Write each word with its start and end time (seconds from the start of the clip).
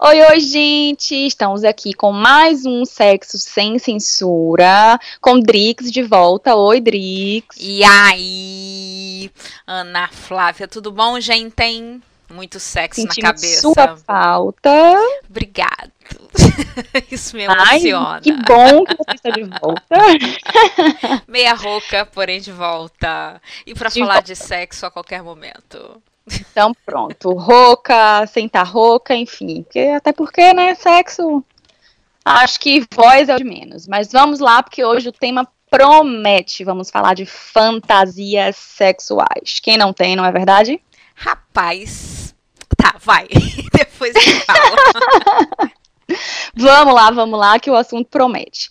Oi, 0.00 0.20
oi, 0.30 0.38
gente! 0.40 1.12
Estamos 1.26 1.64
aqui 1.64 1.92
com 1.92 2.12
mais 2.12 2.64
um 2.64 2.84
Sexo 2.84 3.36
Sem 3.36 3.78
Censura, 3.80 4.98
com 5.20 5.40
Drix 5.40 5.90
de 5.90 6.02
volta. 6.04 6.54
Oi, 6.54 6.80
Drix. 6.80 7.56
E 7.58 7.82
aí, 7.82 9.30
Ana 9.66 10.06
Flávia, 10.08 10.68
tudo 10.68 10.92
bom, 10.92 11.18
gente? 11.18 12.00
Muito 12.30 12.60
sexo 12.60 13.00
Sentimos 13.00 13.16
na 13.24 13.34
cabeça. 13.34 13.60
sua 13.62 13.96
falta. 13.96 14.70
Obrigado. 15.28 15.90
Isso 17.10 17.34
me 17.34 17.46
Ai, 17.46 17.78
emociona. 17.88 18.20
que 18.20 18.32
bom 18.32 18.84
que 18.84 18.94
você 18.96 19.14
está 19.14 19.30
de 19.30 19.42
volta. 19.44 19.96
Meia 21.26 21.54
rouca, 21.54 22.04
porém 22.06 22.38
de 22.40 22.52
volta. 22.52 23.40
E 23.66 23.74
pra 23.74 23.88
De 23.88 23.98
falar 23.98 24.14
volta. 24.14 24.26
de 24.26 24.36
sexo 24.36 24.84
a 24.86 24.90
qualquer 24.90 25.22
momento. 25.22 26.02
Então, 26.50 26.72
pronto. 26.84 27.32
Rouca, 27.32 28.26
sentar 28.26 28.66
rouca, 28.66 29.14
enfim. 29.14 29.62
Porque, 29.62 29.80
até 29.80 30.12
porque, 30.12 30.52
né, 30.52 30.74
sexo. 30.74 31.44
Acho 32.24 32.60
que 32.60 32.86
voz 32.94 33.28
é 33.28 33.34
o 33.34 33.38
de 33.38 33.44
menos. 33.44 33.86
Mas 33.86 34.12
vamos 34.12 34.38
lá, 34.40 34.62
porque 34.62 34.84
hoje 34.84 35.08
o 35.08 35.12
tema 35.12 35.48
promete. 35.70 36.64
Vamos 36.64 36.90
falar 36.90 37.14
de 37.14 37.24
fantasias 37.24 38.56
sexuais. 38.56 39.60
Quem 39.62 39.76
não 39.78 39.92
tem, 39.92 40.16
não 40.16 40.24
é 40.24 40.32
verdade? 40.32 40.80
Rapaz. 41.14 42.34
Tá, 42.76 42.96
vai. 43.00 43.28
Depois 43.72 44.14
eu 44.14 44.40
falo. 44.42 45.68
Vamos 46.56 46.94
lá, 46.94 47.10
vamos 47.10 47.38
lá, 47.38 47.58
que 47.58 47.70
o 47.70 47.76
assunto 47.76 48.08
promete. 48.08 48.70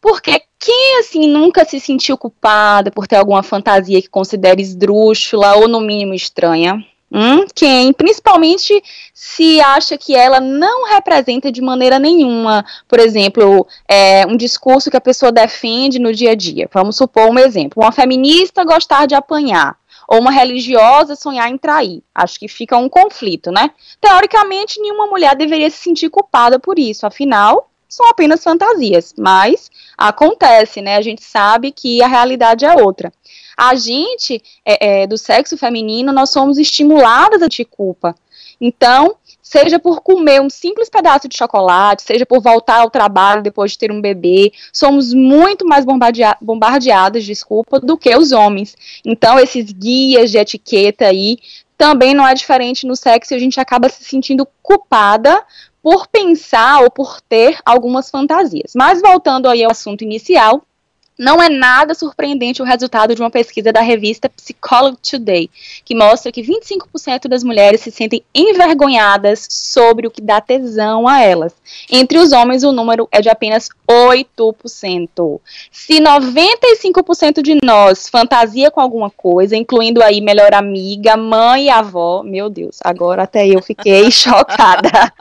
Porque 0.00 0.42
quem, 0.64 0.98
assim, 0.98 1.28
nunca 1.28 1.62
se 1.62 1.78
sentiu 1.78 2.16
culpada 2.16 2.90
por 2.90 3.06
ter 3.06 3.16
alguma 3.16 3.42
fantasia 3.42 4.00
que 4.00 4.08
considere 4.08 4.62
esdrúxula 4.62 5.56
ou, 5.56 5.68
no 5.68 5.78
mínimo, 5.78 6.14
estranha? 6.14 6.82
Hum? 7.12 7.44
Quem, 7.54 7.92
principalmente, 7.92 8.82
se 9.12 9.60
acha 9.60 9.98
que 9.98 10.16
ela 10.16 10.40
não 10.40 10.88
representa 10.88 11.52
de 11.52 11.60
maneira 11.60 11.98
nenhuma, 11.98 12.64
por 12.88 12.98
exemplo, 12.98 13.66
é, 13.86 14.26
um 14.26 14.38
discurso 14.38 14.90
que 14.90 14.96
a 14.96 15.02
pessoa 15.02 15.30
defende 15.30 15.98
no 15.98 16.14
dia 16.14 16.30
a 16.30 16.34
dia. 16.34 16.66
Vamos 16.72 16.96
supor 16.96 17.30
um 17.30 17.38
exemplo: 17.38 17.82
uma 17.82 17.92
feminista 17.92 18.64
gostar 18.64 19.04
de 19.04 19.14
apanhar, 19.14 19.76
ou 20.08 20.18
uma 20.18 20.30
religiosa 20.30 21.14
sonhar 21.14 21.50
em 21.50 21.58
trair. 21.58 22.02
Acho 22.14 22.40
que 22.40 22.48
fica 22.48 22.78
um 22.78 22.88
conflito, 22.88 23.52
né? 23.52 23.70
Teoricamente, 24.00 24.80
nenhuma 24.80 25.06
mulher 25.08 25.36
deveria 25.36 25.68
se 25.68 25.76
sentir 25.76 26.08
culpada 26.08 26.58
por 26.58 26.78
isso, 26.78 27.06
afinal, 27.06 27.68
são 27.94 28.08
apenas 28.08 28.42
fantasias, 28.42 29.14
mas 29.16 29.70
acontece, 29.96 30.82
né? 30.82 30.96
A 30.96 31.02
gente 31.02 31.22
sabe 31.22 31.70
que 31.70 32.02
a 32.02 32.08
realidade 32.08 32.64
é 32.64 32.74
outra. 32.74 33.12
A 33.56 33.76
gente, 33.76 34.42
é, 34.64 35.02
é, 35.02 35.06
do 35.06 35.16
sexo 35.16 35.56
feminino, 35.56 36.12
nós 36.12 36.30
somos 36.30 36.58
estimuladas 36.58 37.40
a 37.40 37.48
te 37.48 37.64
culpa. 37.64 38.14
Então, 38.60 39.16
seja 39.40 39.78
por 39.78 40.00
comer 40.00 40.40
um 40.40 40.50
simples 40.50 40.88
pedaço 40.88 41.28
de 41.28 41.36
chocolate, 41.36 42.02
seja 42.02 42.26
por 42.26 42.40
voltar 42.40 42.80
ao 42.80 42.90
trabalho 42.90 43.42
depois 43.42 43.72
de 43.72 43.78
ter 43.78 43.92
um 43.92 44.00
bebê, 44.00 44.52
somos 44.72 45.12
muito 45.12 45.64
mais 45.64 45.84
bombardea 45.84 46.36
bombardeadas, 46.40 47.24
desculpa, 47.24 47.78
do 47.78 47.96
que 47.96 48.16
os 48.16 48.32
homens. 48.32 48.76
Então, 49.04 49.38
esses 49.38 49.70
guias 49.70 50.32
de 50.32 50.38
etiqueta 50.38 51.06
aí 51.06 51.38
também 51.78 52.14
não 52.14 52.26
é 52.26 52.34
diferente 52.34 52.86
no 52.86 52.96
sexo 52.96 53.34
e 53.34 53.36
a 53.36 53.38
gente 53.38 53.60
acaba 53.60 53.88
se 53.88 54.02
sentindo 54.02 54.46
culpada 54.62 55.44
por 55.84 56.08
pensar 56.08 56.82
ou 56.82 56.90
por 56.90 57.20
ter 57.20 57.58
algumas 57.62 58.08
fantasias. 58.08 58.72
Mas 58.74 59.02
voltando 59.02 59.50
aí 59.50 59.62
ao 59.62 59.70
assunto 59.70 60.02
inicial, 60.02 60.62
não 61.18 61.40
é 61.40 61.48
nada 61.48 61.94
surpreendente 61.94 62.60
o 62.60 62.64
resultado 62.64 63.14
de 63.14 63.20
uma 63.20 63.30
pesquisa 63.30 63.72
da 63.72 63.80
revista 63.80 64.28
Psychology 64.28 64.98
Today, 65.10 65.50
que 65.84 65.94
mostra 65.94 66.32
que 66.32 66.42
25% 66.42 67.28
das 67.28 67.44
mulheres 67.44 67.82
se 67.82 67.90
sentem 67.90 68.22
envergonhadas 68.34 69.46
sobre 69.48 70.06
o 70.06 70.10
que 70.10 70.20
dá 70.20 70.40
tesão 70.40 71.06
a 71.06 71.20
elas. 71.20 71.54
Entre 71.90 72.18
os 72.18 72.32
homens, 72.32 72.64
o 72.64 72.72
número 72.72 73.08
é 73.12 73.20
de 73.20 73.28
apenas 73.28 73.68
8%. 73.88 75.40
Se 75.70 76.00
95% 76.00 77.42
de 77.42 77.58
nós 77.62 78.08
fantasia 78.08 78.70
com 78.70 78.80
alguma 78.80 79.10
coisa, 79.10 79.56
incluindo 79.56 80.02
aí 80.02 80.20
melhor 80.20 80.52
amiga, 80.52 81.16
mãe 81.16 81.66
e 81.66 81.70
avó, 81.70 82.22
meu 82.24 82.50
Deus, 82.50 82.78
agora 82.82 83.22
até 83.22 83.46
eu 83.46 83.62
fiquei 83.62 84.10
chocada. 84.12 85.12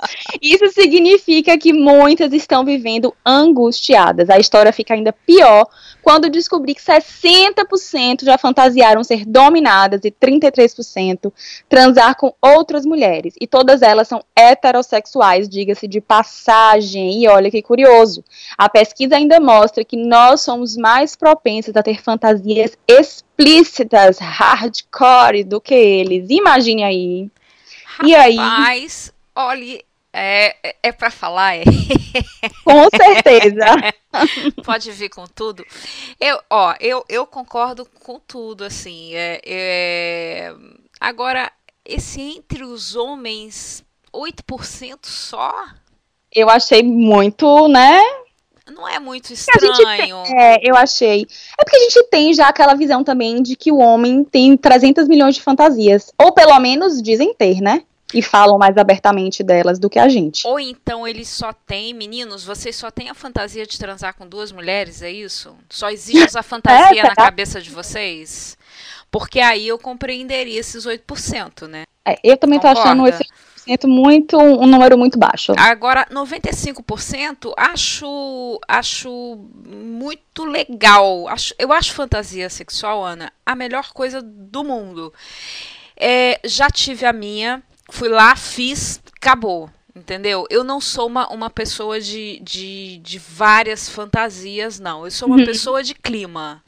Isso 0.42 0.68
significa 0.72 1.58
que 1.58 1.72
muitas 1.72 2.34
estão 2.34 2.66
vivendo 2.66 3.14
angustiadas. 3.24 4.30
A 4.30 4.40
história 4.40 4.74
fica 4.74 4.96
ainda 4.96 5.14
pior 5.14 5.68
quando 6.02 6.30
descobri 6.30 6.76
que 6.76 6.82
60% 6.82 8.24
já 8.24 8.38
fantasiaram 8.38 9.04
ser 9.04 9.26
dominadas 9.26 10.02
e 10.04 10.12
33% 10.12 11.32
transar 11.70 12.16
com 12.16 12.34
outras 12.42 12.86
mulheres. 12.86 13.34
E 13.40 13.48
todas 13.48 13.82
elas 13.82 14.08
são 14.08 14.24
heterossexuais, 14.36 15.48
diga-se 15.48 15.88
de 15.88 16.02
passagem. 16.02 17.22
E 17.22 17.28
olha 17.28 17.50
que 17.50 17.62
curioso. 17.62 18.24
A 18.58 18.68
pesquisa 18.68 19.16
ainda 19.16 19.40
mostra 19.40 19.86
que 19.86 19.98
nós 19.98 20.42
somos 20.42 20.76
mais 20.76 21.16
propensas 21.16 21.76
a 21.76 21.84
ter 21.84 22.02
fantasias 22.02 22.78
explícitas, 22.88 24.20
hardcore, 24.20 25.44
do 25.44 25.62
que 25.62 25.74
eles. 25.74 26.30
Imagine 26.30 26.84
aí. 26.84 27.32
E 28.04 28.16
aí? 28.16 28.36
Rapaz, 28.36 29.14
olhe, 29.36 29.86
é, 30.14 30.56
é, 30.64 30.76
é 30.84 30.92
pra 30.92 31.10
falar, 31.10 31.56
é. 31.58 31.64
Com 32.64 32.88
certeza. 32.96 33.66
Pode 34.64 34.92
vir 34.92 35.10
com 35.10 35.26
tudo. 35.26 35.66
Eu, 36.20 36.40
ó, 36.50 36.76
eu, 36.80 37.04
eu 37.10 37.26
concordo 37.26 37.86
com 38.04 38.20
tudo, 38.20 38.64
assim. 38.64 39.16
É, 39.16 39.42
é... 39.44 40.56
Agora, 41.00 41.52
esse 41.84 42.22
entre 42.22 42.64
os 42.64 42.96
homens, 42.96 43.84
8% 44.14 45.00
só? 45.04 45.52
Eu 46.32 46.50
achei 46.50 46.84
muito, 46.84 47.68
né? 47.68 48.00
Não 48.72 48.88
é 48.88 48.98
muito 49.00 49.34
estranho. 49.34 50.24
tem- 50.24 50.40
é, 50.40 50.60
eu 50.64 50.76
achei. 50.76 51.28
É 51.60 51.64
porque 51.64 51.76
a 51.76 51.80
gente 51.80 52.04
tem 52.10 52.34
já 52.34 52.48
aquela 52.48 52.76
visão 52.76 53.04
também 53.04 53.42
de 53.42 53.56
que 53.56 53.72
o 53.72 53.78
homem 53.78 54.24
tem 54.24 54.56
300 54.56 55.08
milhões 55.08 55.36
de 55.36 55.42
fantasias. 55.42 56.12
Ou 56.18 56.32
pelo 56.32 56.58
menos 56.60 57.02
dizem 57.02 57.34
ter, 57.34 57.60
né? 57.60 57.84
E 58.14 58.22
falam 58.22 58.58
mais 58.58 58.78
abertamente 58.78 59.44
delas 59.44 59.80
do 59.80 59.90
que 59.90 60.00
a 60.00 60.08
gente. 60.08 60.46
Ou 60.48 60.60
então 60.60 61.08
eles 61.08 61.28
só 61.28 61.52
têm, 61.52 61.94
meninos, 61.94 62.44
vocês 62.44 62.76
só 62.76 62.92
têm 62.92 63.10
a 63.10 63.14
fantasia 63.14 63.66
de 63.66 63.78
transar 63.78 64.16
com 64.16 64.28
duas 64.28 64.52
mulheres, 64.52 65.02
é 65.02 65.12
isso? 65.12 65.56
Só 65.70 65.90
existe 65.90 66.24
essa 66.24 66.44
fantasia 66.44 67.02
É, 67.02 67.04
na 67.04 67.16
cabeça 67.16 67.62
de 67.62 67.70
vocês? 67.70 68.58
Porque 69.10 69.40
aí 69.40 69.68
eu 69.68 69.78
compreenderia 69.78 70.60
esses 70.60 70.86
8%, 70.86 71.68
né? 71.68 71.84
É, 72.06 72.18
eu 72.24 72.36
também 72.36 72.60
tô 72.60 72.68
achando 72.68 73.04
Concorda? 73.04 73.20
esse 73.22 73.32
8% 73.70 73.88
muito, 73.88 74.38
um 74.38 74.68
número 74.68 74.98
muito 74.98 75.18
baixo. 75.18 75.54
Agora, 75.58 76.06
95% 76.12 77.54
acho, 77.56 78.60
acho 78.68 79.38
muito 79.66 80.44
legal. 80.44 81.28
Acho, 81.28 81.54
eu 81.58 81.72
acho 81.72 81.94
fantasia 81.94 82.50
sexual, 82.50 83.04
Ana, 83.06 83.32
a 83.46 83.56
melhor 83.56 83.94
coisa 83.94 84.22
do 84.22 84.64
mundo. 84.64 85.14
É, 85.96 86.40
já 86.44 86.70
tive 86.70 87.06
a 87.06 87.14
minha, 87.14 87.64
fui 87.92 88.10
lá, 88.10 88.36
fiz, 88.36 89.02
acabou. 89.18 89.70
Entendeu? 89.96 90.48
Eu 90.50 90.64
não 90.64 90.82
sou 90.82 91.06
uma, 91.06 91.28
uma 91.32 91.52
pessoa 91.52 92.02
de, 92.02 92.40
de, 92.42 92.98
de 93.04 93.20
várias 93.20 93.88
fantasias, 93.88 94.80
não. 94.80 95.06
Eu 95.06 95.12
sou 95.12 95.28
uma 95.28 95.38
Uhum. 95.38 95.46
pessoa 95.46 95.84
de 95.84 95.94
clima, 95.94 96.63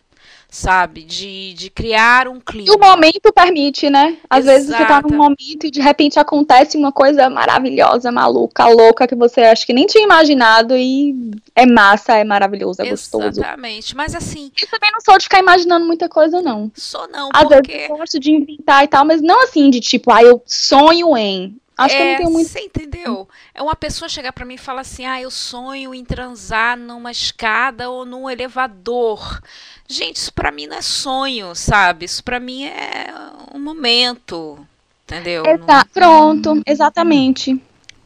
sabe? 0.56 1.04
De, 1.04 1.54
de 1.54 1.70
criar 1.70 2.28
um 2.28 2.38
E 2.38 2.42
clima. 2.42 2.76
o 2.76 2.80
momento 2.80 3.32
permite, 3.34 3.90
né? 3.90 4.18
Às 4.30 4.46
vezes 4.46 4.68
você 4.68 4.78
tá 4.78 4.84
Exato. 5.00 5.08
num 5.10 5.18
momento 5.18 5.66
e 5.66 5.72
de 5.72 5.82
repente 5.82 6.20
acontece 6.20 6.78
uma 6.78 6.92
coisa 6.92 7.30
maravilhosa, 7.30 8.12
maluca, 8.12 8.68
louca, 8.68 9.08
que 9.08 9.16
você 9.16 9.42
acha 9.42 9.66
que 9.66 9.74
nem 9.74 9.86
tinha 9.86 10.04
imaginado 10.04 10.76
e 10.76 11.14
é 11.56 11.66
massa, 11.66 12.16
é 12.16 12.24
maravilhoso, 12.24 12.82
é 12.82 12.90
gostoso. 12.90 13.28
Exatamente. 13.41 13.96
Mas 13.96 14.16
assim, 14.16 14.52
Eu 14.62 14.68
também 14.70 14.91
não 14.91 15.02
sou 15.02 15.18
de 15.18 15.24
ficar 15.26 15.40
imaginando 15.40 15.85
muita 15.85 16.08
coisa, 16.08 16.41
não. 16.41 16.72
sou 16.76 17.08
não, 17.09 17.29
Às 17.34 17.44
porque. 17.44 17.72
vezes 17.72 17.90
eu 17.90 17.97
gosto 17.97 18.20
de 18.20 18.32
inventar 18.32 18.84
e 18.84 18.88
tal, 18.88 19.03
mas 19.06 19.22
não 19.22 19.44
assim 19.44 19.70
de 19.70 19.79
tipo, 19.79 20.12
ah, 20.12 20.24
eu 20.24 20.41
sonho 20.46 21.18
em. 21.18 21.58
Acho 21.78 21.96
que 21.96 22.02
eu 22.02 22.08
não 22.08 22.18
tenho 22.18 22.32
muito. 22.32 22.50
Você 22.50 22.60
entendeu? 22.60 23.28
É 23.54 23.62
uma 23.62 23.76
pessoa 23.76 24.08
chegar 24.08 24.32
pra 24.32 24.46
mim 24.46 24.56
e 24.56 24.58
falar 24.58 24.82
assim: 24.82 25.06
ah, 25.06 25.22
eu 25.22 25.30
sonho 25.30 25.94
em 25.94 26.06
transar 26.06 26.78
numa 26.78 27.12
escada 27.12 27.90
ou 27.90 28.06
num 28.06 28.30
elevador. 28.30 29.42
Gente, 29.88 30.18
isso 30.18 30.34
pra 30.34 30.52
mim 30.52 30.68
não 30.68 30.78
é 30.78 30.82
sonho, 30.82 31.54
sabe? 31.54 32.06
Isso 32.06 32.24
pra 32.24 32.40
mim 32.40 32.66
é 32.66 33.08
um 33.54 33.60
momento. 33.60 34.66
Entendeu? 35.06 35.44
Exa 35.46 35.86
pronto, 35.94 36.62
exatamente. 36.66 37.62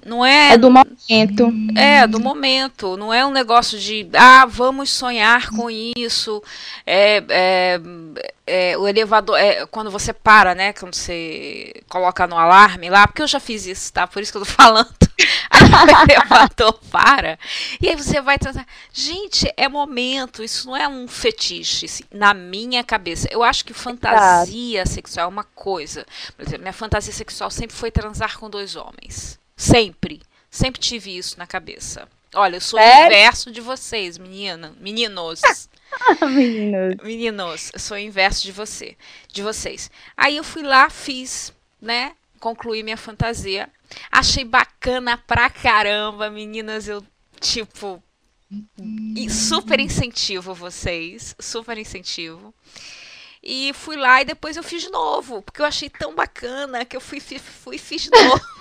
Não 0.09 0.25
é, 0.25 0.53
É 0.53 0.57
do 0.57 0.71
momento. 0.71 1.53
é 1.77 2.07
do 2.07 2.19
momento, 2.19 2.97
não 2.97 3.13
é 3.13 3.23
um 3.23 3.31
negócio 3.31 3.77
de 3.77 4.09
ah, 4.15 4.45
vamos 4.45 4.89
sonhar 4.89 5.49
com 5.51 5.69
isso. 5.69 6.41
É, 6.85 7.23
é, 7.29 7.79
é, 8.47 8.77
o 8.77 8.87
elevador, 8.87 9.37
é, 9.37 9.67
quando 9.67 9.91
você 9.91 10.11
para, 10.11 10.55
né? 10.55 10.73
Quando 10.73 10.95
você 10.95 11.71
coloca 11.87 12.25
no 12.25 12.37
alarme 12.37 12.89
lá, 12.89 13.05
porque 13.05 13.21
eu 13.21 13.27
já 13.27 13.39
fiz 13.39 13.67
isso, 13.67 13.93
tá? 13.93 14.07
Por 14.07 14.21
isso 14.21 14.31
que 14.31 14.39
eu 14.39 14.45
tô 14.45 14.49
falando. 14.51 14.89
O 15.51 16.11
elevador 16.11 16.73
para. 16.89 17.37
E 17.79 17.89
aí 17.89 17.95
você 17.95 18.19
vai 18.19 18.39
tratar. 18.39 18.65
Gente, 18.91 19.51
é 19.55 19.67
momento, 19.69 20.43
isso 20.43 20.67
não 20.67 20.75
é 20.75 20.87
um 20.87 21.07
fetiche, 21.07 21.85
assim, 21.85 22.03
na 22.11 22.33
minha 22.33 22.83
cabeça. 22.83 23.27
Eu 23.29 23.43
acho 23.43 23.63
que 23.63 23.73
fantasia 23.73 24.85
sexual 24.85 25.25
é 25.25 25.29
uma 25.29 25.43
coisa. 25.43 26.05
Por 26.35 26.43
exemplo, 26.43 26.61
minha 26.61 26.73
fantasia 26.73 27.13
sexual 27.13 27.51
sempre 27.51 27.75
foi 27.75 27.91
transar 27.91 28.39
com 28.39 28.49
dois 28.49 28.75
homens. 28.75 29.39
Sempre. 29.59 30.21
Sempre 30.49 30.79
tive 30.79 31.17
isso 31.17 31.37
na 31.37 31.45
cabeça. 31.45 32.07
Olha, 32.33 32.55
eu 32.55 32.61
sou 32.61 32.79
o 32.79 32.81
inverso 32.81 33.51
de 33.51 33.59
vocês, 33.59 34.17
menina, 34.17 34.73
meninos. 34.79 35.41
Meninos. 36.21 36.95
Meninos, 37.03 37.71
eu 37.73 37.79
sou 37.79 37.97
o 37.97 37.99
inverso 37.99 38.43
de 38.43 38.53
você, 38.53 38.95
de 39.27 39.43
vocês. 39.43 39.91
Aí 40.15 40.37
eu 40.37 40.43
fui 40.45 40.63
lá, 40.63 40.89
fiz, 40.89 41.51
né? 41.81 42.13
Concluí 42.39 42.83
minha 42.83 42.95
fantasia. 42.95 43.69
Achei 44.09 44.45
bacana 44.45 45.17
pra 45.17 45.49
caramba, 45.49 46.29
meninas. 46.29 46.87
Eu, 46.87 47.03
tipo, 47.41 48.01
super 49.29 49.79
incentivo 49.79 50.53
vocês. 50.53 51.35
Super 51.37 51.77
incentivo. 51.77 52.53
E 53.43 53.73
fui 53.73 53.97
lá 53.97 54.21
e 54.21 54.25
depois 54.25 54.55
eu 54.55 54.63
fiz 54.63 54.83
de 54.83 54.89
novo, 54.89 55.41
porque 55.41 55.61
eu 55.61 55.65
achei 55.65 55.89
tão 55.89 56.15
bacana 56.15 56.85
que 56.85 56.95
eu 56.95 57.01
fui, 57.01 57.19
fui, 57.19 57.39
fui 57.39 57.77
fiz 57.77 58.03
de 58.03 58.11
novo. 58.11 58.58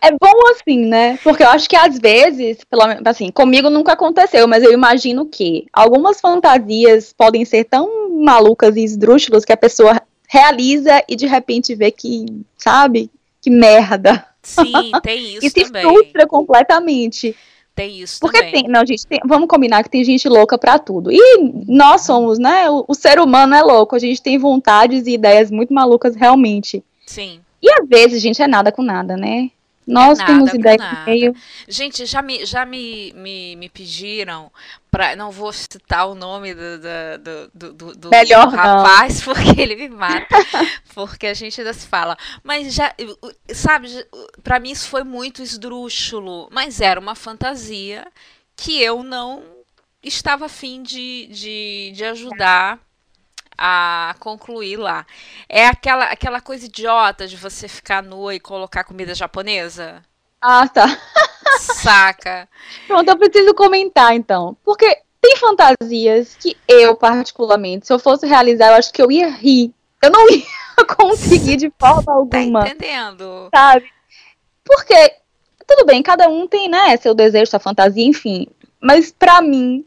É 0.00 0.10
bom 0.10 0.48
assim, 0.50 0.86
né? 0.86 1.18
Porque 1.22 1.42
eu 1.42 1.48
acho 1.48 1.68
que 1.68 1.76
às 1.76 1.98
vezes, 1.98 2.58
pelo 2.68 2.86
menos, 2.86 3.02
assim, 3.06 3.30
comigo 3.30 3.70
nunca 3.70 3.92
aconteceu, 3.92 4.46
mas 4.46 4.62
eu 4.62 4.72
imagino 4.72 5.26
que 5.26 5.66
algumas 5.72 6.20
fantasias 6.20 7.12
podem 7.12 7.44
ser 7.44 7.64
tão 7.64 8.10
malucas 8.22 8.76
e 8.76 8.84
esdrúxulas 8.84 9.44
que 9.44 9.52
a 9.52 9.56
pessoa 9.56 10.00
realiza 10.28 11.02
e 11.08 11.16
de 11.16 11.26
repente 11.26 11.74
vê 11.74 11.90
que, 11.90 12.26
sabe? 12.56 13.10
Que 13.40 13.50
merda. 13.50 14.26
Sim, 14.42 14.90
tem 15.02 15.36
isso 15.36 15.46
e 15.46 15.50
se 15.50 15.64
também. 15.64 15.82
frustra 15.82 16.26
completamente. 16.26 17.34
Tem 17.74 17.98
isso 18.00 18.20
Porque 18.20 18.38
também. 18.38 18.52
tem, 18.52 18.68
não, 18.68 18.86
gente, 18.86 19.04
tem, 19.04 19.18
vamos 19.24 19.48
combinar 19.48 19.82
que 19.82 19.90
tem 19.90 20.04
gente 20.04 20.28
louca 20.28 20.56
para 20.56 20.78
tudo. 20.78 21.10
E 21.10 21.38
nós 21.66 22.02
somos, 22.02 22.38
né? 22.38 22.70
O, 22.70 22.84
o, 22.86 22.94
ser 22.94 23.18
humano 23.18 23.54
é 23.54 23.62
louco, 23.62 23.96
a 23.96 23.98
gente 23.98 24.22
tem 24.22 24.38
vontades 24.38 25.06
e 25.06 25.14
ideias 25.14 25.50
muito 25.50 25.74
malucas 25.74 26.14
realmente. 26.14 26.84
Sim. 27.04 27.40
E 27.64 27.80
às 27.80 27.88
vezes, 27.88 28.20
gente, 28.20 28.42
é 28.42 28.46
nada 28.46 28.70
com 28.70 28.82
nada, 28.82 29.16
né? 29.16 29.50
Nós 29.86 30.18
nada 30.18 30.32
temos 30.32 30.52
nada. 30.52 31.04
meio. 31.06 31.34
Gente, 31.66 32.04
já 32.04 32.20
me, 32.20 32.44
já 32.44 32.66
me, 32.66 33.10
me, 33.14 33.56
me 33.56 33.70
pediram 33.70 34.52
para 34.90 35.16
não 35.16 35.30
vou 35.30 35.50
citar 35.50 36.06
o 36.06 36.14
nome 36.14 36.54
do, 36.54 36.78
do, 36.78 37.50
do, 37.54 37.72
do, 37.72 37.94
do 37.94 38.10
Melhor 38.10 38.52
não. 38.52 38.58
rapaz, 38.58 39.20
porque 39.24 39.58
ele 39.58 39.76
me 39.76 39.88
mata. 39.88 40.36
porque 40.94 41.26
a 41.26 41.32
gente 41.32 41.58
ainda 41.58 41.72
se 41.72 41.86
fala. 41.86 42.18
Mas 42.42 42.74
já, 42.74 42.94
sabe, 43.54 43.88
para 44.42 44.60
mim 44.60 44.70
isso 44.70 44.88
foi 44.88 45.04
muito 45.04 45.42
esdrúxulo. 45.42 46.48
Mas 46.50 46.82
era 46.82 47.00
uma 47.00 47.14
fantasia 47.14 48.06
que 48.54 48.78
eu 48.82 49.02
não 49.02 49.42
estava 50.02 50.44
afim 50.44 50.82
de, 50.82 51.28
de, 51.28 51.92
de 51.94 52.04
ajudar 52.04 52.78
a 53.56 54.14
concluir 54.18 54.76
lá. 54.76 55.06
É 55.48 55.66
aquela, 55.66 56.06
aquela 56.06 56.40
coisa 56.40 56.66
idiota 56.66 57.26
de 57.26 57.36
você 57.36 57.68
ficar 57.68 58.02
nua 58.02 58.34
e 58.34 58.40
colocar 58.40 58.84
comida 58.84 59.14
japonesa? 59.14 60.02
Ah, 60.40 60.68
tá. 60.68 60.86
Saca. 61.58 62.48
Pronto, 62.86 63.08
eu 63.08 63.16
preciso 63.16 63.54
comentar 63.54 64.14
então. 64.14 64.56
Porque 64.64 64.98
tem 65.20 65.36
fantasias 65.36 66.36
que 66.36 66.56
eu, 66.68 66.94
particularmente, 66.94 67.86
se 67.86 67.92
eu 67.92 67.98
fosse 67.98 68.26
realizar, 68.26 68.68
eu 68.68 68.74
acho 68.74 68.92
que 68.92 69.00
eu 69.00 69.10
ia 69.10 69.30
rir. 69.30 69.72
Eu 70.02 70.10
não 70.10 70.28
ia 70.28 70.44
conseguir 70.96 71.56
de 71.56 71.72
forma 71.78 72.12
alguma. 72.12 72.64
Tá 72.64 72.68
entendendo? 72.68 73.48
Sabe? 73.54 73.90
Porque, 74.62 75.14
tudo 75.66 75.86
bem, 75.86 76.02
cada 76.02 76.28
um 76.28 76.46
tem, 76.46 76.68
né, 76.68 76.96
seu 76.98 77.14
desejo, 77.14 77.50
sua 77.50 77.58
fantasia, 77.60 78.04
enfim. 78.04 78.46
Mas 78.78 79.10
pra 79.10 79.40
mim, 79.40 79.86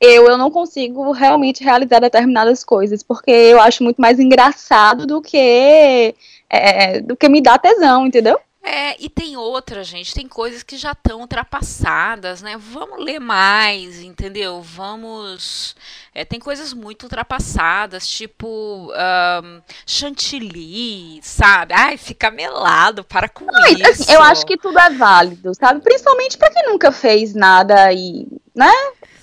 eu, 0.00 0.26
eu 0.26 0.38
não 0.38 0.50
consigo 0.50 1.10
realmente 1.12 1.64
realizar 1.64 2.00
determinadas 2.00 2.64
coisas, 2.64 3.02
porque 3.02 3.30
eu 3.30 3.60
acho 3.60 3.82
muito 3.82 4.00
mais 4.00 4.18
engraçado 4.20 5.06
do 5.06 5.20
que 5.20 6.14
é, 6.48 7.00
do 7.00 7.16
que 7.16 7.28
me 7.28 7.40
dá 7.40 7.58
tesão, 7.58 8.06
entendeu? 8.06 8.38
É, 8.70 9.02
e 9.02 9.08
tem 9.08 9.36
outra, 9.36 9.82
gente, 9.82 10.12
tem 10.12 10.28
coisas 10.28 10.62
que 10.62 10.76
já 10.76 10.92
estão 10.92 11.20
ultrapassadas, 11.20 12.42
né? 12.42 12.56
Vamos 12.58 13.02
ler 13.02 13.18
mais, 13.18 14.02
entendeu? 14.02 14.60
Vamos. 14.60 15.74
É, 16.14 16.24
tem 16.24 16.38
coisas 16.38 16.74
muito 16.74 17.04
ultrapassadas, 17.04 18.06
tipo 18.06 18.92
um, 18.92 19.62
chantilly, 19.86 21.18
sabe? 21.22 21.72
Ai, 21.72 21.96
fica 21.96 22.30
melado, 22.30 23.02
para 23.04 23.28
com 23.28 23.46
Não, 23.46 23.66
isso. 23.68 24.02
Assim, 24.02 24.12
eu 24.12 24.22
acho 24.22 24.44
que 24.44 24.58
tudo 24.58 24.78
é 24.78 24.90
válido, 24.90 25.54
sabe? 25.54 25.80
Principalmente 25.80 26.36
para 26.36 26.50
quem 26.50 26.66
nunca 26.66 26.92
fez 26.92 27.34
nada 27.34 27.90
e, 27.92 28.26
né? 28.54 28.72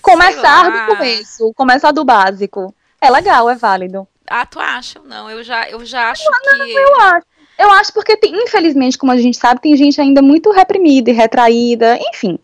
Começar 0.05 0.69
do 0.69 0.95
começo, 0.95 1.53
começar 1.53 1.91
do 1.91 2.05
básico. 2.05 2.73
É 3.01 3.09
legal, 3.09 3.49
é 3.49 3.55
válido. 3.55 4.07
Ah, 4.27 4.45
tu 4.45 4.59
acha? 4.59 4.99
Não, 5.03 5.29
eu 5.29 5.43
já, 5.43 5.69
eu 5.69 5.85
já 5.85 6.09
acho 6.11 6.23
não, 6.23 6.39
que. 6.39 6.57
Não, 6.57 6.67
eu 6.67 7.01
acho. 7.01 7.25
Eu 7.57 7.71
acho 7.71 7.93
porque, 7.93 8.17
tem, 8.17 8.35
infelizmente, 8.35 8.97
como 8.97 9.11
a 9.11 9.17
gente 9.17 9.37
sabe, 9.37 9.61
tem 9.61 9.75
gente 9.77 9.99
ainda 10.01 10.21
muito 10.21 10.51
reprimida 10.51 11.09
e 11.09 11.13
retraída, 11.13 11.97
enfim. 12.11 12.37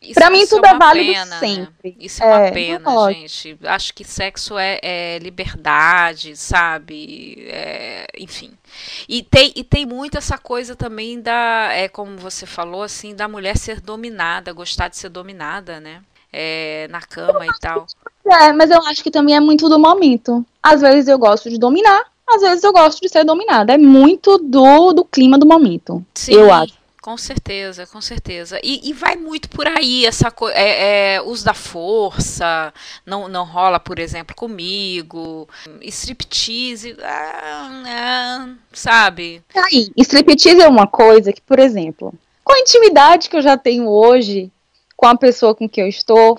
Isso, 0.00 0.14
pra 0.14 0.30
mim, 0.30 0.40
isso 0.40 0.56
tudo 0.56 0.66
é, 0.66 0.68
é, 0.68 0.72
uma 0.72 0.78
válido 0.78 1.12
pena, 1.12 1.38
sempre. 1.38 1.90
Né? 1.90 1.96
Isso 2.00 2.22
é 2.22 2.26
uma 2.26 2.46
É, 2.46 2.50
pena, 2.50 2.78
não 2.80 2.92
pode. 2.94 3.18
gente. 3.20 3.58
Acho 3.64 3.94
que 3.94 4.04
sexo 4.04 4.58
é, 4.58 4.78
é 4.82 5.18
liberdade, 5.20 6.36
sabe? 6.36 7.46
É, 7.48 8.06
enfim. 8.18 8.52
E 9.08 9.22
tem, 9.22 9.52
e 9.54 9.62
tem 9.62 9.86
muito 9.86 10.18
essa 10.18 10.36
coisa 10.36 10.74
também 10.74 11.20
da, 11.20 11.68
é, 11.72 11.88
como 11.88 12.16
você 12.16 12.46
falou, 12.46 12.82
assim, 12.82 13.14
da 13.14 13.28
mulher 13.28 13.56
ser 13.56 13.80
dominada, 13.80 14.52
gostar 14.52 14.88
de 14.88 14.96
ser 14.96 15.08
dominada, 15.08 15.78
né? 15.80 16.02
É, 16.32 16.88
na 16.88 17.00
cama 17.02 17.44
e 17.44 17.60
tal. 17.60 17.86
É, 18.24 18.52
mas 18.52 18.70
eu 18.70 18.80
acho 18.86 19.02
que 19.02 19.10
também 19.10 19.36
é 19.36 19.40
muito 19.40 19.68
do 19.68 19.78
momento. 19.78 20.44
Às 20.62 20.80
vezes 20.80 21.08
eu 21.08 21.18
gosto 21.18 21.50
de 21.50 21.58
dominar, 21.58 22.04
às 22.26 22.40
vezes 22.40 22.64
eu 22.64 22.72
gosto 22.72 23.00
de 23.00 23.08
ser 23.08 23.24
dominada. 23.24 23.74
É 23.74 23.78
muito 23.78 24.38
do, 24.38 24.92
do 24.92 25.04
clima 25.04 25.38
do 25.38 25.46
momento. 25.46 26.04
Sim, 26.14 26.34
eu 26.34 26.52
acho. 26.52 26.82
Com 27.02 27.16
certeza, 27.16 27.84
com 27.84 28.00
certeza. 28.00 28.60
E, 28.62 28.88
e 28.88 28.92
vai 28.92 29.16
muito 29.16 29.48
por 29.48 29.66
aí 29.66 30.06
essa 30.06 30.30
coisa. 30.30 30.56
É, 30.56 31.14
é, 31.16 31.20
uso 31.22 31.44
da 31.44 31.52
força, 31.52 32.72
não, 33.04 33.26
não 33.26 33.44
rola, 33.44 33.80
por 33.80 33.98
exemplo, 33.98 34.36
comigo. 34.36 35.48
Striptease, 35.80 36.96
ah, 37.02 37.82
ah, 37.84 38.48
sabe? 38.72 39.42
Aí, 39.52 39.90
striptease 39.96 40.60
é 40.60 40.68
uma 40.68 40.86
coisa 40.86 41.32
que, 41.32 41.40
por 41.40 41.58
exemplo, 41.58 42.14
com 42.44 42.52
a 42.52 42.60
intimidade 42.60 43.28
que 43.28 43.36
eu 43.36 43.42
já 43.42 43.56
tenho 43.56 43.88
hoje 43.88 44.51
com 45.02 45.08
a 45.08 45.16
pessoa 45.16 45.52
com 45.52 45.68
quem 45.68 45.82
eu 45.82 45.88
estou, 45.88 46.38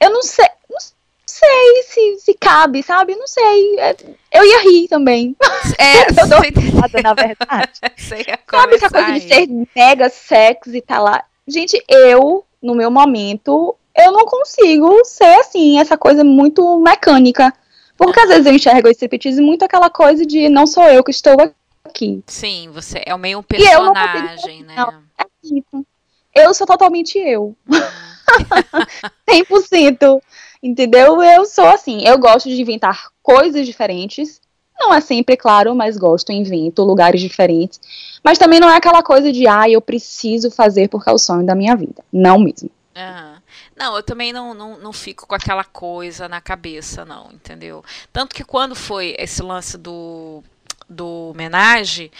eu 0.00 0.10
não 0.10 0.22
sei, 0.22 0.48
não 0.70 0.78
sei 1.26 1.82
se, 1.82 2.16
se 2.20 2.34
cabe, 2.34 2.82
sabe? 2.82 3.14
Não 3.14 3.26
sei. 3.26 3.78
É, 3.78 3.94
eu 4.32 4.42
ia 4.42 4.62
rir 4.62 4.88
também. 4.88 5.36
É, 5.76 6.08
eu 6.18 6.26
dou 6.26 6.40
risada, 6.40 7.02
na 7.02 7.12
verdade. 7.12 7.72
Sabe 8.50 8.74
essa 8.74 8.88
coisa 8.88 9.12
de 9.12 9.20
ser 9.20 9.46
mega 9.76 10.08
sexy 10.08 10.78
e 10.78 10.80
tá 10.80 10.98
lá? 10.98 11.22
Gente, 11.46 11.84
eu, 11.86 12.42
no 12.62 12.74
meu 12.74 12.90
momento, 12.90 13.76
eu 13.94 14.12
não 14.12 14.24
consigo 14.24 15.04
ser 15.04 15.34
assim, 15.40 15.78
essa 15.78 15.98
coisa 15.98 16.24
muito 16.24 16.80
mecânica. 16.80 17.52
Porque 17.98 18.18
às 18.18 18.28
vezes 18.28 18.46
eu 18.46 18.54
enxergo 18.54 18.88
esse 18.88 19.04
striptease 19.04 19.42
muito 19.42 19.62
aquela 19.62 19.90
coisa 19.90 20.24
de 20.24 20.48
não 20.48 20.66
sou 20.66 20.84
eu 20.84 21.04
que 21.04 21.10
estou 21.10 21.36
aqui. 21.84 22.24
Sim, 22.26 22.70
você 22.72 23.02
é 23.04 23.14
meio 23.18 23.40
um 23.40 23.44
E 23.58 23.62
eu 23.62 23.82
não 23.82 23.92
consigo 23.92 24.12
personagem, 24.12 24.62
né? 24.62 24.74
não. 24.74 25.02
É 25.18 25.26
isso. 25.44 25.86
Eu 26.34 26.54
sou 26.54 26.66
totalmente 26.66 27.18
eu. 27.18 27.56
Hum. 28.32 28.84
100%. 29.28 30.22
Entendeu? 30.62 31.20
Eu 31.20 31.44
sou 31.44 31.66
assim. 31.66 32.06
Eu 32.06 32.16
gosto 32.16 32.48
de 32.48 32.60
inventar 32.60 33.08
coisas 33.22 33.66
diferentes. 33.66 34.40
Não 34.78 34.94
é 34.94 35.00
sempre, 35.00 35.36
claro, 35.36 35.74
mas 35.74 35.96
gosto, 35.96 36.30
invento 36.32 36.84
lugares 36.84 37.20
diferentes. 37.20 37.80
Mas 38.22 38.38
também 38.38 38.60
não 38.60 38.70
é 38.70 38.76
aquela 38.76 39.02
coisa 39.02 39.32
de, 39.32 39.46
ah, 39.48 39.68
eu 39.68 39.80
preciso 39.80 40.50
fazer 40.50 40.88
porque 40.88 41.10
é 41.10 41.12
o 41.12 41.18
sonho 41.18 41.44
da 41.44 41.54
minha 41.54 41.74
vida. 41.74 42.04
Não 42.12 42.38
mesmo. 42.38 42.70
Aham. 42.96 43.40
Não, 43.76 43.96
eu 43.96 44.02
também 44.02 44.30
não, 44.30 44.52
não, 44.52 44.78
não 44.78 44.92
fico 44.92 45.26
com 45.26 45.34
aquela 45.34 45.64
coisa 45.64 46.28
na 46.28 46.38
cabeça, 46.38 47.02
não, 47.02 47.30
entendeu? 47.32 47.82
Tanto 48.12 48.34
que 48.34 48.44
quando 48.44 48.74
foi 48.74 49.16
esse 49.18 49.42
lance 49.42 49.78
do, 49.78 50.44
do 50.86 51.30
homenagem, 51.30 52.10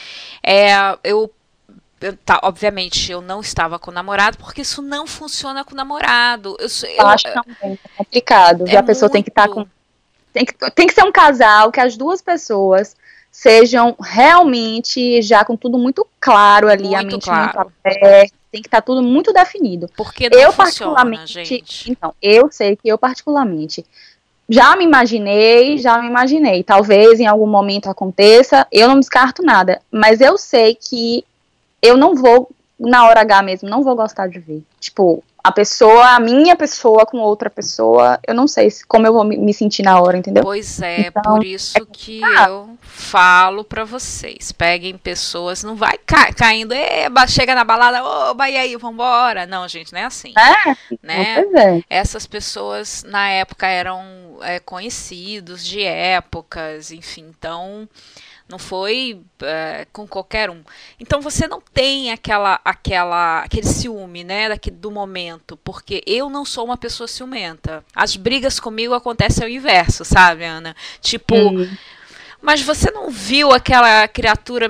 é, 0.43 0.71
eu, 1.05 1.31
eu 2.01 2.17
tá, 2.17 2.41
obviamente 2.43 3.11
eu 3.13 3.21
não 3.21 3.41
estava 3.41 3.79
com 3.79 3.91
o 3.91 3.95
namorado, 3.95 4.39
porque 4.39 4.63
isso 4.63 4.81
não 4.83 5.07
funciona 5.07 5.65
com 5.65 5.73
o 5.73 5.77
namorado. 5.77 6.57
Eu, 6.59 6.69
Eu, 6.99 7.07
acho 7.07 7.25
também 7.25 7.79
é 7.85 7.97
complicado. 7.97 8.65
é 8.67 8.77
a 8.77 8.83
pessoa 8.83 9.11
tem 9.11 9.23
que 9.23 9.29
estar 9.29 9.47
muito- 9.49 9.65
com. 9.69 9.81
Tem 10.33 10.45
que, 10.45 10.55
tem 10.71 10.87
que 10.87 10.95
ser 10.95 11.03
um 11.05 11.11
casal 11.13 11.73
que 11.73 11.81
as 11.81 11.97
duas 11.97 12.23
pessoas 12.23 12.95
sejam 13.33 13.97
realmente 14.01 15.21
já 15.23 15.45
com 15.45 15.57
tudo 15.57 15.77
muito 15.79 16.07
claro 16.21 16.69
ali, 16.69 16.95
a 16.95 16.99
Muito 17.01 17.13
mente 17.13 17.25
claro. 17.25 17.43
muito 17.59 17.73
aberta, 17.85 18.35
tem 18.51 18.61
que 18.63 18.69
estar 18.69 18.81
tudo 18.81 19.03
muito 19.03 19.33
definido. 19.33 19.89
Porque 19.97 20.29
não 20.31 20.39
eu 20.39 20.53
funciona, 20.53 20.95
particularmente, 20.95 21.45
gente. 21.45 21.91
então, 21.91 22.15
eu 22.23 22.51
sei 22.51 22.77
que 22.77 22.89
eu 22.89 22.97
particularmente 22.99 23.85
já 24.49 24.75
me 24.77 24.85
imaginei, 24.85 25.79
já 25.79 25.99
me 26.01 26.09
imaginei. 26.09 26.63
Talvez 26.65 27.21
em 27.21 27.27
algum 27.27 27.47
momento 27.47 27.89
aconteça, 27.89 28.67
eu 28.73 28.89
não 28.89 28.99
descarto 28.99 29.43
nada, 29.43 29.81
mas 29.93 30.21
eu 30.21 30.37
sei 30.39 30.75
que 30.75 31.25
eu 31.83 31.97
não 31.97 32.15
vou 32.15 32.51
na 32.79 33.07
hora 33.07 33.21
H 33.21 33.43
mesmo, 33.43 33.69
não 33.69 33.83
vou 33.83 33.95
gostar 33.95 34.27
de 34.27 34.39
ver. 34.39 34.63
Tipo, 34.81 35.23
a 35.43 35.53
pessoa, 35.53 36.17
a 36.17 36.21
minha 36.21 36.57
pessoa 36.57 37.05
com 37.07 37.19
outra 37.19 37.51
pessoa, 37.51 38.19
eu 38.27 38.35
não 38.35 38.47
sei 38.47 38.69
como 38.87 39.07
eu 39.07 39.13
vou 39.13 39.25
me 39.25 39.53
sentir 39.53 39.83
na 39.83 40.01
hora, 40.01 40.17
entendeu? 40.17 40.43
Pois 40.43 40.81
é, 40.81 41.09
então, 41.09 41.35
por 41.35 41.45
isso 41.45 41.79
é 41.79 41.87
que 41.91 42.21
eu 42.21 42.71
falo 42.81 43.65
para 43.65 43.85
vocês, 43.85 44.53
peguem 44.53 44.97
pessoas, 44.97 45.63
não 45.63 45.77
vai 45.77 45.99
ca 45.99 46.33
caindo, 46.33 46.73
eba, 46.73 47.27
chega 47.27 47.55
na 47.55 47.65
balada, 47.65 48.05
oba, 48.05 48.49
e 48.49 48.57
aí, 48.57 48.77
vambora. 48.77 49.47
Não, 49.47 49.67
gente, 49.67 49.93
não 49.93 50.01
é 50.01 50.05
assim. 50.05 50.33
É, 50.37 50.97
né? 51.03 51.41
É. 51.41 51.83
Essas 51.89 52.27
pessoas, 52.27 53.03
na 53.07 53.29
época, 53.29 53.67
eram 53.67 54.03
é, 54.43 54.59
conhecidos 54.59 55.65
de 55.65 55.83
épocas, 55.83 56.91
enfim, 56.91 57.27
então 57.39 57.89
não 58.51 58.59
foi 58.59 59.21
é, 59.43 59.87
com 59.93 60.07
qualquer 60.07 60.51
um. 60.51 60.63
Então 60.99 61.21
você 61.21 61.47
não 61.47 61.61
tem 61.61 62.11
aquela, 62.11 62.61
aquela, 62.65 63.41
aquele 63.41 63.67
ciúme, 63.67 64.25
né, 64.25 64.49
daqui, 64.49 64.71
do 64.71 64.91
momento, 64.91 65.57
porque 65.59 66.03
eu 66.07 66.29
não 66.29 66.45
sou 66.45 66.65
uma 66.65 66.77
pessoa 66.77 67.07
ciumenta. 67.07 67.85
As 67.95 68.17
brigas 68.17 68.59
comigo 68.59 68.93
acontecem 68.93 69.45
ao 69.45 69.51
inverso, 69.51 70.05
sabe, 70.05 70.45
Ana? 70.45 70.75
Tipo, 71.01 71.35
hum. 71.35 71.71
mas 72.43 72.61
você 72.61 72.91
não 72.91 73.09
viu 73.11 73.53
aquela 73.53 74.07
criatura 74.09 74.69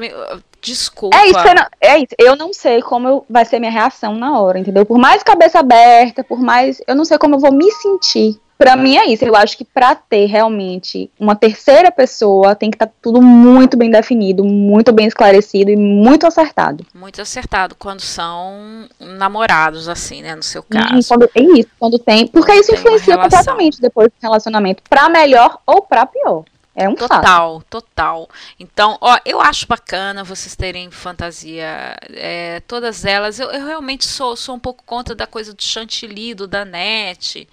Desculpa. 0.62 1.16
É 1.16 1.26
isso, 1.26 1.38
não, 1.38 1.66
é 1.80 1.98
isso. 1.98 2.14
Eu 2.18 2.36
não 2.36 2.52
sei 2.52 2.82
como 2.82 3.08
eu, 3.08 3.24
vai 3.30 3.46
ser 3.46 3.58
minha 3.58 3.72
reação 3.72 4.14
na 4.14 4.38
hora, 4.38 4.58
entendeu? 4.58 4.84
Por 4.84 4.98
mais 4.98 5.22
cabeça 5.22 5.58
aberta, 5.58 6.22
por 6.22 6.38
mais. 6.38 6.82
Eu 6.86 6.94
não 6.94 7.04
sei 7.06 7.16
como 7.16 7.36
eu 7.36 7.38
vou 7.38 7.50
me 7.50 7.70
sentir 7.72 8.38
para 8.60 8.76
mim 8.76 8.98
é 8.98 9.06
isso. 9.06 9.24
Eu 9.24 9.34
acho 9.34 9.56
que 9.56 9.64
para 9.64 9.94
ter 9.94 10.26
realmente 10.26 11.10
uma 11.18 11.34
terceira 11.34 11.90
pessoa 11.90 12.54
tem 12.54 12.70
que 12.70 12.74
estar 12.74 12.88
tá 12.88 12.92
tudo 13.00 13.22
muito 13.22 13.74
bem 13.74 13.90
definido, 13.90 14.44
muito 14.44 14.92
bem 14.92 15.06
esclarecido 15.06 15.70
e 15.70 15.76
muito 15.76 16.26
acertado. 16.26 16.84
Muito 16.94 17.22
acertado 17.22 17.74
quando 17.74 18.00
são 18.00 18.84
namorados, 19.00 19.88
assim, 19.88 20.20
né? 20.20 20.34
No 20.34 20.42
seu 20.42 20.62
caso. 20.62 21.08
quando, 21.08 21.30
é 21.34 21.42
isso, 21.58 21.70
quando 21.78 21.98
tem. 21.98 22.26
Porque 22.26 22.52
quando 22.52 22.60
isso 22.60 22.74
influencia 22.74 23.16
completamente 23.16 23.80
depois 23.80 24.08
do 24.08 24.14
relacionamento, 24.20 24.82
para 24.90 25.08
melhor 25.08 25.58
ou 25.66 25.80
para 25.80 26.04
pior. 26.04 26.44
É 26.74 26.88
um 26.88 26.94
total, 26.94 27.60
fato. 27.60 27.66
total. 27.68 28.28
Então, 28.58 28.96
ó, 29.00 29.18
eu 29.24 29.40
acho 29.40 29.66
bacana 29.66 30.22
vocês 30.22 30.54
terem 30.54 30.88
fantasia, 30.90 31.96
é, 32.10 32.60
todas 32.60 33.04
elas. 33.04 33.40
Eu, 33.40 33.50
eu, 33.50 33.66
realmente 33.66 34.06
sou, 34.06 34.36
sou 34.36 34.54
um 34.54 34.58
pouco 34.58 34.84
contra 34.84 35.14
da 35.14 35.26
coisa 35.26 35.52
do 35.52 35.62
chantilly, 35.62 36.32
do 36.32 36.46
danete, 36.46 37.48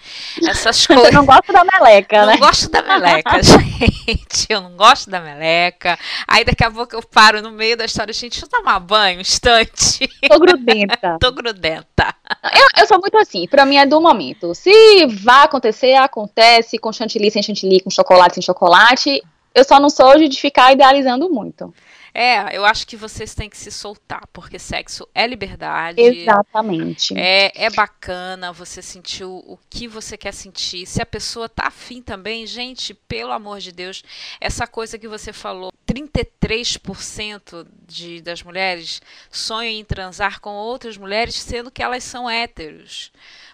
essas 0.47 0.85
coisas. 0.87 1.05
Eu 1.07 1.13
não 1.13 1.25
gosto 1.25 1.51
da 1.51 1.63
meleca, 1.63 2.19
não 2.19 2.27
né? 2.27 2.33
Não 2.33 2.39
gosto 2.39 2.69
da 2.69 2.81
meleca, 2.83 3.41
gente. 3.41 4.45
Eu 4.49 4.61
não 4.61 4.77
gosto 4.77 5.09
da 5.09 5.19
meleca. 5.19 5.97
Aí 6.27 6.45
daqui 6.45 6.63
a 6.63 6.69
pouco 6.69 6.95
eu 6.95 7.01
paro 7.01 7.41
no 7.41 7.51
meio 7.51 7.75
da 7.75 7.85
história, 7.85 8.13
gente, 8.13 8.39
deixa 8.39 8.45
eu 8.45 8.49
tomar 8.49 8.79
banho 8.79 9.17
um 9.17 9.21
instante. 9.21 10.07
Tô 10.27 10.39
grudenta. 10.39 11.17
Tô 11.19 11.31
grudenta. 11.31 12.13
Eu, 12.43 12.81
eu 12.81 12.87
sou 12.87 12.99
muito 12.99 13.17
assim, 13.17 13.47
pra 13.47 13.65
mim 13.65 13.77
é 13.77 13.85
do 13.85 14.01
momento. 14.01 14.53
Se 14.53 15.05
vai 15.07 15.45
acontecer, 15.45 15.95
acontece 15.95 16.77
com 16.77 16.91
chantilly, 16.91 17.31
sem 17.31 17.41
chantilly, 17.41 17.81
com 17.81 17.89
chocolate, 17.89 18.35
sem 18.35 18.43
chocolate 18.43 19.21
eu 19.57 19.63
só 19.63 19.79
não 19.79 19.89
sou 19.89 20.15
de 20.19 20.39
ficar 20.39 20.71
idealizando 20.71 21.27
muito. 21.29 21.73
É, 22.19 22.57
eu 22.57 22.65
acho 22.65 22.87
que 22.87 22.97
vocês 22.97 23.35
têm 23.35 23.47
que 23.47 23.55
se 23.55 23.71
soltar, 23.71 24.25
porque 24.33 24.57
sexo 24.57 25.07
é 25.13 25.27
liberdade. 25.27 26.01
Exatamente. 26.01 27.13
É, 27.15 27.51
é 27.53 27.69
bacana 27.69 28.51
você 28.51 28.81
sentir 28.81 29.23
o, 29.23 29.35
o 29.45 29.59
que 29.69 29.87
você 29.87 30.17
quer 30.17 30.33
sentir. 30.33 30.87
Se 30.87 30.99
a 30.99 31.05
pessoa 31.05 31.47
tá 31.47 31.67
afim 31.67 32.01
também, 32.01 32.47
gente, 32.47 32.95
pelo 32.95 33.31
amor 33.31 33.59
de 33.59 33.71
Deus, 33.71 34.03
essa 34.41 34.65
coisa 34.65 34.97
que 34.97 35.07
você 35.07 35.31
falou, 35.31 35.71
33% 35.87 37.67
de, 37.85 38.19
das 38.19 38.41
mulheres 38.41 38.99
sonham 39.29 39.73
em 39.73 39.85
transar 39.85 40.39
com 40.39 40.55
outras 40.55 40.97
mulheres, 40.97 41.35
sendo 41.35 41.69
que 41.69 41.83
elas 41.83 42.03
são 42.03 42.27
héteros. 42.27 43.11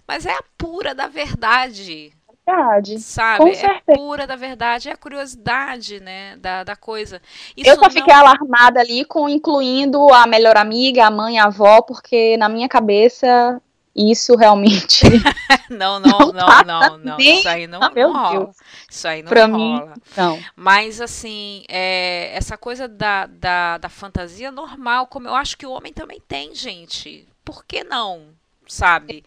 Mas 0.08 0.25
é 0.25 0.32
a 0.32 0.43
pura 0.58 0.96
da 0.96 1.10
verdade 1.10 2.13
verdade. 2.46 3.00
Sabe? 3.00 3.38
Com 3.40 3.48
é 3.48 3.54
certeza. 3.54 3.98
pura 3.98 4.28
da 4.28 4.36
verdade, 4.36 4.90
é 4.90 4.92
a 4.92 4.98
curiosidade, 4.98 6.00
né, 6.00 6.36
da, 6.38 6.64
da 6.64 6.76
coisa. 6.76 7.22
Isso 7.56 7.70
eu 7.70 7.76
só 7.76 7.84
não... 7.84 7.92
fiquei 7.92 8.14
alarmada 8.14 8.80
ali 8.80 9.06
com 9.06 9.28
incluindo 9.30 10.14
a 10.14 10.28
melhor 10.28 10.58
amiga, 10.58 11.06
a 11.06 11.12
mãe, 11.12 11.40
a 11.40 11.46
avó, 11.46 11.82
porque 11.82 12.38
na 12.38 12.50
minha 12.50 12.68
cabeça 12.68 13.62
isso 13.96 14.36
realmente. 14.36 15.04
não, 15.70 16.00
não, 16.00 16.20
não, 16.20 16.34
não, 16.34 16.64
não, 16.66 16.98
não. 16.98 17.18
Isso 17.20 17.48
aí 17.48 17.68
não, 17.68 17.82
ah, 17.82 17.92
não 17.96 18.14
rola. 18.14 18.40
Deus. 18.46 18.56
Isso 18.90 19.08
aí 19.08 19.22
não 19.22 19.30
pra 19.30 19.46
rola. 19.46 19.58
Mim, 19.58 20.02
não. 20.18 20.40
Mas, 20.56 21.00
assim, 21.00 21.64
é, 21.70 22.32
essa 22.34 22.58
coisa 22.58 22.88
da, 22.88 23.28
da, 23.28 23.78
da 23.78 23.90
fantasia 23.90 24.52
normal, 24.52 25.08
como 25.08 25.28
eu 25.28 25.36
acho 25.36 25.58
que 25.58 25.66
o 25.66 25.72
homem 25.72 25.94
também 25.94 26.20
tem, 26.28 26.56
gente. 26.56 27.28
Por 27.46 27.64
que 27.66 27.84
não? 27.84 28.30
Sabe? 28.74 29.24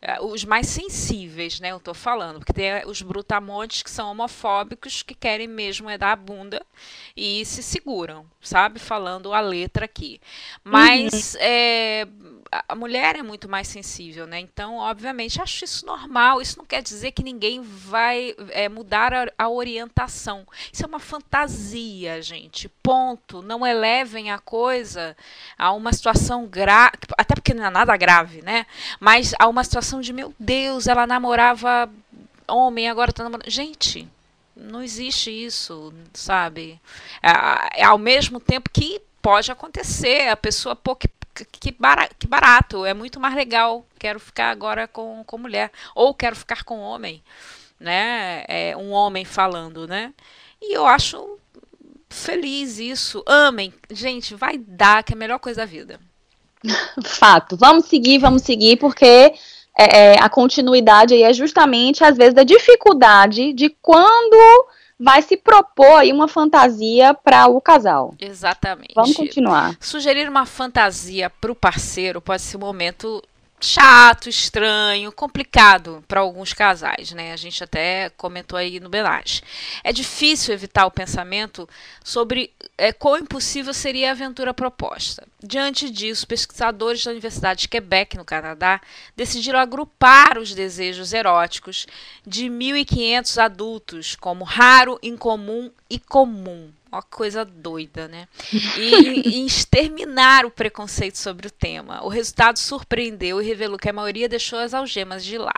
É, 0.00 0.20
os 0.20 0.44
mais 0.44 0.66
sensíveis, 0.66 1.60
né? 1.60 1.70
Eu 1.70 1.78
tô 1.80 1.92
falando, 1.92 2.38
porque 2.38 2.52
tem 2.52 2.84
os 2.86 3.02
brutamontes 3.02 3.82
que 3.82 3.90
são 3.90 4.10
homofóbicos, 4.10 5.02
que 5.02 5.14
querem 5.14 5.46
mesmo 5.46 5.90
é 5.90 5.98
dar 5.98 6.12
a 6.12 6.16
bunda 6.16 6.64
e 7.16 7.44
se 7.44 7.62
seguram, 7.62 8.26
sabe? 8.40 8.78
Falando 8.78 9.32
a 9.32 9.40
letra 9.40 9.84
aqui. 9.84 10.20
Mas 10.64 11.34
uhum. 11.34 11.40
é, 11.42 12.06
a 12.50 12.74
mulher 12.74 13.16
é 13.16 13.22
muito 13.22 13.48
mais 13.48 13.68
sensível, 13.68 14.26
né? 14.26 14.40
Então, 14.40 14.76
obviamente, 14.76 15.40
acho 15.40 15.64
isso 15.64 15.86
normal. 15.86 16.40
Isso 16.40 16.58
não 16.58 16.64
quer 16.64 16.82
dizer 16.82 17.12
que 17.12 17.22
ninguém 17.22 17.60
vai 17.62 18.34
é, 18.50 18.68
mudar 18.68 19.12
a, 19.12 19.26
a, 19.38 19.48
orientação. 19.48 20.46
Isso 20.72 20.84
é 20.84 20.86
uma 20.86 20.98
fantasia, 20.98 22.20
gente. 22.22 22.68
Ponto. 22.82 23.42
Não 23.42 23.66
elevem 23.66 24.30
a 24.30 24.38
coisa 24.38 25.16
a 25.58 25.72
uma 25.72 25.92
situação 25.92 26.46
grave, 26.46 26.98
até 27.16 27.34
porque 27.34 27.54
não 27.54 27.64
é 27.64 27.70
nada 27.70 27.96
grave, 27.96 28.42
né? 28.42 28.66
Mas 29.00 29.34
a 29.38 29.48
uma 29.48 29.64
situação 29.64 30.00
de 30.00 30.12
meu 30.12 30.34
Deus, 30.38 30.86
ela 30.86 31.06
namorava 31.06 31.90
homem, 32.48 32.88
agora 32.88 33.12
tá 33.12 33.22
namorando. 33.22 33.50
Gente, 33.50 34.08
não 34.56 34.82
existe 34.82 35.30
isso, 35.30 35.92
sabe? 36.14 36.80
É, 37.22 37.82
é, 37.82 37.84
ao 37.84 37.98
mesmo 37.98 38.40
tempo 38.40 38.70
que 38.70 39.00
pode 39.20 39.50
acontecer, 39.50 40.28
a 40.28 40.36
pessoa, 40.36 40.76
pô, 40.76 40.96
que 41.44 41.72
que, 42.18 42.26
barato, 42.28 42.84
é 42.84 42.94
muito 42.94 43.20
mais 43.20 43.34
legal. 43.34 43.86
Quero 43.98 44.18
ficar 44.18 44.50
agora 44.50 44.88
com, 44.88 45.22
com 45.24 45.38
mulher. 45.38 45.70
Ou 45.94 46.14
quero 46.14 46.36
ficar 46.36 46.64
com 46.64 46.78
homem. 46.78 47.22
Né? 47.78 48.44
É, 48.48 48.76
um 48.76 48.92
homem 48.92 49.24
falando, 49.24 49.86
né? 49.86 50.14
E 50.60 50.74
eu 50.74 50.86
acho 50.86 51.38
feliz 52.08 52.78
isso. 52.78 53.22
Amem. 53.26 53.72
Gente, 53.90 54.34
vai 54.34 54.56
dar, 54.58 55.02
que 55.02 55.12
é 55.12 55.16
a 55.16 55.18
melhor 55.18 55.38
coisa 55.38 55.60
da 55.62 55.66
vida. 55.66 56.00
Fato. 57.04 57.56
Vamos 57.56 57.86
seguir, 57.86 58.18
vamos 58.18 58.42
seguir, 58.42 58.76
porque 58.76 59.34
é, 59.78 60.14
é, 60.14 60.18
a 60.18 60.28
continuidade 60.28 61.14
aí 61.14 61.22
é 61.22 61.32
justamente, 61.32 62.02
às 62.02 62.16
vezes, 62.16 62.34
da 62.34 62.42
dificuldade 62.42 63.52
de 63.52 63.68
quando 63.82 64.66
vai 64.98 65.22
se 65.22 65.36
propor 65.36 65.98
aí 65.98 66.12
uma 66.12 66.28
fantasia 66.28 67.14
para 67.14 67.46
o 67.46 67.60
casal. 67.60 68.14
Exatamente. 68.18 68.94
Vamos 68.94 69.14
continuar. 69.14 69.76
Sugerir 69.80 70.28
uma 70.28 70.46
fantasia 70.46 71.28
para 71.28 71.52
o 71.52 71.54
parceiro 71.54 72.20
pode 72.20 72.42
ser 72.42 72.56
um 72.56 72.60
momento 72.60 73.22
chato, 73.60 74.28
estranho, 74.28 75.10
complicado 75.10 76.04
para 76.06 76.20
alguns 76.20 76.52
casais, 76.52 77.12
né? 77.12 77.32
A 77.32 77.36
gente 77.36 77.62
até 77.64 78.10
comentou 78.10 78.58
aí 78.58 78.78
no 78.78 78.88
Belage. 78.88 79.42
É 79.82 79.92
difícil 79.92 80.52
evitar 80.52 80.86
o 80.86 80.90
pensamento 80.90 81.68
sobre 82.04 82.52
é, 82.76 82.92
quão 82.92 83.18
impossível 83.18 83.72
seria 83.72 84.10
a 84.10 84.12
aventura 84.12 84.52
proposta. 84.52 85.26
Diante 85.42 85.90
disso, 85.90 86.26
pesquisadores 86.26 87.04
da 87.04 87.10
Universidade 87.10 87.62
de 87.62 87.68
Quebec, 87.68 88.16
no 88.16 88.24
Canadá, 88.24 88.80
decidiram 89.16 89.58
agrupar 89.58 90.38
os 90.38 90.54
desejos 90.54 91.12
eróticos 91.12 91.86
de 92.26 92.46
1.500 92.46 93.38
adultos 93.42 94.16
como 94.16 94.44
raro, 94.44 94.98
incomum 95.02 95.70
e 95.88 95.98
comum. 95.98 96.70
Uma 96.90 97.02
coisa 97.02 97.44
doida, 97.44 98.06
né? 98.06 98.28
E, 98.78 99.40
e, 99.40 99.46
exterminar 99.46 100.44
o 100.46 100.50
preconceito 100.50 101.18
sobre 101.18 101.48
o 101.48 101.50
tema. 101.50 102.04
O 102.04 102.08
resultado 102.08 102.58
surpreendeu 102.58 103.42
e 103.42 103.44
revelou 103.44 103.76
que 103.76 103.88
a 103.88 103.92
maioria 103.92 104.28
deixou 104.28 104.58
as 104.58 104.72
algemas 104.72 105.24
de 105.24 105.36
lado. 105.36 105.52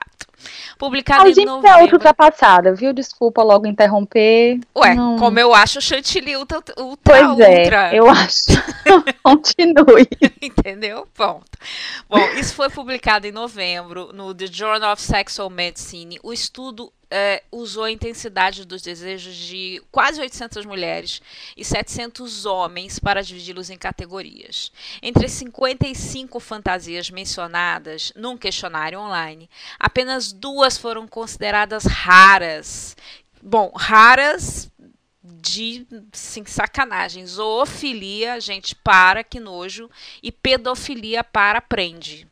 Publicado 0.79 1.29
em 1.29 1.45
novembro. 1.45 1.69
é 1.69 1.83
outra 1.83 1.97
ultrapassada, 1.97 2.75
viu? 2.75 2.93
Desculpa 2.93 3.43
logo 3.43 3.67
interromper. 3.67 4.61
Ué, 4.77 4.95
não... 4.95 5.19
como 5.19 5.39
eu 5.39 5.53
acho 5.53 5.81
o 5.81 5.83
chantilly 5.83 6.37
ultra, 6.37 6.63
ultra 6.79 7.27
Pois 7.27 7.41
é, 7.41 7.63
ultra. 7.63 7.95
eu 7.95 8.09
acho. 8.09 8.47
Continue. 9.23 10.09
Entendeu? 10.41 11.07
Ponto. 11.15 11.45
Bom, 12.09 12.25
isso 12.39 12.55
foi 12.55 12.71
publicado 12.71 13.27
em 13.27 13.33
novembro 13.33 14.13
no 14.15 14.33
The 14.35 14.47
Journal 14.47 14.93
of 14.93 15.03
Sexual 15.03 15.51
Medicine. 15.51 16.19
O 16.23 16.33
estudo 16.33 16.93
é, 17.11 17.43
usou 17.51 17.85
a 17.85 17.91
intensidade 17.91 18.65
dos 18.65 18.83
desejos 18.83 19.35
de 19.35 19.83
quase 19.91 20.21
800 20.21 20.67
mulheres 20.67 21.23
e 21.57 21.65
700 21.65 22.45
homens 22.45 22.99
para 22.99 23.23
dividi-los 23.23 23.71
em 23.71 23.79
categorias. 23.79 24.71
Entre 25.03 25.27
as 25.27 25.33
55 25.33 26.39
fantasias 26.39 27.11
mencionadas 27.11 28.13
num 28.15 28.37
questionário 28.37 29.01
online, 29.01 29.49
apenas 29.79 30.33
duas 30.33 30.77
foram 30.77 31.09
consideradas 31.09 31.85
raras. 31.85 32.97
Bom, 33.43 33.73
raras 33.75 34.71
de 35.23 35.87
sim, 36.13 36.45
sacanagem. 36.45 37.27
Zoofilia, 37.27 38.41
gente, 38.41 38.75
para, 38.75 39.25
que 39.25 39.41
nojo. 39.41 39.89
E 40.23 40.31
pedofilia 40.31 41.25
para, 41.25 41.61
prende. 41.61 42.28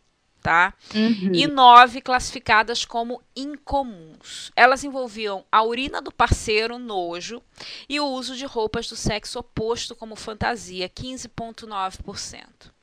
Tá? 0.46 0.74
Uhum. 0.94 1.32
E 1.34 1.44
nove 1.48 2.00
classificadas 2.00 2.84
como 2.84 3.20
incomuns. 3.34 4.52
Elas 4.54 4.84
envolviam 4.84 5.44
a 5.50 5.64
urina 5.64 6.00
do 6.00 6.12
parceiro, 6.12 6.78
nojo, 6.78 7.42
e 7.88 7.98
o 7.98 8.06
uso 8.06 8.36
de 8.36 8.46
roupas 8.46 8.88
do 8.88 8.94
sexo 8.94 9.40
oposto 9.40 9.96
como 9.96 10.14
fantasia, 10.14 10.88
15,9%. 10.88 12.75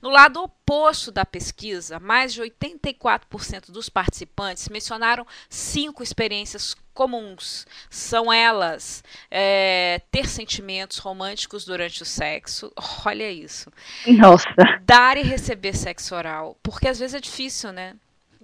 No 0.00 0.10
lado 0.10 0.42
oposto 0.42 1.10
da 1.10 1.24
pesquisa, 1.24 1.98
mais 1.98 2.32
de 2.32 2.42
84% 2.42 3.70
dos 3.70 3.88
participantes 3.88 4.68
mencionaram 4.68 5.26
cinco 5.48 6.02
experiências 6.02 6.76
comuns. 6.92 7.66
São 7.90 8.32
elas 8.32 9.02
é, 9.30 10.00
ter 10.10 10.26
sentimentos 10.28 10.98
românticos 10.98 11.64
durante 11.64 12.02
o 12.02 12.06
sexo. 12.06 12.72
Olha 13.04 13.30
isso. 13.30 13.70
Nossa. 14.06 14.48
Dar 14.82 15.16
e 15.16 15.22
receber 15.22 15.74
sexo 15.74 16.14
oral. 16.14 16.56
Porque 16.62 16.88
às 16.88 16.98
vezes 16.98 17.14
é 17.14 17.20
difícil, 17.20 17.72
né? 17.72 17.94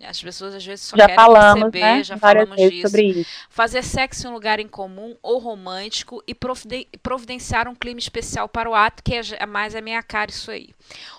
As 0.04 0.20
pessoas 0.22 0.54
às 0.54 0.64
vezes 0.64 0.84
só 0.84 0.96
já 0.96 1.04
querem 1.06 1.16
falamos, 1.16 1.64
receber, 1.64 1.80
né? 1.80 2.04
já 2.04 2.16
Várias 2.16 2.48
falamos 2.48 2.70
disso. 2.70 2.88
sobre 2.88 3.02
isso. 3.06 3.30
Fazer 3.48 3.82
sexo 3.82 4.26
em 4.26 4.30
um 4.30 4.32
lugar 4.34 4.58
em 4.60 4.68
comum 4.68 5.16
ou 5.22 5.38
romântico 5.38 6.22
e 6.26 6.34
providen- 6.34 6.86
providenciar 7.02 7.68
um 7.68 7.74
clima 7.74 7.98
especial 8.00 8.48
para 8.48 8.68
o 8.68 8.74
ato, 8.74 9.02
que 9.02 9.14
é 9.14 9.22
é 9.38 9.46
mais 9.46 9.74
a 9.74 9.80
minha 9.80 10.02
cara 10.02 10.30
isso 10.30 10.50
aí. 10.50 10.70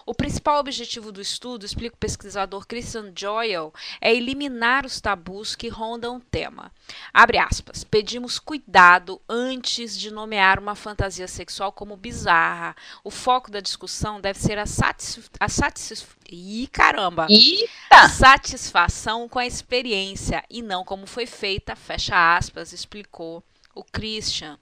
O 0.05 0.13
principal 0.13 0.59
objetivo 0.59 1.11
do 1.11 1.21
estudo, 1.21 1.65
explica 1.65 1.95
o 1.95 1.97
pesquisador 1.97 2.67
Christian 2.67 3.11
Joyle, 3.15 3.71
é 4.01 4.13
eliminar 4.13 4.85
os 4.85 4.99
tabus 4.99 5.55
que 5.55 5.69
rondam 5.69 6.17
o 6.17 6.19
tema. 6.19 6.71
Abre 7.13 7.37
aspas. 7.37 7.83
Pedimos 7.83 8.39
cuidado 8.39 9.21
antes 9.29 9.97
de 9.97 10.11
nomear 10.11 10.59
uma 10.59 10.75
fantasia 10.75 11.27
sexual 11.27 11.71
como 11.71 11.97
bizarra. 11.97 12.75
O 13.03 13.11
foco 13.11 13.51
da 13.51 13.59
discussão 13.59 14.19
deve 14.19 14.39
ser 14.39 14.57
a 14.57 14.65
satisf... 14.65 15.29
A 15.39 15.47
satisf... 15.47 16.15
Ih, 16.29 16.67
caramba! 16.67 17.27
Eita! 17.29 18.09
satisfação 18.09 19.29
com 19.29 19.39
a 19.39 19.45
experiência 19.45 20.43
e 20.49 20.61
não 20.61 20.83
como 20.83 21.05
foi 21.05 21.25
feita, 21.25 21.75
fecha 21.75 22.35
aspas, 22.35 22.73
explicou 22.73 23.43
o 23.75 23.83
Christian. 23.83 24.57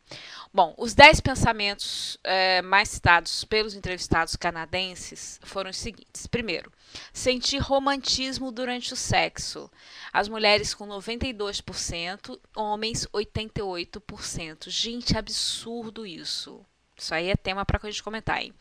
Bom, 0.53 0.73
os 0.77 0.93
10 0.93 1.21
pensamentos 1.21 2.17
eh, 2.25 2.61
mais 2.61 2.89
citados 2.89 3.45
pelos 3.45 3.73
entrevistados 3.73 4.35
canadenses 4.35 5.39
foram 5.43 5.69
os 5.69 5.77
seguintes. 5.77 6.27
Primeiro, 6.27 6.69
sentir 7.13 7.59
romantismo 7.59 8.51
durante 8.51 8.91
o 8.91 8.97
sexo. 8.97 9.71
As 10.11 10.27
mulheres 10.27 10.73
com 10.73 10.85
92%, 10.85 12.37
homens 12.53 13.07
88%. 13.13 14.69
Gente, 14.69 15.17
absurdo 15.17 16.05
isso. 16.05 16.65
Isso 16.97 17.15
aí 17.15 17.29
é 17.29 17.35
tema 17.35 17.65
para 17.65 17.79
a 17.81 17.89
gente 17.89 18.03
comentar, 18.03 18.43
hein? 18.43 18.53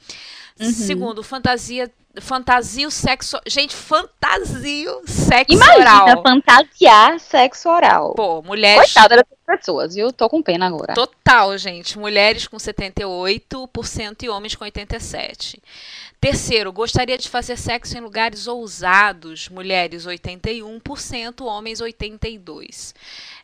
Uhum. 0.59 0.70
Segundo, 0.73 1.23
fantasia, 1.23 1.92
fantasio 2.21 2.90
sexo, 2.90 3.38
gente, 3.47 3.75
fantasio 3.75 5.02
sexo 5.07 5.55
Imagina 5.55 6.02
oral. 6.05 6.23
fantasiar 6.23 7.21
sexo 7.21 7.69
oral. 7.69 8.14
Pô, 8.14 8.43
mulheres 8.43 8.93
Coitada 8.93 9.17
dessas 9.17 9.38
pessoas, 9.47 9.95
viu? 9.95 10.12
Tô 10.12 10.29
com 10.29 10.43
pena 10.43 10.67
agora. 10.67 10.95
Total, 10.95 11.57
gente. 11.57 11.99
Mulheres 11.99 12.49
com 12.49 12.57
78% 12.57 14.23
e 14.23 14.29
homens 14.29 14.55
com 14.55 14.64
87%. 14.64 15.59
Terceiro, 16.21 16.71
gostaria 16.71 17.17
de 17.17 17.31
fazer 17.31 17.57
sexo 17.57 17.97
em 17.97 18.00
lugares 18.00 18.47
ousados. 18.47 19.49
Mulheres 19.49 20.07
81%, 20.07 21.40
homens 21.47 21.81
82%. 21.81 22.93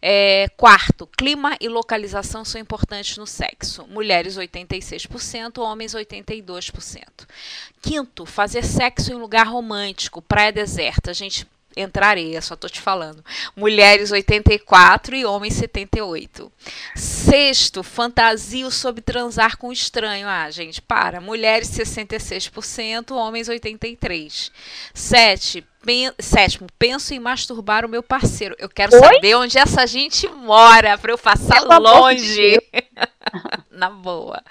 É, 0.03 0.47
quarto, 0.59 1.07
clima 1.07 1.57
e 1.59 1.69
localização 1.69 2.45
são 2.45 2.61
importantes 2.61 3.17
no 3.17 3.27
sexo. 3.27 3.87
Mulheres 3.89 4.37
86%, 4.37 5.59
homens 5.59 5.95
82%. 5.95 7.03
Quinto, 7.81 8.27
fazer 8.27 8.56
sexo 8.63 9.13
em 9.13 9.17
lugar 9.17 9.47
romântico, 9.47 10.23
praia 10.23 10.53
deserta. 10.53 11.13
Gente, 11.15 11.47
entra 11.77 12.07
areia, 12.07 12.41
só 12.41 12.57
tô 12.57 12.69
te 12.69 12.81
falando. 12.81 13.23
Mulheres 13.55 14.11
84 14.11 15.15
e 15.15 15.25
homens 15.27 15.55
78. 15.55 16.51
Sexto, 16.95 17.83
fantasio 17.83 18.71
sobre 18.71 19.03
transar 19.03 19.59
com 19.59 19.71
estranho. 19.71 20.27
Ah, 20.27 20.51
gente, 20.51 20.81
para. 20.81 21.21
Mulheres 21.21 21.69
66%, 21.69 23.11
homens 23.11 23.49
83. 23.49 24.51
Sete, 24.95 25.65
pen- 25.87 26.13
sétimo, 26.19 26.67
penso 26.79 27.15
em 27.15 27.19
masturbar 27.21 27.85
o 27.85 27.89
meu 27.89 28.03
parceiro. 28.03 28.55
Eu 28.59 28.69
quero 28.69 28.93
Oi? 28.95 29.01
saber 29.01 29.35
onde 29.37 29.57
essa 29.59 29.87
gente 29.87 30.29
mora 30.29 30.99
para 30.99 31.13
eu 31.13 31.19
passar 31.19 31.63
longe. 31.79 32.59
Na 33.71 33.91
boa. 33.91 34.43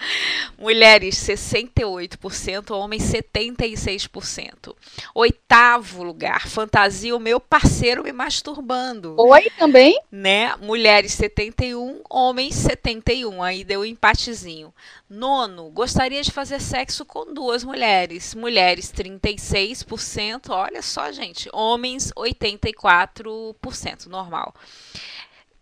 Mulheres 0.58 1.15
68%, 1.15 2.71
homens 2.71 3.04
76%. 3.04 4.76
Oitavo 5.13 6.04
lugar, 6.04 6.48
fantasia 6.48 7.15
o 7.15 7.19
meu 7.19 7.39
parceiro 7.39 8.04
me 8.04 8.12
masturbando, 8.12 9.15
Oi 9.17 9.50
também? 9.58 10.00
né? 10.12 10.56
Mulheres 10.62 11.13
71, 11.13 12.02
homens 12.10 12.56
71, 12.56 13.41
aí 13.41 13.63
deu 13.63 13.82
um 13.82 13.86
empatezinho. 13.86 14.74
Nono, 15.09 15.69
gostaria 15.69 16.21
de 16.23 16.31
fazer 16.31 16.59
sexo 16.59 17.05
com 17.05 17.31
duas 17.31 17.63
mulheres. 17.63 18.33
Mulheres 18.33 18.91
36%, 18.91 20.49
olha 20.49 20.81
só, 20.81 21.11
gente. 21.11 21.47
Homens 21.53 22.11
84%, 22.13 24.07
normal. 24.07 24.53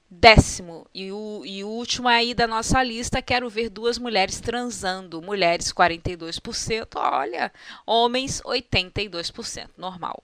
Décimo 0.09 0.87
e 0.93 1.11
o, 1.11 1.41
e 1.43 1.63
o 1.63 1.67
último 1.67 2.07
aí 2.07 2.33
da 2.33 2.47
nossa 2.47 2.81
lista, 2.83 3.21
quero 3.21 3.49
ver 3.49 3.69
duas 3.69 3.97
mulheres 3.97 4.39
transando. 4.39 5.21
Mulheres 5.21 5.73
42%, 5.73 6.87
olha. 6.95 7.51
Homens 7.85 8.41
82%, 8.45 9.69
normal. 9.77 10.23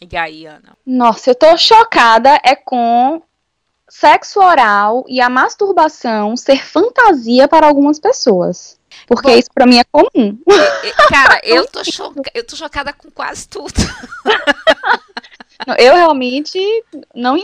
E 0.00 0.16
aí, 0.16 0.46
Ana? 0.46 0.76
Nossa, 0.84 1.30
eu 1.30 1.34
tô 1.34 1.56
chocada 1.56 2.40
é 2.42 2.56
com 2.56 3.22
sexo 3.88 4.40
oral 4.40 5.04
e 5.08 5.20
a 5.20 5.28
masturbação 5.28 6.36
ser 6.36 6.64
fantasia 6.64 7.48
para 7.48 7.66
algumas 7.66 7.98
pessoas. 7.98 8.78
Porque 9.06 9.30
Bom. 9.30 9.36
isso 9.36 9.50
pra 9.54 9.66
mim 9.66 9.78
é 9.78 9.84
comum. 9.84 10.38
Cara, 11.08 11.40
eu 11.44 11.66
tô, 11.66 11.84
choca... 11.84 12.30
eu 12.34 12.44
tô 12.44 12.56
chocada 12.56 12.92
com 12.92 13.10
quase 13.10 13.48
tudo. 13.48 13.74
Eu 15.78 15.94
realmente 15.94 16.58
não 17.14 17.36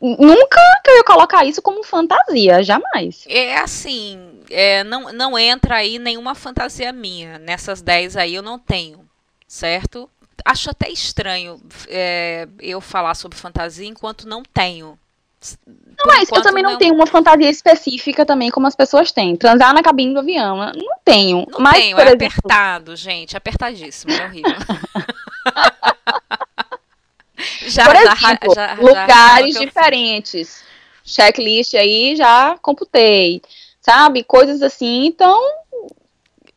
nunca 0.00 0.60
que 0.82 0.90
eu 0.90 0.96
ia 0.96 1.04
colocar 1.04 1.44
isso 1.44 1.60
como 1.60 1.84
fantasia, 1.84 2.62
jamais. 2.62 3.24
É 3.28 3.58
assim, 3.58 4.40
é, 4.50 4.82
não, 4.84 5.12
não 5.12 5.38
entra 5.38 5.76
aí 5.76 5.98
nenhuma 5.98 6.34
fantasia 6.34 6.92
minha. 6.92 7.38
Nessas 7.38 7.82
10 7.82 8.16
aí 8.16 8.34
eu 8.34 8.42
não 8.42 8.58
tenho, 8.58 9.06
certo? 9.46 10.10
Acho 10.44 10.70
até 10.70 10.88
estranho 10.88 11.60
é, 11.88 12.48
eu 12.58 12.80
falar 12.80 13.14
sobre 13.14 13.38
fantasia 13.38 13.86
enquanto 13.86 14.26
não 14.26 14.42
tenho. 14.42 14.98
Não, 15.98 16.06
mas 16.06 16.28
eu 16.32 16.42
também 16.42 16.62
não 16.62 16.78
tenho 16.78 16.94
uma 16.94 17.06
fantasia 17.06 17.48
específica 17.48 18.26
também 18.26 18.50
como 18.50 18.66
as 18.66 18.74
pessoas 18.74 19.12
têm. 19.12 19.36
Transar 19.36 19.72
na 19.72 19.82
cabine 19.82 20.12
do 20.12 20.20
avião, 20.20 20.56
não 20.56 20.72
tenho. 21.04 21.46
Não 21.50 21.60
mas, 21.60 21.80
tenho, 21.80 21.98
é 21.98 22.02
exemplo, 22.02 22.26
apertado, 22.26 22.96
gente, 22.96 23.36
apertadíssimo, 23.36 24.12
é 24.12 24.24
horrível. 24.24 24.52
já, 27.66 27.84
por 27.86 27.96
exemplo, 27.96 28.54
já- 28.54 28.68
já- 28.68 28.74
lugares 28.80 29.58
diferentes. 29.58 30.62
Checklist 31.04 31.74
aí 31.74 32.14
já 32.16 32.56
computei. 32.62 33.42
Sabe? 33.80 34.22
Coisas 34.22 34.62
assim. 34.62 35.06
Então, 35.06 35.40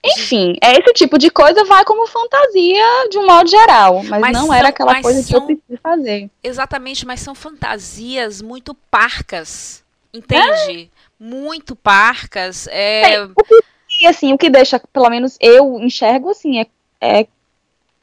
enfim, 0.06 0.56
é 0.62 0.72
esse 0.80 0.94
tipo 0.94 1.18
de 1.18 1.30
coisa 1.30 1.64
vai 1.66 1.84
como 1.86 2.06
fantasia 2.08 3.10
de 3.10 3.18
um 3.18 3.26
modo 3.26 3.50
geral. 3.50 4.04
Mas, 4.04 4.22
Mas 4.22 4.34
não 4.34 4.46
são- 4.48 4.54
era 4.54 4.70
aquela 4.70 5.02
coisa 5.02 5.22
que 5.24 5.30
são- 5.30 5.40
eu 5.40 5.46
preciso 5.46 5.80
fazer. 5.82 6.30
Exatamente, 6.44 7.06
mas 7.06 7.20
são 7.22 7.34
fantasias 7.34 8.42
muito 8.42 8.74
parcas, 8.92 9.84
entende? 10.14 10.90
Muito 11.20 11.76
parcas. 11.76 12.68
É, 12.68 13.02
Bem, 13.26 13.34
que, 13.48 14.04
e, 14.04 14.08
assim, 14.08 14.34
o 14.34 14.38
que 14.38 14.50
deixa, 14.50 14.80
pelo 14.92 15.10
menos 15.10 15.38
eu 15.40 15.80
enxergo 15.80 16.30
assim, 16.32 16.60
é, 16.60 16.68
é 17.02 17.28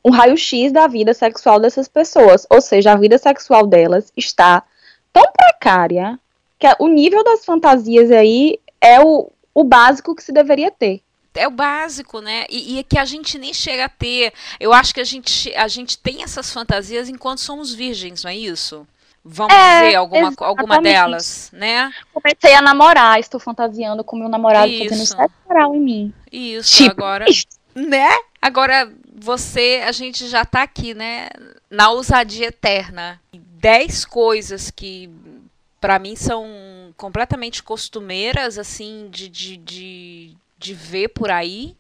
um 0.05 0.11
raio-x 0.11 0.73
da 0.73 0.87
vida 0.87 1.15
sexual 1.15 1.61
dessas 1.61 1.87
pessoas. 1.89 2.47
Ou 2.51 2.61
seja, 2.61 2.93
a 2.93 2.97
vida 2.97 3.19
sexual 3.19 3.67
delas 3.67 4.13
está 4.17 4.63
tão 5.13 5.25
precária 5.33 6.19
que 6.59 6.67
o 6.79 6.89
nível 6.89 7.23
das 7.23 7.45
fantasias 7.45 8.11
aí 8.11 8.59
é 8.81 9.01
o, 9.01 9.31
o 9.55 9.63
básico 9.63 10.15
que 10.15 10.23
se 10.23 10.33
deveria 10.33 10.71
ter. 10.71 11.01
É 11.35 11.47
o 11.47 11.51
básico, 11.51 12.21
né? 12.21 12.47
E, 12.49 12.75
e 12.75 12.79
é 12.79 12.83
que 12.83 12.99
a 12.99 13.05
gente 13.05 13.39
nem 13.39 13.53
chega 13.55 13.87
a 13.87 13.89
ter. 13.89 14.33
Eu 14.61 14.73
acho 14.73 14.95
que 14.95 15.01
a 15.01 15.05
gente, 15.05 15.53
a 15.55 15.69
gente 15.69 15.99
tem 15.99 16.23
essas 16.23 16.53
fantasias 16.53 17.09
enquanto 17.09 17.41
somos 17.41 17.73
virgens, 17.73 18.23
não 18.25 18.31
é 18.31 18.37
isso? 18.37 18.87
Vamos 19.25 19.55
É, 19.55 19.85
dizer 19.85 19.97
alguma, 19.97 20.33
alguma 20.39 20.83
delas, 20.83 21.49
né? 21.53 21.93
Comecei 22.13 22.55
a 22.55 22.61
namorar, 22.61 23.21
estou 23.21 23.39
fantasiando 23.39 24.03
com 24.03 24.17
meu 24.17 24.29
namorado 24.29 24.73
fazendo 24.73 25.03
Isso. 25.03 25.17
sexo 25.17 25.37
oral 25.49 25.75
em 25.77 25.81
mim. 25.81 26.15
Isso, 26.31 26.77
Tipo 26.77 26.91
agora. 26.91 27.25
Né? 27.75 28.09
Agora, 28.41 28.93
você, 29.15 29.83
a 29.87 29.93
gente 29.93 30.29
já 30.29 30.45
tá 30.45 30.63
aqui, 30.63 30.93
né? 30.93 31.29
Na 31.71 31.91
ousadia 31.91 32.49
eterna. 32.49 33.21
Dez 33.33 34.05
coisas 34.05 34.71
que, 34.71 35.09
pra 35.81 35.99
mim, 36.01 36.17
são 36.17 36.93
completamente 36.97 37.63
costumeiras, 37.63 38.59
assim, 38.59 39.09
de, 39.09 39.29
de, 39.29 39.57
de, 39.57 40.37
de 40.63 40.75
ver 40.75 41.09
por 41.09 41.31
aí. 41.31 41.77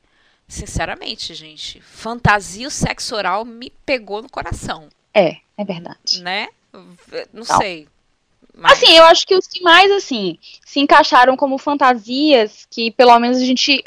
Sinceramente, 0.49 1.33
gente, 1.35 1.81
fantasia 1.81 2.69
o 2.69 2.71
sexo 2.71 3.15
oral 3.17 3.45
me 3.45 3.71
pegou 3.87 4.21
no 4.21 4.29
coração. 4.29 4.89
É, 5.15 5.39
é 5.57 5.65
verdade. 5.65 6.23
Né? 6.23 6.49
Não, 6.73 6.87
Não. 7.33 7.45
sei. 7.45 7.89
Mas... 8.55 8.73
Assim, 8.73 8.93
eu 8.95 9.05
acho 9.05 9.27
que 9.27 9.35
os 9.35 9.47
que 9.47 9.63
mais, 9.63 9.91
assim, 9.91 10.39
se 10.65 10.81
encaixaram 10.81 11.37
como 11.37 11.57
fantasias, 11.57 12.67
que 12.71 12.91
pelo 12.91 13.19
menos 13.19 13.39
a 13.39 13.45
gente 13.45 13.83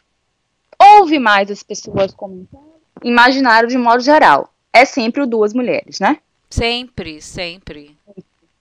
ouve 0.79 1.19
mais 1.19 1.51
as 1.51 1.61
pessoas 1.61 2.13
comentando, 2.13 2.63
imaginaram 3.03 3.67
de 3.67 3.77
modo 3.77 4.01
geral. 4.01 4.51
É 4.73 4.85
sempre 4.85 5.21
o 5.21 5.27
duas 5.27 5.53
mulheres, 5.53 5.99
né? 5.99 6.17
Sempre, 6.49 7.21
sempre. 7.21 7.95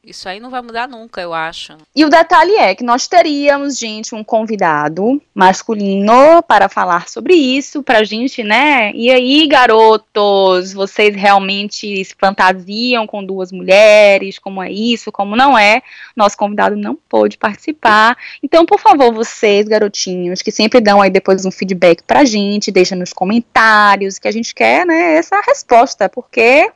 Isso 0.06 0.28
aí 0.28 0.38
não 0.38 0.50
vai 0.50 0.60
mudar 0.60 0.86
nunca, 0.86 1.20
eu 1.22 1.32
acho. 1.32 1.78
E 1.96 2.04
o 2.04 2.10
detalhe 2.10 2.54
é 2.56 2.74
que 2.74 2.84
nós 2.84 3.08
teríamos, 3.08 3.78
gente, 3.78 4.14
um 4.14 4.22
convidado 4.22 5.20
masculino 5.34 6.42
para 6.42 6.68
falar 6.68 7.08
sobre 7.08 7.32
isso 7.34 7.82
pra 7.82 8.04
gente, 8.04 8.42
né? 8.42 8.92
E 8.94 9.10
aí, 9.10 9.46
garotos, 9.46 10.74
vocês 10.74 11.16
realmente 11.16 12.04
se 12.04 12.14
fantasiam 12.18 13.06
com 13.06 13.24
duas 13.24 13.50
mulheres? 13.50 14.38
Como 14.38 14.62
é 14.62 14.70
isso? 14.70 15.10
Como 15.10 15.34
não 15.34 15.56
é? 15.56 15.80
Nosso 16.14 16.36
convidado 16.36 16.76
não 16.76 16.94
pôde 17.08 17.38
participar. 17.38 18.14
Então, 18.42 18.66
por 18.66 18.78
favor, 18.78 19.10
vocês, 19.10 19.66
garotinhos, 19.66 20.42
que 20.42 20.50
sempre 20.50 20.82
dão 20.82 21.00
aí 21.00 21.08
depois 21.08 21.46
um 21.46 21.50
feedback 21.50 22.02
pra 22.02 22.24
gente, 22.24 22.70
deixa 22.70 22.94
nos 22.94 23.14
comentários, 23.14 24.18
que 24.18 24.28
a 24.28 24.32
gente 24.32 24.54
quer, 24.54 24.84
né, 24.84 25.14
essa 25.14 25.40
resposta, 25.40 26.10
porque 26.10 26.70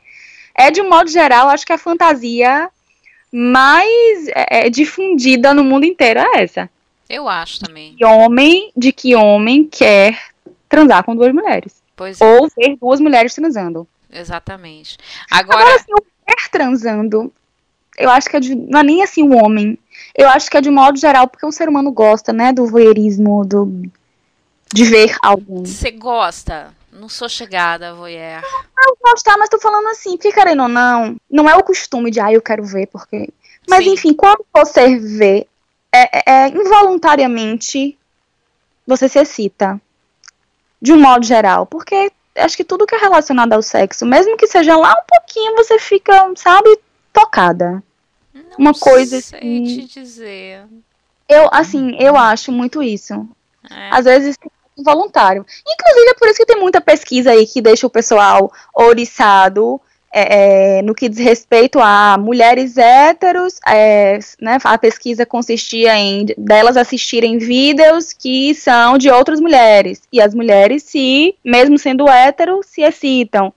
é 0.54 0.70
de 0.70 0.80
um 0.80 0.88
modo 0.88 1.10
geral, 1.10 1.48
acho 1.48 1.66
que 1.66 1.72
a 1.72 1.78
fantasia 1.78 2.70
mais 3.32 4.28
é, 4.28 4.66
é, 4.66 4.70
difundida 4.70 5.52
no 5.54 5.64
mundo 5.64 5.84
inteiro 5.84 6.20
é 6.20 6.42
essa. 6.42 6.70
Eu 7.08 7.28
acho 7.28 7.60
também. 7.60 7.94
De 7.94 8.04
homem, 8.04 8.70
de 8.76 8.92
que 8.92 9.14
homem 9.14 9.64
quer 9.64 10.18
transar 10.68 11.02
com 11.04 11.16
duas 11.16 11.32
mulheres. 11.32 11.82
Pois 11.96 12.20
é. 12.20 12.24
Ou 12.24 12.48
ver 12.48 12.76
duas 12.76 13.00
mulheres 13.00 13.34
transando. 13.34 13.88
Exatamente. 14.10 14.96
Agora, 15.30 15.60
Agora 15.60 15.76
assim, 15.76 15.92
o 15.92 16.02
mulher 16.02 16.50
transando, 16.50 17.32
eu 17.96 18.10
acho 18.10 18.28
que 18.28 18.36
é 18.36 18.40
de, 18.40 18.54
não 18.54 18.80
é 18.80 18.82
nem 18.82 19.02
assim 19.02 19.22
o 19.22 19.36
homem. 19.36 19.78
Eu 20.14 20.28
acho 20.28 20.50
que 20.50 20.56
é 20.56 20.60
de 20.60 20.70
modo 20.70 20.98
geral, 20.98 21.26
porque 21.26 21.46
o 21.46 21.52
ser 21.52 21.68
humano 21.68 21.90
gosta, 21.90 22.32
né, 22.32 22.52
do 22.52 22.66
voyeurismo, 22.66 23.44
do 23.44 23.90
de 24.72 24.84
ver 24.84 25.16
alguém. 25.22 25.64
Você 25.64 25.90
gosta? 25.90 26.74
Não 26.92 27.08
sou 27.08 27.28
chegada, 27.28 27.94
voyeur. 27.94 28.42
Eu 28.86 28.96
gostar, 29.00 29.36
mas 29.36 29.48
tô 29.48 29.58
falando 29.58 29.88
assim, 29.88 30.16
fica 30.16 30.40
querendo 30.40 30.62
ou 30.62 30.68
não, 30.68 31.16
não 31.30 31.48
é 31.48 31.54
o 31.54 31.62
costume 31.62 32.10
de, 32.10 32.20
ah, 32.20 32.32
eu 32.32 32.42
quero 32.42 32.64
ver, 32.64 32.86
porque... 32.86 33.28
Mas 33.68 33.84
Sim. 33.84 33.92
enfim, 33.92 34.14
quando 34.14 34.44
você 34.52 34.96
vê, 34.96 35.46
é, 35.92 36.18
é, 36.18 36.22
é, 36.26 36.48
involuntariamente, 36.48 37.98
você 38.86 39.08
se 39.08 39.18
excita. 39.18 39.80
De 40.80 40.92
um 40.92 41.00
modo 41.00 41.26
geral, 41.26 41.66
porque 41.66 42.10
acho 42.36 42.56
que 42.56 42.64
tudo 42.64 42.86
que 42.86 42.94
é 42.94 42.98
relacionado 42.98 43.52
ao 43.52 43.62
sexo, 43.62 44.06
mesmo 44.06 44.36
que 44.36 44.46
seja 44.46 44.76
lá 44.76 44.92
um 44.92 45.04
pouquinho, 45.06 45.56
você 45.56 45.78
fica, 45.78 46.32
sabe, 46.36 46.78
tocada. 47.12 47.82
Não 48.32 48.44
Uma 48.58 48.74
coisa 48.74 49.20
sei 49.20 49.38
assim. 49.38 49.64
te 49.64 49.84
dizer. 49.86 50.64
Eu, 51.28 51.48
assim, 51.52 51.96
eu 51.98 52.16
acho 52.16 52.52
muito 52.52 52.82
isso. 52.82 53.28
É. 53.70 53.90
Às 53.90 54.04
vezes 54.04 54.36
voluntário. 54.82 55.44
Inclusive, 55.66 56.10
é 56.10 56.14
por 56.14 56.28
isso 56.28 56.38
que 56.38 56.46
tem 56.46 56.60
muita 56.60 56.80
pesquisa 56.80 57.30
aí 57.30 57.46
que 57.46 57.60
deixa 57.60 57.86
o 57.86 57.90
pessoal 57.90 58.52
oriçado 58.74 59.80
é, 60.12 60.78
é, 60.78 60.82
no 60.82 60.94
que 60.94 61.08
diz 61.08 61.18
respeito 61.18 61.78
a 61.80 62.16
mulheres 62.18 62.76
héteros, 62.78 63.60
é, 63.66 64.18
né, 64.40 64.58
a 64.64 64.78
pesquisa 64.78 65.26
consistia 65.26 65.96
em 65.96 66.26
delas 66.36 66.76
assistirem 66.76 67.38
vídeos 67.38 68.12
que 68.12 68.54
são 68.54 68.96
de 68.96 69.10
outras 69.10 69.40
mulheres, 69.40 70.02
e 70.12 70.20
as 70.20 70.34
mulheres 70.34 70.82
se, 70.82 71.36
mesmo 71.44 71.78
sendo 71.78 72.08
hétero, 72.08 72.60
se 72.64 72.82
excitam. 72.82 73.52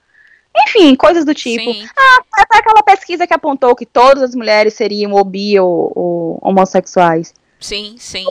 Enfim, 0.68 0.94
coisas 0.96 1.24
do 1.24 1.34
tipo. 1.34 1.72
Sim. 1.72 1.88
Ah, 1.98 2.22
até 2.34 2.58
aquela 2.58 2.84
pesquisa 2.84 3.26
que 3.26 3.34
apontou 3.34 3.74
que 3.74 3.86
todas 3.86 4.22
as 4.22 4.36
mulheres 4.36 4.74
seriam 4.74 5.14
ou 5.14 5.24
bi 5.24 5.58
ou, 5.58 5.92
ou 5.96 6.40
homossexuais. 6.42 7.34
Sim, 7.58 7.96
sim. 7.98 8.26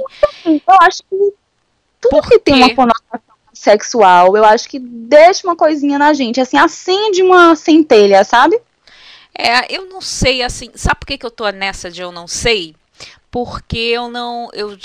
Eu 0.44 0.76
acho 0.82 1.02
que 1.08 1.32
tudo 2.00 2.22
que 2.22 2.38
tem 2.38 2.54
uma 2.54 2.74
conotação 2.74 3.20
sexual, 3.52 4.36
eu 4.36 4.44
acho 4.44 4.68
que 4.68 4.78
deixa 4.78 5.46
uma 5.46 5.56
coisinha 5.56 5.98
na 5.98 6.12
gente, 6.12 6.40
assim, 6.40 6.56
acende 6.56 7.22
uma 7.22 7.54
centelha, 7.54 8.24
sabe? 8.24 8.60
É, 9.36 9.74
eu 9.74 9.86
não 9.86 10.00
sei, 10.00 10.42
assim, 10.42 10.70
sabe 10.74 11.00
por 11.00 11.06
que, 11.06 11.18
que 11.18 11.26
eu 11.26 11.30
tô 11.30 11.48
nessa 11.50 11.90
de 11.90 12.00
eu 12.00 12.10
não 12.10 12.26
sei? 12.26 12.74
Porque 13.30 13.78
eu 13.78 14.08
não, 14.08 14.48
eu 14.52 14.76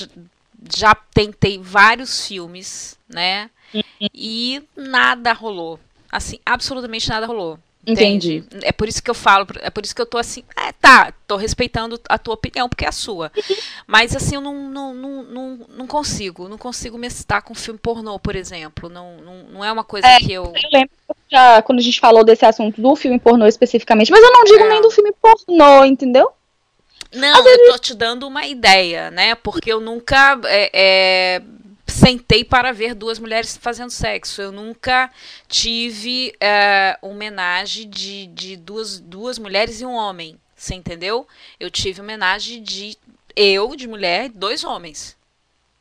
já 0.76 0.96
tentei 0.96 1.60
vários 1.60 2.28
filmes, 2.28 2.98
né? 3.08 3.50
Uhum. 3.74 3.82
E 4.14 4.64
nada 4.76 5.34
rolou. 5.34 5.80
Assim, 6.12 6.40
absolutamente 6.46 7.10
nada 7.10 7.26
rolou. 7.26 7.60
Entendi. 7.86 8.38
Entende? 8.38 8.66
É 8.66 8.72
por 8.72 8.88
isso 8.88 9.02
que 9.02 9.10
eu 9.10 9.14
falo, 9.14 9.46
é 9.62 9.70
por 9.70 9.84
isso 9.84 9.96
que 9.96 10.02
eu 10.02 10.06
tô 10.06 10.18
assim, 10.18 10.44
é, 10.58 10.72
tá, 10.72 11.14
tô 11.28 11.36
respeitando 11.36 12.00
a 12.10 12.18
tua 12.18 12.34
opinião, 12.34 12.68
porque 12.68 12.86
é 12.86 12.88
a 12.88 12.92
sua. 12.92 13.32
Mas 13.86 14.16
assim, 14.16 14.36
eu 14.36 14.42
não, 14.42 14.70
não, 14.70 14.94
não, 14.94 15.24
não, 15.24 15.60
não 15.70 15.88
consigo, 15.88 16.50
não 16.50 16.58
consigo 16.58 16.98
me 16.98 17.08
excitar 17.08 17.44
com 17.44 17.54
filme 17.54 17.80
pornô, 17.80 18.18
por 18.18 18.36
exemplo. 18.36 18.90
Não, 18.90 19.18
não, 19.18 19.44
não 19.44 19.64
é 19.64 19.72
uma 19.72 19.84
coisa 19.84 20.08
é, 20.08 20.18
que 20.18 20.34
eu. 20.34 20.46
Eu 20.46 20.70
lembro 20.74 20.92
já, 21.30 21.62
quando 21.62 21.80
a 21.80 21.84
gente 21.84 22.00
falou 22.00 22.24
desse 22.24 22.46
assunto 22.46 22.82
do 22.82 22.96
filme 22.96 23.20
pornô 23.20 23.46
especificamente, 23.46 24.12
mas 24.12 24.24
eu 24.24 24.32
não 24.32 24.44
digo 24.44 24.64
é. 24.64 24.70
nem 24.70 24.82
do 24.82 24.90
filme 24.90 25.14
pornô, 25.22 25.86
entendeu? 25.86 26.32
Não, 27.14 27.48
eu 27.48 27.72
tô 27.72 27.78
te 27.78 27.94
dando 27.94 28.28
uma 28.28 28.46
ideia, 28.46 29.10
né? 29.12 29.36
Porque 29.36 29.72
eu 29.72 29.80
nunca 29.80 30.40
é, 30.46 30.70
é, 30.74 31.42
sentei 31.96 32.44
para 32.44 32.74
ver 32.74 32.94
duas 32.94 33.20
mulheres 33.20 33.58
fazendo 33.58 33.90
sexo. 33.90 34.42
Eu 34.42 34.52
nunca 34.52 35.10
tive 35.48 36.36
uh, 36.36 37.08
homenagem 37.08 37.90
de, 37.90 38.28
de 38.28 38.58
duas, 38.58 39.00
duas 39.00 39.40
mulheres 39.40 39.80
e 39.82 39.86
um 39.86 39.94
homem. 39.94 40.38
Você 40.56 40.76
entendeu? 40.76 41.28
Eu 41.60 41.72
tive 41.72 42.02
homenagem 42.02 42.62
de 42.62 42.98
eu, 43.36 43.76
de 43.76 43.88
mulher, 43.88 44.26
e 44.26 44.30
dois 44.30 44.64
homens. 44.64 45.16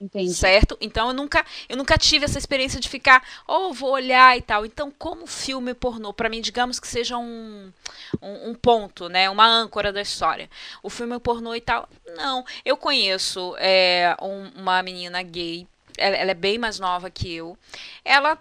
Entendi. 0.01 0.35
Certo? 0.35 0.77
Então 0.81 1.09
eu 1.09 1.15
nunca, 1.15 1.45
eu 1.69 1.77
nunca 1.77 1.97
tive 1.97 2.25
essa 2.25 2.39
experiência 2.39 2.79
de 2.79 2.89
ficar, 2.89 3.27
oh, 3.47 3.73
vou 3.73 3.91
olhar 3.91 4.37
e 4.37 4.43
tal. 4.43 4.67
Então, 4.67 4.91
como 4.91 5.27
filme 5.27 5.73
pornô, 5.73 6.13
para 6.13 6.29
mim, 6.29 6.41
digamos 6.41 6.79
que 6.79 6.87
seja 6.87 7.17
um, 7.17 7.73
um, 8.21 8.51
um, 8.51 8.55
ponto, 8.55 9.09
né? 9.09 9.31
Uma 9.31 9.47
âncora 9.47 9.93
da 9.93 10.03
história. 10.03 10.51
O 10.83 10.91
filme 10.91 11.19
pornô 11.19 11.55
e 11.55 11.61
tal. 11.61 11.89
Não. 12.17 12.45
Eu 12.65 12.77
conheço 12.77 13.55
é, 13.59 14.17
um, 14.21 14.61
uma 14.61 14.83
menina 14.83 15.23
gay 15.23 15.67
ela, 15.99 16.17
ela, 16.17 16.31
é 16.31 16.35
bem 16.35 16.59
mais 16.59 16.79
nova 16.79 17.11
que 17.11 17.33
eu. 17.33 17.57
Ela, 18.05 18.39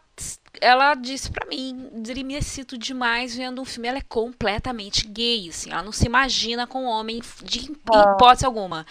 ela 0.61 0.95
disse 0.95 1.31
para 1.31 1.47
mim, 1.47 1.89
me 2.23 2.35
excito 2.35 2.77
demais 2.77 3.35
vendo 3.35 3.61
um 3.61 3.65
filme. 3.65 3.87
Ela 3.87 3.97
é 3.99 4.01
completamente 4.01 5.07
gay, 5.07 5.49
assim. 5.49 5.71
Ela 5.71 5.83
não 5.83 5.91
se 5.91 6.05
imagina 6.05 6.65
com 6.67 6.85
homem 6.85 7.21
de 7.43 7.71
ah. 7.91 8.13
hipótese 8.15 8.45
alguma. 8.45 8.85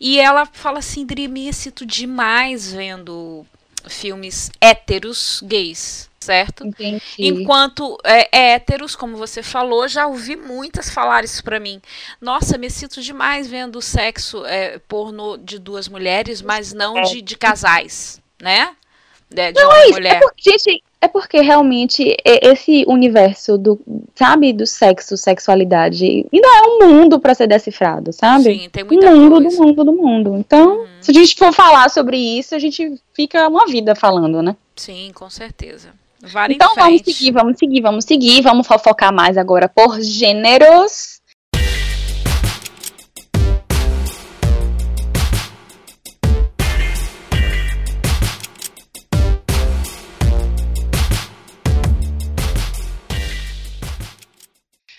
E 0.00 0.18
ela 0.18 0.46
fala 0.46 0.78
assim, 0.78 1.06
me 1.28 1.48
excito 1.48 1.84
demais 1.84 2.72
vendo 2.72 3.46
filmes 3.88 4.50
héteros 4.60 5.40
gays 5.44 6.08
certo? 6.26 6.66
Entendi. 6.66 7.00
Enquanto 7.18 7.96
é, 8.02 8.54
héteros, 8.54 8.96
como 8.96 9.16
você 9.16 9.44
falou, 9.44 9.86
já 9.86 10.08
ouvi 10.08 10.34
muitas 10.34 10.90
falar 10.90 11.24
isso 11.24 11.42
para 11.44 11.60
mim. 11.60 11.80
Nossa, 12.20 12.58
me 12.58 12.68
sinto 12.68 13.00
demais 13.00 13.46
vendo 13.46 13.80
sexo 13.80 14.44
é, 14.44 14.78
porno 14.88 15.38
de 15.38 15.58
duas 15.58 15.86
mulheres, 15.86 16.42
mas 16.42 16.72
não 16.72 17.00
de, 17.02 17.22
de 17.22 17.36
casais, 17.36 18.20
né? 18.42 18.74
De, 19.30 19.52
de 19.52 19.60
não, 19.60 19.68
uma 19.68 19.78
é 19.78 19.88
mulher. 19.88 20.16
É 20.16 20.20
porque, 20.20 20.50
gente, 20.58 20.82
é 21.00 21.08
porque 21.08 21.40
realmente 21.40 22.16
esse 22.24 22.84
universo 22.88 23.58
do, 23.58 23.80
sabe, 24.14 24.52
do 24.52 24.66
sexo, 24.66 25.16
sexualidade, 25.16 26.26
ainda 26.32 26.48
é 26.48 26.62
um 26.62 26.88
mundo 26.88 27.20
para 27.20 27.34
ser 27.34 27.46
decifrado, 27.46 28.12
sabe? 28.12 28.44
Sim, 28.44 28.68
tem 28.70 28.84
muita 28.84 29.10
um 29.10 29.20
mundo 29.20 29.42
coisa. 29.42 29.56
do 29.56 29.62
mundo 29.62 29.84
do 29.84 29.92
mundo. 29.92 30.36
Então, 30.36 30.78
uhum. 30.78 30.86
se 31.00 31.10
a 31.10 31.14
gente 31.14 31.36
for 31.36 31.52
falar 31.52 31.88
sobre 31.90 32.16
isso, 32.16 32.54
a 32.54 32.58
gente 32.58 33.00
fica 33.12 33.46
uma 33.48 33.66
vida 33.66 33.94
falando, 33.94 34.42
né? 34.42 34.56
Sim, 34.74 35.10
com 35.14 35.28
certeza. 35.28 35.90
Vara 36.22 36.52
então 36.52 36.74
vamos 36.74 37.02
seguir, 37.02 37.30
vamos 37.30 37.58
seguir, 37.58 37.80
vamos 37.80 38.04
seguir. 38.04 38.42
Vamos 38.42 38.66
focar 38.66 39.12
mais 39.12 39.36
agora 39.36 39.68
por 39.68 40.00
gêneros. 40.00 41.15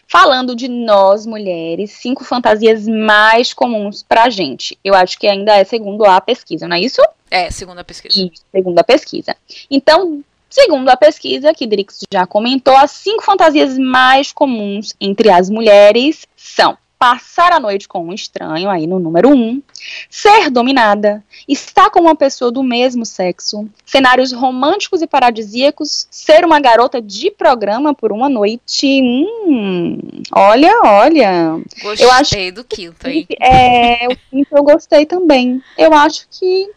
Falando 0.08 0.56
de 0.56 0.68
nós 0.68 1.26
mulheres, 1.26 1.92
cinco 1.92 2.24
fantasias 2.24 2.88
mais 2.88 3.54
comuns 3.54 4.04
pra 4.04 4.30
gente. 4.30 4.78
Eu 4.84 4.96
acho 4.96 5.20
que 5.20 5.28
ainda 5.28 5.56
é 5.56 5.64
segundo 5.64 6.06
a 6.06 6.20
pesquisa, 6.22 6.68
não 6.68 6.76
é 6.76 6.80
isso? 6.80 7.02
É, 7.30 7.52
segundo 7.52 7.80
a 7.80 7.84
pesquisa. 7.84 8.20
Isso, 8.20 8.44
segundo 8.52 8.80
a 8.80 8.84
pesquisa. 8.84 9.36
Então, 9.70 10.24
Segundo 10.50 10.88
a 10.88 10.96
pesquisa, 10.96 11.54
que 11.54 11.68
Drix 11.68 12.00
já 12.12 12.26
comentou, 12.26 12.76
as 12.76 12.92
cinco 12.92 13.22
fantasias 13.22 13.78
mais 13.78 14.32
comuns 14.32 14.96
entre 15.00 15.30
as 15.30 15.50
mulheres 15.50 16.26
são 16.38 16.78
passar 17.00 17.54
a 17.54 17.60
noite 17.60 17.88
com 17.88 18.06
um 18.06 18.14
estranho, 18.14 18.70
aí 18.70 18.88
no 18.88 19.00
número 19.00 19.30
um, 19.30 19.62
ser 20.10 20.50
dominada, 20.50 21.24
estar 21.48 21.90
com 21.90 22.00
uma 22.00 22.16
pessoa 22.16 22.52
do 22.52 22.64
mesmo 22.64 23.06
sexo, 23.06 23.70
cenários 23.86 24.32
românticos 24.32 25.02
e 25.02 25.08
paradisíacos, 25.08 26.08
ser 26.10 26.44
uma 26.44 26.60
garota 26.60 27.02
de 27.02 27.30
programa 27.30 27.94
por 27.94 28.12
uma 28.12 28.28
noite. 28.28 29.02
Hum, 29.02 30.00
olha, 30.34 30.74
olha. 30.84 31.62
Gostei 31.82 32.06
eu 32.06 32.12
acho 32.12 32.52
do 32.54 32.64
quinto, 32.64 33.08
hein? 33.08 33.28
É, 33.40 34.08
o 34.08 34.16
quinto 34.30 34.58
eu 34.58 34.64
gostei 34.64 35.06
também. 35.06 35.62
Eu 35.78 35.94
acho 35.94 36.28
que 36.32 36.70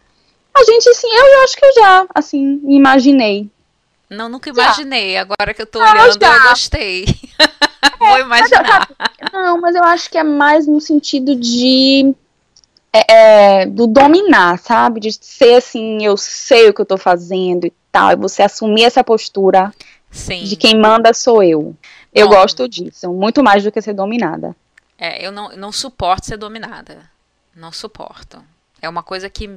a 0.53 0.63
gente, 0.63 0.89
assim, 0.89 1.07
eu 1.07 1.43
acho 1.43 1.55
que 1.57 1.65
eu 1.65 1.73
já, 1.73 2.05
assim, 2.13 2.61
imaginei. 2.67 3.49
Não, 4.09 4.27
nunca 4.27 4.49
imaginei. 4.49 5.13
Já. 5.13 5.21
Agora 5.21 5.53
que 5.53 5.61
eu 5.61 5.65
tô 5.65 5.79
olhando, 5.79 6.21
eu 6.21 6.49
gostei. 6.49 7.05
Vou 8.11 8.19
imaginar. 8.19 8.89
Mas 8.97 9.09
eu, 9.19 9.41
não, 9.41 9.61
mas 9.61 9.75
eu 9.75 9.83
acho 9.83 10.09
que 10.09 10.17
é 10.17 10.23
mais 10.23 10.67
no 10.67 10.79
sentido 10.79 11.35
de. 11.35 12.13
É, 12.93 13.61
é, 13.61 13.65
do 13.65 13.87
dominar, 13.87 14.59
sabe? 14.59 14.99
De 14.99 15.13
ser 15.13 15.55
assim, 15.55 16.03
eu 16.03 16.17
sei 16.17 16.69
o 16.69 16.73
que 16.73 16.81
eu 16.81 16.85
tô 16.85 16.97
fazendo 16.97 17.65
e 17.65 17.73
tal. 17.91 18.11
E 18.11 18.15
você 18.15 18.43
assumir 18.43 18.83
essa 18.83 19.03
postura 19.03 19.73
Sim. 20.09 20.43
de 20.43 20.55
quem 20.55 20.77
manda 20.77 21.13
sou 21.13 21.41
eu. 21.41 21.75
Eu 22.13 22.27
gosto 22.27 22.67
disso, 22.67 23.09
muito 23.13 23.41
mais 23.41 23.63
do 23.63 23.71
que 23.71 23.81
ser 23.81 23.93
dominada. 23.93 24.53
É, 24.97 25.25
eu 25.25 25.31
não, 25.31 25.49
não 25.55 25.71
suporto 25.71 26.25
ser 26.25 26.37
dominada. 26.37 27.09
Não 27.55 27.71
suporto. 27.71 28.43
É 28.81 28.89
uma 28.89 29.01
coisa 29.01 29.29
que 29.29 29.49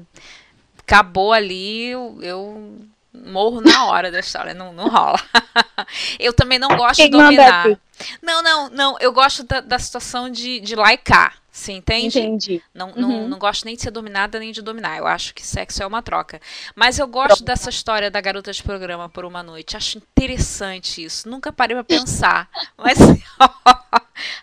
acabou 0.78 1.32
ali, 1.32 1.86
eu, 1.86 2.18
eu 2.22 2.78
morro 3.12 3.60
na 3.60 3.86
hora 3.86 4.10
da 4.10 4.20
história, 4.20 4.54
não, 4.54 4.72
não 4.72 4.88
rola. 4.88 5.20
eu 6.18 6.32
também 6.32 6.58
não 6.58 6.76
gosto 6.76 6.96
Quem 6.96 7.10
de 7.10 7.16
dominar. 7.16 7.78
Não, 8.22 8.42
não, 8.42 8.70
não, 8.70 8.96
eu 9.00 9.12
gosto 9.12 9.42
da, 9.44 9.60
da 9.60 9.78
situação 9.78 10.30
de, 10.30 10.60
de 10.60 10.74
laicar. 10.74 11.38
Sim, 11.54 11.76
entende? 11.76 12.18
Entendi. 12.18 12.62
Não, 12.74 12.88
uhum. 12.88 12.94
não, 12.96 13.28
não 13.28 13.38
gosto 13.38 13.64
nem 13.64 13.76
de 13.76 13.82
ser 13.82 13.92
dominada 13.92 14.40
nem 14.40 14.50
de 14.50 14.60
dominar. 14.60 14.98
Eu 14.98 15.06
acho 15.06 15.32
que 15.32 15.46
sexo 15.46 15.84
é 15.84 15.86
uma 15.86 16.02
troca. 16.02 16.40
Mas 16.74 16.98
eu 16.98 17.06
gosto 17.06 17.44
dessa 17.44 17.70
história 17.70 18.10
da 18.10 18.20
garota 18.20 18.52
de 18.52 18.60
programa 18.60 19.08
por 19.08 19.24
uma 19.24 19.40
noite. 19.40 19.76
Acho 19.76 19.98
interessante 19.98 21.04
isso. 21.04 21.28
Nunca 21.28 21.52
parei 21.52 21.76
pra 21.76 21.84
pensar. 21.84 22.50
Mas 22.76 22.98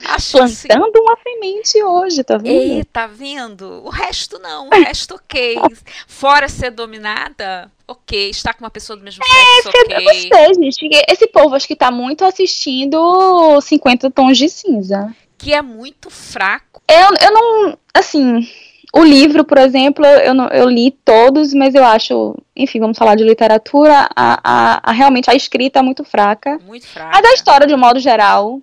assim 0.05 0.37
Plantando 0.67 0.97
assim... 0.97 0.99
uma 0.99 1.17
semente 1.23 1.83
hoje, 1.83 2.23
tá 2.23 2.37
vendo? 2.37 2.79
E, 2.79 2.83
tá 2.85 3.07
vendo? 3.07 3.83
O 3.85 3.89
resto 3.89 4.39
não. 4.39 4.67
O 4.67 4.69
resto 4.69 5.15
ok. 5.15 5.57
Fora 6.07 6.47
ser 6.49 6.71
dominada, 6.71 7.71
ok. 7.87 8.29
Estar 8.29 8.53
com 8.53 8.63
uma 8.63 8.71
pessoa 8.71 8.97
do 8.97 9.03
mesmo 9.03 9.23
é, 9.23 9.61
sexo, 9.61 9.69
ok. 9.69 9.97
Eu 9.97 10.03
gostei, 10.03 10.53
gente. 10.55 11.05
Esse 11.09 11.27
povo 11.27 11.55
acho 11.55 11.67
que 11.67 11.75
tá 11.75 11.91
muito 11.91 12.25
assistindo 12.25 13.59
50 13.61 14.11
tons 14.11 14.37
de 14.37 14.49
cinza. 14.49 15.15
Que 15.37 15.53
é 15.53 15.61
muito 15.61 16.09
fraco 16.09 16.71
eu, 16.91 17.09
eu 17.21 17.33
não. 17.33 17.77
Assim, 17.93 18.47
o 18.93 19.03
livro, 19.03 19.45
por 19.45 19.57
exemplo, 19.57 20.05
eu, 20.05 20.33
não, 20.33 20.47
eu 20.49 20.69
li 20.69 20.91
todos, 20.91 21.53
mas 21.53 21.73
eu 21.73 21.83
acho, 21.83 22.35
enfim, 22.55 22.79
vamos 22.79 22.97
falar 22.97 23.15
de 23.15 23.23
literatura, 23.23 24.09
a, 24.15 24.39
a, 24.43 24.89
a 24.89 24.91
realmente 24.91 25.29
a 25.29 25.35
escrita 25.35 25.79
é 25.79 25.81
muito 25.81 26.03
fraca. 26.03 26.59
Muito 26.65 26.87
fraca. 26.87 27.17
A 27.17 27.21
da 27.21 27.33
história, 27.33 27.67
de 27.67 27.73
um 27.73 27.77
modo 27.77 27.99
geral, 27.99 28.61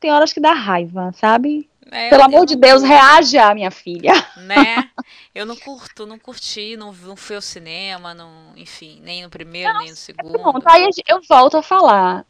tem 0.00 0.10
horas 0.10 0.32
que 0.32 0.40
dá 0.40 0.52
raiva, 0.52 1.12
sabe? 1.12 1.68
É, 1.90 2.10
Pelo 2.10 2.24
amor 2.24 2.44
de 2.44 2.54
Deus, 2.54 2.82
curto. 2.82 2.92
reaja, 2.92 3.54
minha 3.54 3.70
filha. 3.70 4.12
Né? 4.48 4.88
Eu 5.34 5.44
não 5.44 5.56
curto, 5.56 6.06
não 6.06 6.18
curti, 6.18 6.74
não, 6.76 6.92
não 6.92 7.16
fui 7.16 7.36
ao 7.36 7.42
cinema, 7.42 8.14
não, 8.14 8.52
enfim, 8.56 8.98
nem 9.02 9.22
no 9.22 9.28
primeiro, 9.28 9.72
não, 9.72 9.80
nem 9.80 9.90
no 9.90 9.96
segundo. 9.96 10.32
Pronto, 10.32 10.66
aí 10.66 10.88
eu 11.06 11.20
volto 11.28 11.56
a 11.58 11.62
falar 11.62 12.24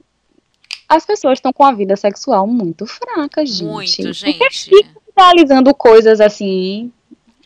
as 0.88 1.04
pessoas 1.04 1.38
estão 1.38 1.52
com 1.52 1.64
a 1.64 1.72
vida 1.72 1.94
sexual 1.96 2.46
muito 2.46 2.86
fraca, 2.86 3.44
gente. 3.44 3.64
Muito, 3.64 4.12
gente. 4.12 4.70
Realizando 5.16 5.74
coisas 5.74 6.20
assim, 6.20 6.90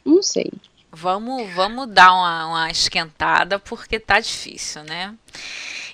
não 0.05 0.23
sei. 0.23 0.51
Vamos, 0.93 1.53
vamos 1.55 1.89
dar 1.89 2.13
uma, 2.13 2.47
uma 2.47 2.71
esquentada 2.71 3.59
porque 3.59 3.99
tá 3.99 4.21
difícil, 4.21 4.85
né? 4.85 5.15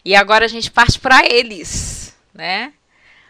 E 0.05 0.15
agora 0.15 0.45
a 0.45 0.49
gente 0.49 0.71
parte 0.71 0.99
para 0.99 1.25
eles, 1.25 2.15
né? 2.35 2.73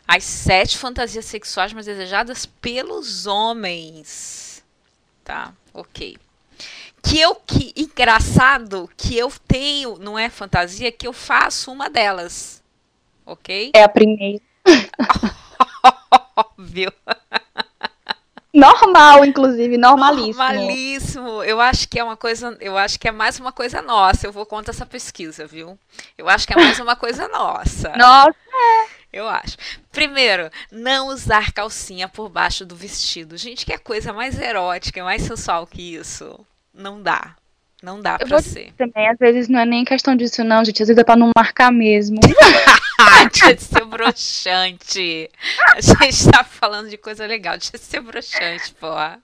As 0.08 0.24
sete 0.24 0.78
fantasias 0.78 1.26
sexuais 1.26 1.74
mais 1.74 1.84
desejadas 1.84 2.46
pelos 2.46 3.26
homens. 3.26 4.64
Tá, 5.22 5.52
ok. 5.74 6.16
Que 7.02 7.20
eu, 7.20 7.34
que 7.34 7.74
engraçado, 7.76 8.88
que 8.96 9.14
eu 9.16 9.30
tenho, 9.46 9.98
não 9.98 10.18
é 10.18 10.30
fantasia, 10.30 10.90
que 10.90 11.06
eu 11.06 11.12
faço 11.12 11.70
uma 11.70 11.90
delas. 11.90 12.62
Ok? 13.26 13.72
É 13.74 13.82
a 13.82 13.88
primeira. 13.88 14.42
Óbvio. 16.34 16.90
Normal, 18.54 19.26
inclusive, 19.26 19.76
normalíssimo. 19.76 20.42
Normalíssimo. 20.42 21.42
Eu 21.44 21.60
acho 21.60 21.86
que 21.86 21.98
é 21.98 22.04
uma 22.04 22.16
coisa, 22.16 22.56
eu 22.60 22.78
acho 22.78 22.98
que 22.98 23.06
é 23.06 23.12
mais 23.12 23.38
uma 23.38 23.52
coisa 23.52 23.82
nossa. 23.82 24.26
Eu 24.26 24.32
vou 24.32 24.46
contar 24.46 24.70
essa 24.70 24.86
pesquisa, 24.86 25.46
viu? 25.46 25.78
Eu 26.16 26.28
acho 26.28 26.46
que 26.46 26.54
é 26.54 26.56
mais 26.56 26.80
uma 26.80 26.96
coisa 26.96 27.28
nossa. 27.28 27.90
Nossa. 27.90 28.34
Eu 29.12 29.26
acho. 29.28 29.56
Primeiro, 29.90 30.50
não 30.70 31.08
usar 31.08 31.52
calcinha 31.52 32.08
por 32.08 32.28
baixo 32.28 32.64
do 32.66 32.76
vestido. 32.76 33.36
Gente, 33.36 33.64
que 33.64 33.72
é 33.72 33.78
coisa 33.78 34.12
mais 34.12 34.38
erótica, 34.38 35.02
mais 35.02 35.22
sensual 35.22 35.66
que 35.66 35.94
isso. 35.96 36.38
Não 36.74 37.02
dá. 37.02 37.34
Não 37.82 38.00
dá 38.00 38.18
eu 38.20 38.26
pra 38.26 38.42
ser. 38.42 38.72
Também, 38.76 39.08
às 39.08 39.18
vezes, 39.18 39.48
não 39.48 39.60
é 39.60 39.64
nem 39.64 39.84
questão 39.84 40.16
disso, 40.16 40.42
não, 40.42 40.64
gente. 40.64 40.82
Às 40.82 40.88
vezes 40.88 41.00
é 41.00 41.04
pra 41.04 41.14
não 41.16 41.30
marcar 41.36 41.70
mesmo. 41.72 42.18
Deixa 42.20 43.54
de 43.54 43.62
ser 43.62 43.84
broxante. 43.84 45.30
A 45.76 45.80
gente 45.80 46.30
tá 46.30 46.42
falando 46.42 46.88
de 46.90 46.96
coisa 46.96 47.24
legal. 47.24 47.56
Deixa 47.56 47.78
de 47.78 47.84
ser 47.84 48.00
broxante, 48.00 48.74
porra. 48.80 49.20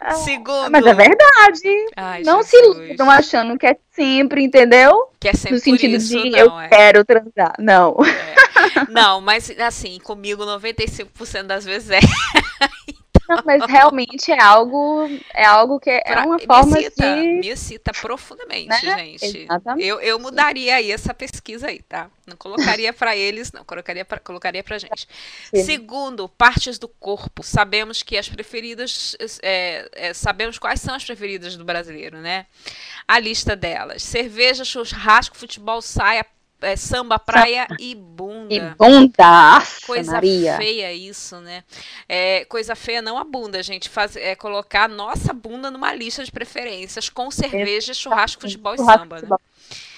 Ah, 0.00 0.14
Segundo. 0.14 0.70
Mas 0.70 0.86
é 0.86 0.94
verdade. 0.94 1.86
Ai, 1.96 2.22
não 2.22 2.42
Jesus. 2.44 2.76
se 2.76 2.90
estão 2.92 3.10
achando 3.10 3.58
que 3.58 3.66
é 3.66 3.76
sempre, 3.90 4.44
entendeu? 4.44 5.08
Que 5.18 5.28
é 5.30 5.32
sempre 5.34 5.54
No 5.56 5.58
sentido 5.60 5.96
isso, 5.96 6.16
de 6.16 6.30
não, 6.30 6.38
eu 6.38 6.60
é. 6.60 6.68
quero 6.68 7.04
transar. 7.04 7.54
Não. 7.58 7.96
É. 8.04 8.43
Não, 8.88 9.20
mas 9.20 9.50
assim, 9.58 9.98
comigo 10.00 10.44
95% 10.44 11.42
das 11.44 11.64
vezes 11.64 11.90
é. 11.90 12.00
Não, 13.28 13.42
mas 13.44 13.64
realmente 13.66 14.30
é 14.30 14.40
algo, 14.40 15.08
é 15.32 15.44
algo 15.44 15.80
que 15.80 15.90
é 15.90 16.18
uma 16.20 16.38
forma 16.38 16.76
me 16.76 16.84
cita, 16.84 17.16
de... 17.16 17.32
Me 17.40 17.56
cita 17.56 17.92
profundamente, 17.92 18.68
né? 18.68 18.98
gente. 18.98 19.38
Exatamente. 19.38 19.86
Eu, 19.86 20.00
eu 20.00 20.18
mudaria 20.18 20.76
aí 20.76 20.90
essa 20.90 21.14
pesquisa 21.14 21.68
aí, 21.68 21.80
tá? 21.80 22.10
Não 22.26 22.36
colocaria 22.36 22.92
para 22.92 23.16
eles, 23.16 23.50
não, 23.52 23.64
colocaria 23.64 24.04
pra, 24.04 24.18
colocaria 24.18 24.62
pra 24.62 24.78
gente. 24.78 25.08
Sim. 25.54 25.64
Segundo, 25.64 26.28
partes 26.28 26.78
do 26.78 26.88
corpo. 26.88 27.42
Sabemos 27.42 28.02
que 28.02 28.16
as 28.16 28.28
preferidas, 28.28 29.16
é, 29.42 29.88
é, 29.92 30.14
sabemos 30.14 30.58
quais 30.58 30.80
são 30.80 30.94
as 30.94 31.04
preferidas 31.04 31.56
do 31.56 31.64
brasileiro, 31.64 32.18
né? 32.18 32.46
A 33.08 33.18
lista 33.18 33.56
delas. 33.56 34.02
Cerveja, 34.02 34.64
churrasco, 34.64 35.36
futebol, 35.36 35.80
saia, 35.80 36.26
é, 36.60 36.76
samba, 36.76 37.18
praia 37.18 37.66
e 37.78 37.94
bunda. 38.48 38.54
E 38.54 38.74
bunda, 38.76 39.62
Coisa 39.86 40.12
Maria. 40.12 40.56
feia 40.56 40.92
isso, 40.92 41.40
né? 41.40 41.64
É, 42.08 42.44
coisa 42.44 42.74
feia 42.74 43.02
não 43.02 43.18
a 43.18 43.24
bunda, 43.24 43.62
gente. 43.62 43.88
Faz, 43.88 44.16
é 44.16 44.34
colocar 44.34 44.84
a 44.84 44.88
nossa 44.88 45.32
bunda 45.32 45.70
numa 45.70 45.92
lista 45.92 46.24
de 46.24 46.30
preferências 46.30 47.08
com 47.08 47.30
cerveja, 47.30 47.94
churrasco, 47.94 48.42
futebol 48.42 48.74
e 48.74 48.78
samba, 48.78 49.20
né? 49.20 49.28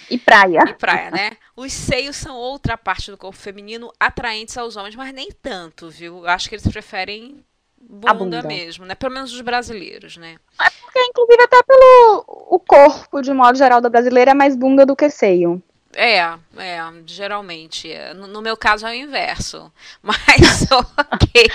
E 0.08 0.18
praia. 0.18 0.60
E 0.68 0.74
praia, 0.74 1.10
né? 1.10 1.36
Os 1.56 1.72
seios 1.72 2.16
são 2.16 2.36
outra 2.36 2.76
parte 2.78 3.10
do 3.10 3.16
corpo 3.16 3.36
feminino 3.36 3.92
atraentes 3.98 4.56
aos 4.56 4.76
homens, 4.76 4.94
mas 4.94 5.12
nem 5.12 5.30
tanto, 5.30 5.90
viu? 5.90 6.26
Acho 6.26 6.48
que 6.48 6.54
eles 6.54 6.66
preferem 6.66 7.44
bunda, 7.78 8.14
bunda, 8.14 8.42
mesmo, 8.42 8.84
né? 8.84 8.94
Pelo 8.94 9.12
menos 9.12 9.32
os 9.32 9.40
brasileiros, 9.40 10.16
né? 10.16 10.36
É 10.60 10.70
porque, 10.80 11.00
inclusive, 11.00 11.42
até 11.42 11.62
pelo 11.62 12.24
o 12.26 12.58
corpo, 12.60 13.20
de 13.20 13.32
modo 13.32 13.58
geral, 13.58 13.80
da 13.80 13.88
brasileira 13.88 14.30
é 14.30 14.34
mais 14.34 14.54
bunda 14.56 14.86
do 14.86 14.96
que 14.96 15.10
seio. 15.10 15.62
É, 15.96 16.18
é, 16.58 16.78
geralmente. 17.06 17.88
No, 18.14 18.26
no, 18.26 18.42
meu 18.42 18.54
caso 18.54 18.86
é 18.86 18.90
o 18.90 18.94
inverso. 18.94 19.72
Mas 20.02 20.18
ok. 20.70 21.50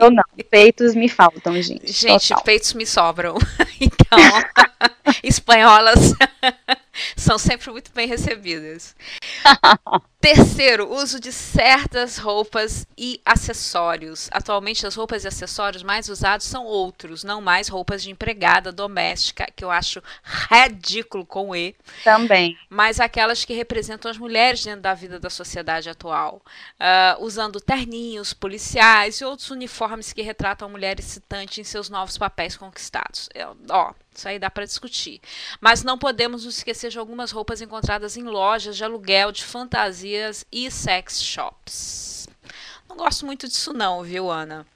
Eu 0.00 0.10
não, 0.10 0.24
peitos 0.50 0.94
me 0.94 1.08
faltam, 1.08 1.60
gente. 1.60 1.92
Gente, 1.92 2.28
Total. 2.28 2.42
peitos 2.42 2.72
me 2.72 2.86
sobram. 2.86 3.36
Então, 3.80 4.18
espanholas 5.22 6.14
são 7.16 7.36
sempre 7.36 7.70
muito 7.72 7.92
bem 7.92 8.06
recebidas. 8.06 8.94
Terceiro, 10.24 10.90
uso 10.90 11.20
de 11.20 11.30
certas 11.30 12.16
roupas 12.16 12.86
e 12.96 13.20
acessórios. 13.26 14.30
Atualmente, 14.32 14.86
as 14.86 14.94
roupas 14.94 15.22
e 15.22 15.28
acessórios 15.28 15.82
mais 15.82 16.08
usados 16.08 16.46
são 16.46 16.64
outros, 16.64 17.22
não 17.22 17.42
mais 17.42 17.68
roupas 17.68 18.02
de 18.02 18.10
empregada 18.10 18.72
doméstica, 18.72 19.46
que 19.54 19.62
eu 19.62 19.70
acho 19.70 20.02
ridículo 20.50 21.26
com 21.26 21.54
E. 21.54 21.76
Também. 22.02 22.56
Mas 22.70 23.00
aquelas 23.00 23.44
que 23.44 23.52
representam 23.52 24.10
as 24.10 24.16
mulheres 24.16 24.64
dentro 24.64 24.80
da 24.80 24.94
vida 24.94 25.20
da 25.20 25.28
sociedade 25.28 25.90
atual. 25.90 26.40
Uh, 26.80 27.22
usando 27.22 27.60
terninhos, 27.60 28.32
policiais 28.32 29.16
e 29.16 29.26
outros 29.26 29.50
uniformes 29.50 30.14
que 30.14 30.22
retratam 30.22 30.68
a 30.68 30.70
mulher 30.70 30.98
excitante 30.98 31.60
em 31.60 31.64
seus 31.64 31.90
novos 31.90 32.16
papéis 32.16 32.56
conquistados. 32.56 33.28
Eu, 33.34 33.54
ó, 33.68 33.92
isso 34.14 34.28
aí 34.28 34.38
dá 34.38 34.48
para 34.48 34.64
discutir. 34.64 35.20
Mas 35.60 35.82
não 35.82 35.98
podemos 35.98 36.44
nos 36.44 36.58
esquecer 36.58 36.88
de 36.88 36.98
algumas 36.98 37.32
roupas 37.32 37.60
encontradas 37.60 38.16
em 38.16 38.22
lojas 38.22 38.76
de 38.76 38.84
aluguel 38.84 39.32
de 39.32 39.44
e 40.50 40.70
sex 40.70 41.22
shops. 41.22 42.28
Não 42.88 42.96
gosto 42.96 43.26
muito 43.26 43.48
disso 43.48 43.72
não, 43.72 44.02
viu, 44.02 44.30
Ana? 44.30 44.66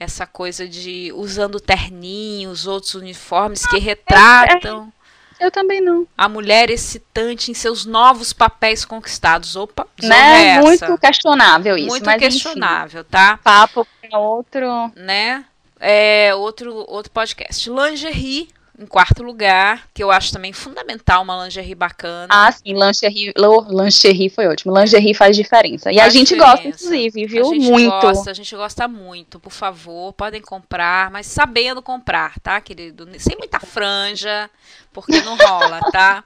essa 0.00 0.26
coisa 0.26 0.66
de 0.66 1.12
usando 1.14 1.60
terninhos, 1.60 2.66
outros 2.66 2.94
uniformes 2.94 3.66
que 3.66 3.78
retratam. 3.78 4.90
Eu 5.38 5.50
também 5.50 5.80
não. 5.80 6.06
A 6.16 6.28
mulher 6.28 6.70
excitante 6.70 7.50
em 7.50 7.54
seus 7.54 7.84
novos 7.84 8.32
papéis 8.32 8.84
conquistados. 8.84 9.56
Opa, 9.56 9.86
né? 10.02 10.60
Muito 10.60 10.98
questionável 10.98 11.76
isso. 11.76 11.88
Muito 11.88 12.18
questionável, 12.18 13.02
enfim, 13.02 13.10
tá? 13.10 13.38
Papo 13.44 13.86
para 14.00 14.18
outro. 14.18 14.90
Né? 14.96 15.44
É, 15.78 16.34
outro, 16.34 16.74
outro 16.88 17.10
podcast. 17.12 17.70
Lingerie 17.70 18.48
em 18.80 18.86
quarto 18.86 19.22
lugar, 19.22 19.86
que 19.92 20.02
eu 20.02 20.10
acho 20.10 20.32
também 20.32 20.54
fundamental 20.54 21.22
uma 21.22 21.44
lingerie 21.44 21.74
bacana. 21.74 22.28
Ah, 22.30 22.50
sim, 22.50 22.72
lingerie, 22.72 23.34
lingerie 23.68 24.30
foi 24.30 24.46
ótimo. 24.46 24.76
Lingerie 24.76 25.12
faz 25.12 25.36
diferença. 25.36 25.92
E 25.92 25.96
faz 25.96 26.06
a 26.06 26.10
gente 26.10 26.28
diferença. 26.28 26.52
gosta, 26.52 26.68
inclusive, 26.68 27.26
viu? 27.26 27.50
A 27.50 27.54
gente 27.54 27.70
muito. 27.70 28.00
Gosta, 28.00 28.30
a 28.30 28.34
gente 28.34 28.56
gosta 28.56 28.88
muito, 28.88 29.38
por 29.38 29.52
favor, 29.52 30.14
podem 30.14 30.40
comprar, 30.40 31.10
mas 31.10 31.26
sabendo 31.26 31.82
comprar, 31.82 32.40
tá, 32.40 32.58
querido? 32.60 33.06
Sem 33.18 33.36
muita 33.36 33.60
franja, 33.60 34.48
porque 34.94 35.20
não 35.20 35.36
rola, 35.36 35.80
tá? 35.92 36.24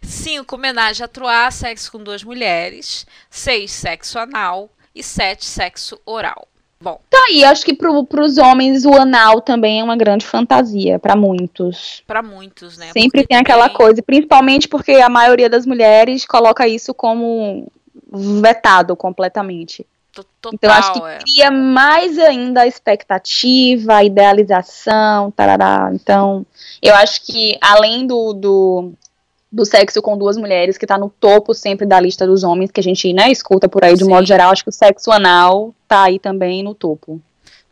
Cinco, 0.00 0.54
homenagem 0.54 1.04
a 1.04 1.08
Troar, 1.08 1.50
sexo 1.50 1.90
com 1.90 1.98
duas 1.98 2.22
mulheres. 2.22 3.04
Seis, 3.28 3.72
sexo 3.72 4.20
anal. 4.20 4.70
E 4.94 5.02
sete, 5.02 5.46
sexo 5.46 5.98
oral. 6.04 6.46
Bom. 6.82 7.00
Tá 7.08 7.18
aí, 7.28 7.44
acho 7.44 7.64
que 7.64 7.74
pro, 7.74 8.04
pros 8.04 8.38
homens 8.38 8.84
o 8.84 8.92
anal 8.92 9.40
também 9.40 9.80
é 9.80 9.84
uma 9.84 9.96
grande 9.96 10.26
fantasia, 10.26 10.98
para 10.98 11.14
muitos. 11.14 12.02
Para 12.06 12.22
muitos, 12.22 12.76
né? 12.76 12.86
Sempre 12.86 13.20
porque 13.20 13.28
tem 13.28 13.36
aquela 13.36 13.68
tem... 13.68 13.76
coisa, 13.76 14.02
principalmente 14.02 14.66
porque 14.66 14.92
a 14.92 15.08
maioria 15.08 15.48
das 15.48 15.64
mulheres 15.64 16.26
coloca 16.26 16.66
isso 16.66 16.92
como 16.92 17.70
vetado 18.12 18.96
completamente. 18.96 19.86
Total, 20.12 20.52
então 20.52 20.70
acho 20.72 20.92
que 20.92 21.02
é. 21.06 21.18
cria 21.18 21.50
mais 21.50 22.18
ainda 22.18 22.62
a 22.62 22.66
expectativa, 22.66 23.94
a 23.94 24.04
idealização, 24.04 25.30
tarará. 25.30 25.90
Então, 25.94 26.44
eu 26.82 26.94
acho 26.96 27.24
que 27.24 27.56
além 27.62 28.06
do, 28.06 28.32
do 28.34 28.92
do 29.52 29.66
sexo 29.66 30.00
com 30.00 30.16
duas 30.16 30.38
mulheres, 30.38 30.78
que 30.78 30.86
tá 30.86 30.96
no 30.96 31.10
topo 31.10 31.52
sempre 31.52 31.84
da 31.84 32.00
lista 32.00 32.26
dos 32.26 32.42
homens, 32.42 32.70
que 32.70 32.80
a 32.80 32.82
gente, 32.82 33.12
né, 33.12 33.30
escuta 33.30 33.68
por 33.68 33.84
aí 33.84 33.94
de 33.94 34.04
Sim. 34.04 34.10
modo 34.10 34.26
geral, 34.26 34.50
acho 34.50 34.64
que 34.64 34.70
o 34.70 34.72
sexo 34.72 35.12
anal 35.12 35.74
tá 35.92 36.04
aí 36.04 36.18
também 36.18 36.62
no 36.62 36.74
topo. 36.74 37.20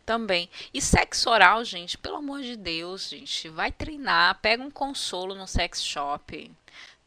Também. 0.05 0.47
E 0.71 0.79
sexo 0.79 1.27
oral, 1.27 1.65
gente, 1.65 1.97
pelo 1.97 2.17
amor 2.17 2.43
de 2.43 2.55
Deus, 2.55 3.09
gente, 3.09 3.49
vai 3.49 3.71
treinar, 3.71 4.37
pega 4.39 4.61
um 4.61 4.69
consolo 4.69 5.33
no 5.33 5.47
sex 5.47 5.83
shop. 5.83 6.51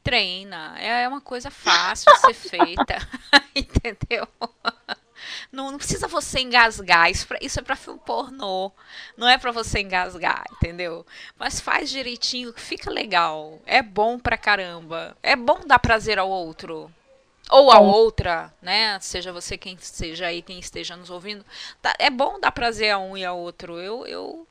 Treina, 0.03 0.77
é 0.81 1.07
uma 1.07 1.21
coisa 1.21 1.53
fácil 1.53 2.13
de 2.13 2.19
ser 2.19 2.35
feita, 2.35 2.97
entendeu? 3.55 4.27
Não, 5.53 5.71
não 5.71 5.79
precisa 5.79 6.09
você 6.09 6.41
engasgar. 6.41 7.09
Isso, 7.09 7.29
pra, 7.29 7.39
isso 7.41 7.61
é 7.61 7.63
pra 7.63 7.77
filme 7.77 8.01
pornô. 8.05 8.73
Não 9.17 9.29
é 9.29 9.39
pra 9.39 9.53
você 9.53 9.81
engasgar, 9.81 10.45
entendeu? 10.51 11.07
Mas 11.39 11.61
faz 11.61 11.91
direitinho, 11.91 12.53
que 12.53 12.61
fica 12.61 12.91
legal. 12.91 13.61
É 13.65 13.81
bom 13.83 14.19
pra 14.19 14.37
caramba. 14.37 15.17
É 15.23 15.37
bom 15.37 15.61
dar 15.65 15.79
prazer 15.79 16.19
ao 16.19 16.29
outro. 16.29 16.91
Ou 17.51 17.71
a 17.71 17.79
outra, 17.79 18.53
né? 18.61 18.99
Seja 19.01 19.33
você 19.33 19.59
quem 19.59 19.77
seja 19.79 20.27
aí, 20.27 20.43
quem 20.43 20.59
esteja 20.59 20.97
nos 20.97 21.11
ouvindo. 21.11 21.45
Tá, 21.81 21.95
é 21.99 22.11
bom 22.11 22.41
dar 22.41 22.53
prazer 22.53 22.91
a 22.91 22.99
um 22.99 23.17
e 23.17 23.25
a 23.25 23.33
outro. 23.33 23.79
Eu, 23.79 24.07
eu 24.07 24.47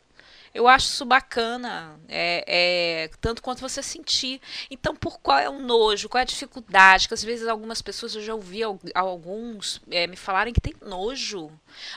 eu 0.54 0.68
acho 0.68 0.86
isso 0.86 1.04
bacana, 1.04 2.00
é, 2.08 2.44
é, 2.48 3.10
tanto 3.20 3.42
quanto 3.42 3.60
você 3.60 3.82
sentir. 3.82 4.40
Então, 4.70 4.96
por 4.96 5.20
qual 5.20 5.40
é 5.40 5.50
o 5.50 5.58
nojo, 5.60 6.08
qual 6.08 6.20
é 6.20 6.22
a 6.22 6.26
dificuldade? 6.26 7.08
Que 7.08 7.14
às 7.16 7.24
vezes 7.24 7.48
algumas 7.48 7.82
pessoas, 7.82 8.14
eu 8.14 8.22
já 8.22 8.36
ouvi 8.36 8.62
alguns 8.94 9.82
é, 9.90 10.06
me 10.06 10.16
falarem 10.16 10.54
que 10.54 10.62
tem 10.62 10.76
nojo. 10.86 11.50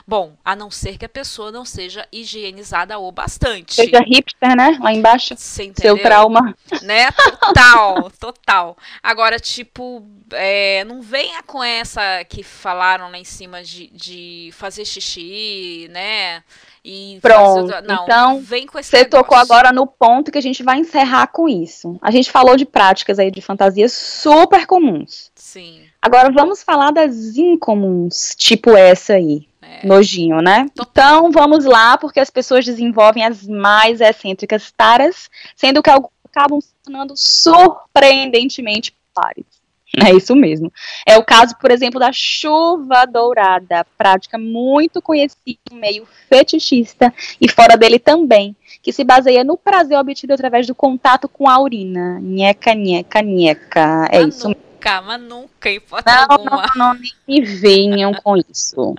Bom, 0.07 0.35
a 0.43 0.55
não 0.55 0.71
ser 0.71 0.97
que 0.97 1.05
a 1.05 1.09
pessoa 1.09 1.51
não 1.51 1.63
seja 1.63 2.07
higienizada 2.11 2.97
o 2.97 3.11
bastante. 3.11 3.75
Seja 3.75 3.99
hipster, 3.99 4.55
né? 4.55 4.77
Lá 4.81 4.91
embaixo. 4.91 5.35
Seu 5.37 6.01
trauma. 6.01 6.55
Né? 6.81 7.11
Total, 7.39 8.11
total. 8.19 8.77
Agora, 9.03 9.39
tipo, 9.39 10.03
é, 10.31 10.83
não 10.85 11.01
venha 11.01 11.43
com 11.43 11.63
essa 11.63 12.23
que 12.25 12.41
falaram 12.41 13.11
lá 13.11 13.17
em 13.19 13.23
cima 13.23 13.63
de, 13.63 13.87
de 13.87 14.49
fazer 14.53 14.83
xixi, 14.83 15.87
né? 15.91 16.43
E 16.89 17.19
Pronto. 17.21 17.73
Não, 17.85 18.03
então, 18.03 18.39
vem 18.39 18.65
com 18.65 18.79
esse 18.79 18.89
você 18.89 19.03
tocou 19.03 19.37
agora 19.37 19.73
no 19.73 19.85
ponto 19.85 20.31
que 20.31 20.37
a 20.37 20.41
gente 20.41 20.63
vai 20.63 20.79
encerrar 20.79 21.27
com 21.27 21.49
isso. 21.49 21.97
A 22.01 22.09
gente 22.09 22.31
falou 22.31 22.55
de 22.55 22.65
práticas 22.65 23.19
aí 23.19 23.29
de 23.29 23.41
fantasias 23.41 23.91
super 23.91 24.65
comuns. 24.65 25.29
Sim. 25.35 25.81
Agora 26.01 26.31
vamos 26.31 26.63
falar 26.63 26.91
das 26.91 27.35
incomuns, 27.35 28.33
tipo 28.37 28.69
essa 28.69 29.15
aí. 29.15 29.45
É. 29.61 29.85
Nojinho, 29.85 30.37
né? 30.41 30.67
Então 30.79 31.29
vamos 31.29 31.65
lá, 31.65 31.97
porque 31.97 32.21
as 32.21 32.29
pessoas 32.29 32.63
desenvolvem 32.63 33.25
as 33.25 33.45
mais 33.45 33.99
excêntricas 33.99 34.71
taras, 34.71 35.29
sendo 35.57 35.83
que 35.83 35.89
alguns 35.89 36.11
acabam 36.23 36.61
se 36.61 36.73
tornando 36.85 37.13
surpreendentemente 37.17 38.93
populares. 39.13 39.56
É 40.05 40.13
isso 40.13 40.35
mesmo. 40.35 40.71
É 41.05 41.17
o 41.17 41.23
caso, 41.23 41.55
por 41.59 41.71
exemplo, 41.71 41.99
da 41.99 42.11
chuva 42.13 43.05
dourada, 43.05 43.85
prática 43.97 44.37
muito 44.37 45.01
conhecida 45.01 45.57
meio 45.71 46.07
fetichista 46.29 47.11
e 47.41 47.49
fora 47.49 47.75
dele 47.75 47.97
também, 47.97 48.55
que 48.81 48.93
se 48.93 49.03
baseia 49.03 49.43
no 49.43 49.57
prazer 49.57 49.97
obtido 49.97 50.33
através 50.33 50.67
do 50.67 50.75
contato 50.75 51.27
com 51.27 51.49
a 51.49 51.59
urina. 51.59 52.19
Nheca, 52.21 52.75
nheca, 52.75 53.21
nheca. 53.21 54.07
É 54.11 54.21
mas 54.21 54.35
isso. 54.35 54.49
Nunca, 54.49 55.01
mas 55.01 55.21
nunca, 55.21 55.69
em 55.69 55.81
não, 56.05 56.25
alguma. 56.29 56.65
Não, 56.75 56.93
não, 56.93 56.93
nem 56.93 57.11
me 57.27 57.41
venham 57.41 58.13
com 58.13 58.37
isso. 58.37 58.93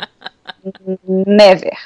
Never. 1.07 1.79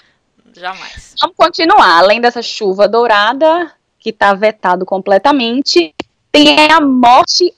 Jamais. 0.55 1.15
Vamos 1.21 1.37
continuar. 1.37 1.99
Além 1.99 2.21
dessa 2.21 2.41
chuva 2.41 2.89
dourada, 2.89 3.71
que 3.99 4.11
está 4.11 4.33
vetado 4.33 4.87
completamente, 4.87 5.95
tem 6.31 6.71
a 6.71 6.81
morte 6.81 7.55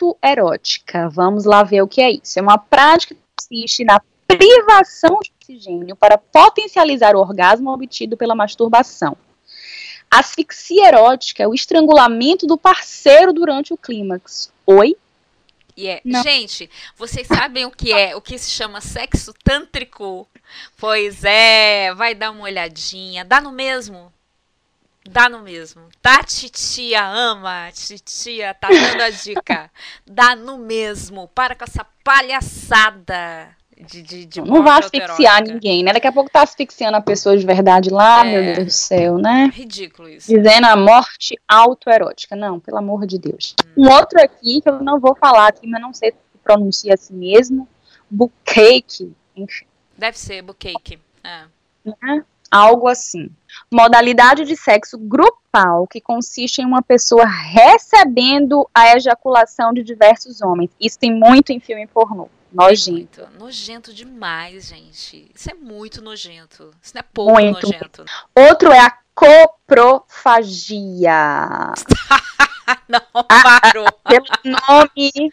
autoerótica. 0.00 1.08
Vamos 1.08 1.44
lá 1.44 1.62
ver 1.62 1.82
o 1.82 1.88
que 1.88 2.00
é 2.00 2.10
isso. 2.10 2.38
É 2.38 2.42
uma 2.42 2.58
prática 2.58 3.14
que 3.14 3.20
consiste 3.36 3.84
na 3.84 4.00
privação 4.26 5.18
de 5.22 5.32
oxigênio 5.40 5.96
para 5.96 6.16
potencializar 6.16 7.14
o 7.14 7.20
orgasmo 7.20 7.70
obtido 7.70 8.16
pela 8.16 8.34
masturbação. 8.34 9.16
Asfixia 10.10 10.88
erótica 10.88 11.42
é 11.42 11.48
o 11.48 11.54
estrangulamento 11.54 12.46
do 12.46 12.58
parceiro 12.58 13.32
durante 13.32 13.72
o 13.72 13.76
clímax. 13.76 14.52
Oi? 14.66 14.96
Yeah. 15.78 16.02
Gente, 16.22 16.68
vocês 16.96 17.26
sabem 17.26 17.64
o 17.64 17.70
que 17.70 17.92
é, 17.92 18.14
o 18.14 18.20
que 18.20 18.36
se 18.36 18.50
chama 18.50 18.80
sexo 18.80 19.32
tântrico? 19.42 20.28
Pois 20.76 21.24
é, 21.24 21.94
vai 21.94 22.14
dar 22.14 22.32
uma 22.32 22.42
olhadinha. 22.42 23.24
Dá 23.24 23.40
no 23.40 23.52
mesmo? 23.52 24.12
Dá 25.10 25.28
no 25.28 25.40
mesmo. 25.40 25.82
Tá, 26.00 26.22
titia 26.22 27.04
ama, 27.04 27.68
titia 27.72 28.54
tá 28.54 28.68
dando 28.68 29.02
a 29.02 29.10
dica. 29.10 29.68
Dá 30.06 30.36
no 30.36 30.56
mesmo. 30.56 31.26
Para 31.34 31.56
com 31.56 31.64
essa 31.64 31.84
palhaçada. 32.04 33.48
De, 33.76 34.02
de, 34.02 34.24
de 34.26 34.40
não 34.40 34.62
vai 34.62 34.78
asfixiar 34.78 35.42
ninguém, 35.42 35.82
né? 35.82 35.92
Daqui 35.92 36.06
a 36.06 36.12
pouco 36.12 36.30
tá 36.30 36.42
asfixiando 36.42 36.96
a 36.96 37.00
pessoa 37.00 37.36
de 37.36 37.44
verdade 37.44 37.90
lá, 37.90 38.24
é, 38.24 38.30
meu 38.30 38.54
Deus 38.54 38.66
do 38.66 38.70
céu, 38.70 39.18
né? 39.18 39.50
Ridículo 39.52 40.08
isso. 40.08 40.28
Dizendo 40.28 40.66
a 40.66 40.76
morte 40.76 41.36
autoerótica. 41.48 42.36
Não, 42.36 42.60
pelo 42.60 42.78
amor 42.78 43.04
de 43.04 43.18
Deus. 43.18 43.56
Hum. 43.76 43.86
Um 43.86 43.90
outro 43.90 44.20
aqui, 44.20 44.60
que 44.60 44.68
eu 44.68 44.80
não 44.80 45.00
vou 45.00 45.16
falar 45.16 45.48
aqui, 45.48 45.66
mas 45.66 45.82
não 45.82 45.92
sei 45.92 46.12
se 46.12 46.38
pronuncia 46.44 46.94
assim 46.94 47.14
mesmo. 47.14 47.66
Bucake, 48.08 49.12
enfim. 49.34 49.66
Deve 49.98 50.16
ser 50.16 50.42
bucake. 50.42 51.00
É. 51.24 51.44
Né? 51.84 52.24
Algo 52.50 52.88
assim. 52.88 53.30
Modalidade 53.70 54.44
de 54.44 54.56
sexo 54.56 54.98
grupal, 54.98 55.86
que 55.86 56.00
consiste 56.00 56.60
em 56.60 56.64
uma 56.64 56.82
pessoa 56.82 57.24
recebendo 57.24 58.68
a 58.74 58.96
ejaculação 58.96 59.72
de 59.72 59.82
diversos 59.82 60.40
homens. 60.40 60.70
Isso 60.80 60.98
tem 60.98 61.14
muito 61.14 61.50
em 61.52 61.60
filme 61.60 61.86
pornô. 61.86 62.28
Nojento. 62.52 63.20
Muito. 63.20 63.38
Nojento 63.38 63.94
demais, 63.94 64.66
gente. 64.68 65.30
Isso 65.32 65.50
é 65.50 65.54
muito 65.54 66.02
nojento. 66.02 66.72
Isso 66.82 66.92
não 66.94 67.00
é 67.00 67.04
pouco 67.14 67.32
muito. 67.32 67.66
nojento. 67.66 68.04
Outro 68.36 68.72
é 68.72 68.80
a 68.80 68.98
coprofagia. 69.14 70.82
não, 72.88 73.00
parou. 73.24 73.86
Ah, 73.86 73.92
pelo 74.08 74.26
nome 74.44 75.32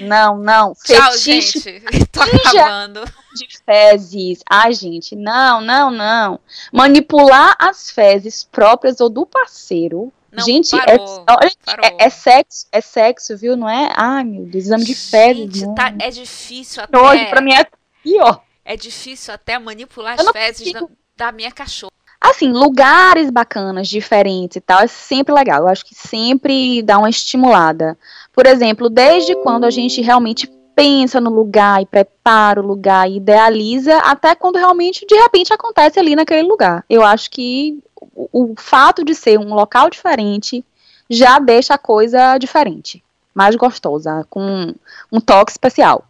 não, 0.00 0.38
não. 0.38 0.74
Tchau, 0.74 1.12
Fetiche 1.12 1.60
gente. 1.60 1.80
Tô 2.12 2.20
acabando. 2.22 3.04
De 3.34 3.46
fezes. 3.64 4.40
Ai, 4.48 4.72
gente, 4.72 5.16
não, 5.16 5.60
não, 5.60 5.90
não. 5.90 6.40
Manipular 6.72 7.56
as 7.58 7.90
fezes 7.90 8.44
próprias 8.44 9.00
ou 9.00 9.08
do 9.08 9.24
parceiro. 9.24 10.12
Não, 10.30 10.44
gente, 10.44 10.76
é 10.76 10.98
parou, 11.24 11.26
é, 11.42 11.86
é, 11.86 12.06
é, 12.06 12.10
sexo, 12.10 12.66
é 12.70 12.80
sexo, 12.80 13.36
viu? 13.36 13.56
Não 13.56 13.68
é? 13.68 13.92
Ai, 13.96 14.22
meu 14.22 14.44
Deus, 14.44 14.64
exame 14.64 14.84
de 14.84 14.94
fezes. 14.94 15.58
Gente, 15.58 15.74
tá, 15.74 15.92
é 16.00 16.10
difícil 16.10 16.82
até. 16.82 16.98
Hoje, 16.98 17.26
pra 17.26 17.40
mim 17.40 17.52
é 17.52 17.66
pior. 18.02 18.42
É 18.64 18.76
difícil 18.76 19.34
até 19.34 19.58
manipular 19.58 20.16
as 20.20 20.28
fezes 20.30 20.72
da, 20.72 20.86
da 21.16 21.32
minha 21.32 21.50
cachorra. 21.50 21.90
Assim, 22.20 22.52
lugares 22.52 23.30
bacanas, 23.30 23.88
diferentes 23.88 24.56
e 24.56 24.60
tal, 24.60 24.80
é 24.80 24.86
sempre 24.86 25.34
legal. 25.34 25.62
Eu 25.62 25.68
acho 25.68 25.84
que 25.86 25.94
sempre 25.94 26.82
dá 26.82 26.98
uma 26.98 27.08
estimulada. 27.08 27.96
Por 28.32 28.46
exemplo, 28.46 28.90
desde 28.90 29.34
quando 29.36 29.64
a 29.64 29.70
gente 29.70 30.02
realmente 30.02 30.46
pensa 30.74 31.20
no 31.20 31.30
lugar 31.30 31.82
e 31.82 31.86
prepara 31.86 32.60
o 32.60 32.66
lugar 32.66 33.10
e 33.10 33.16
idealiza 33.16 33.98
até 33.98 34.34
quando 34.34 34.56
realmente 34.56 35.06
de 35.06 35.14
repente 35.14 35.52
acontece 35.52 35.98
ali 35.98 36.14
naquele 36.14 36.46
lugar. 36.46 36.84
Eu 36.88 37.02
acho 37.02 37.30
que 37.30 37.82
o, 37.94 38.28
o 38.32 38.54
fato 38.56 39.04
de 39.04 39.14
ser 39.14 39.38
um 39.38 39.54
local 39.54 39.90
diferente 39.90 40.64
já 41.08 41.38
deixa 41.38 41.74
a 41.74 41.78
coisa 41.78 42.38
diferente, 42.38 43.02
mais 43.34 43.56
gostosa, 43.56 44.26
com 44.30 44.72
um 45.10 45.20
toque 45.20 45.50
especial. 45.50 46.04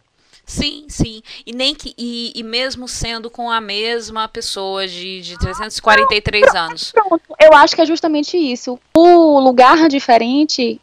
Sim, 0.51 0.83
sim. 0.89 1.23
E 1.45 1.53
nem 1.53 1.73
que 1.73 1.93
e, 1.97 2.33
e, 2.35 2.43
mesmo 2.43 2.85
sendo 2.85 3.29
com 3.29 3.49
a 3.49 3.61
mesma 3.61 4.27
pessoa 4.27 4.85
de, 4.85 5.21
de 5.21 5.39
343 5.39 6.43
pronto, 6.43 6.57
anos. 6.57 6.91
Pronto, 6.91 7.21
eu 7.39 7.53
acho 7.53 7.73
que 7.73 7.81
é 7.81 7.85
justamente 7.85 8.35
isso. 8.35 8.77
O 8.93 9.39
lugar 9.39 9.87
diferente 9.87 10.79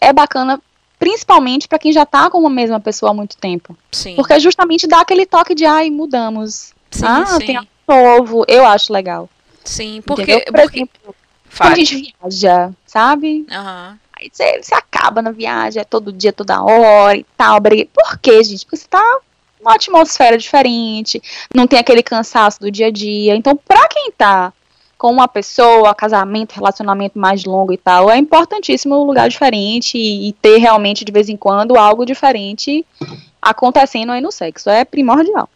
é 0.00 0.12
bacana 0.12 0.62
principalmente 1.00 1.66
para 1.66 1.80
quem 1.80 1.92
já 1.92 2.06
tá 2.06 2.30
com 2.30 2.46
a 2.46 2.50
mesma 2.50 2.78
pessoa 2.78 3.10
há 3.10 3.14
muito 3.14 3.36
tempo. 3.36 3.76
Sim. 3.90 4.14
Porque 4.14 4.38
justamente 4.38 4.86
dá 4.86 5.00
aquele 5.00 5.26
toque 5.26 5.52
de 5.52 5.66
ai, 5.66 5.90
mudamos. 5.90 6.72
Sim, 6.88 7.04
ah, 7.04 7.26
sim. 7.26 7.46
tem 7.46 7.56
algo 7.56 7.68
novo. 7.88 8.44
Eu 8.46 8.64
acho 8.64 8.92
legal. 8.92 9.28
Sim, 9.64 10.00
porque, 10.06 10.22
Entendeu? 10.22 10.44
Por 10.44 10.62
porque... 10.62 10.78
exemplo, 10.78 11.14
quando 11.56 11.72
a 11.72 11.74
gente 11.74 12.14
viaja, 12.22 12.70
sabe? 12.86 13.44
Uhum. 13.50 13.98
Aí 14.20 14.30
você, 14.32 14.74
acaba 14.74 15.22
na 15.22 15.30
viagem, 15.30 15.80
é 15.80 15.84
todo 15.84 16.12
dia, 16.12 16.32
toda 16.32 16.62
hora 16.62 17.16
e 17.16 17.24
tal. 17.36 17.60
Por 17.60 18.18
quê, 18.18 18.42
gente? 18.42 18.64
Porque 18.64 18.76
você 18.76 18.88
tá 18.88 19.20
numa 19.60 19.74
atmosfera 19.74 20.36
diferente, 20.36 21.22
não 21.54 21.66
tem 21.66 21.78
aquele 21.78 22.02
cansaço 22.02 22.60
do 22.60 22.70
dia 22.70 22.88
a 22.88 22.90
dia. 22.90 23.34
Então, 23.36 23.56
pra 23.56 23.86
quem 23.88 24.10
tá 24.12 24.52
com 24.96 25.12
uma 25.12 25.28
pessoa, 25.28 25.94
casamento, 25.94 26.56
relacionamento 26.56 27.18
mais 27.18 27.44
longo 27.44 27.72
e 27.72 27.76
tal, 27.76 28.10
é 28.10 28.18
importantíssimo 28.18 29.00
um 29.00 29.04
lugar 29.04 29.28
diferente 29.28 29.96
e, 29.96 30.28
e 30.28 30.32
ter 30.32 30.58
realmente 30.58 31.04
de 31.04 31.12
vez 31.12 31.28
em 31.28 31.36
quando 31.36 31.78
algo 31.78 32.04
diferente 32.04 32.84
acontecendo 33.40 34.10
aí 34.10 34.20
no 34.20 34.32
sexo. 34.32 34.68
É 34.68 34.84
primordial. 34.84 35.48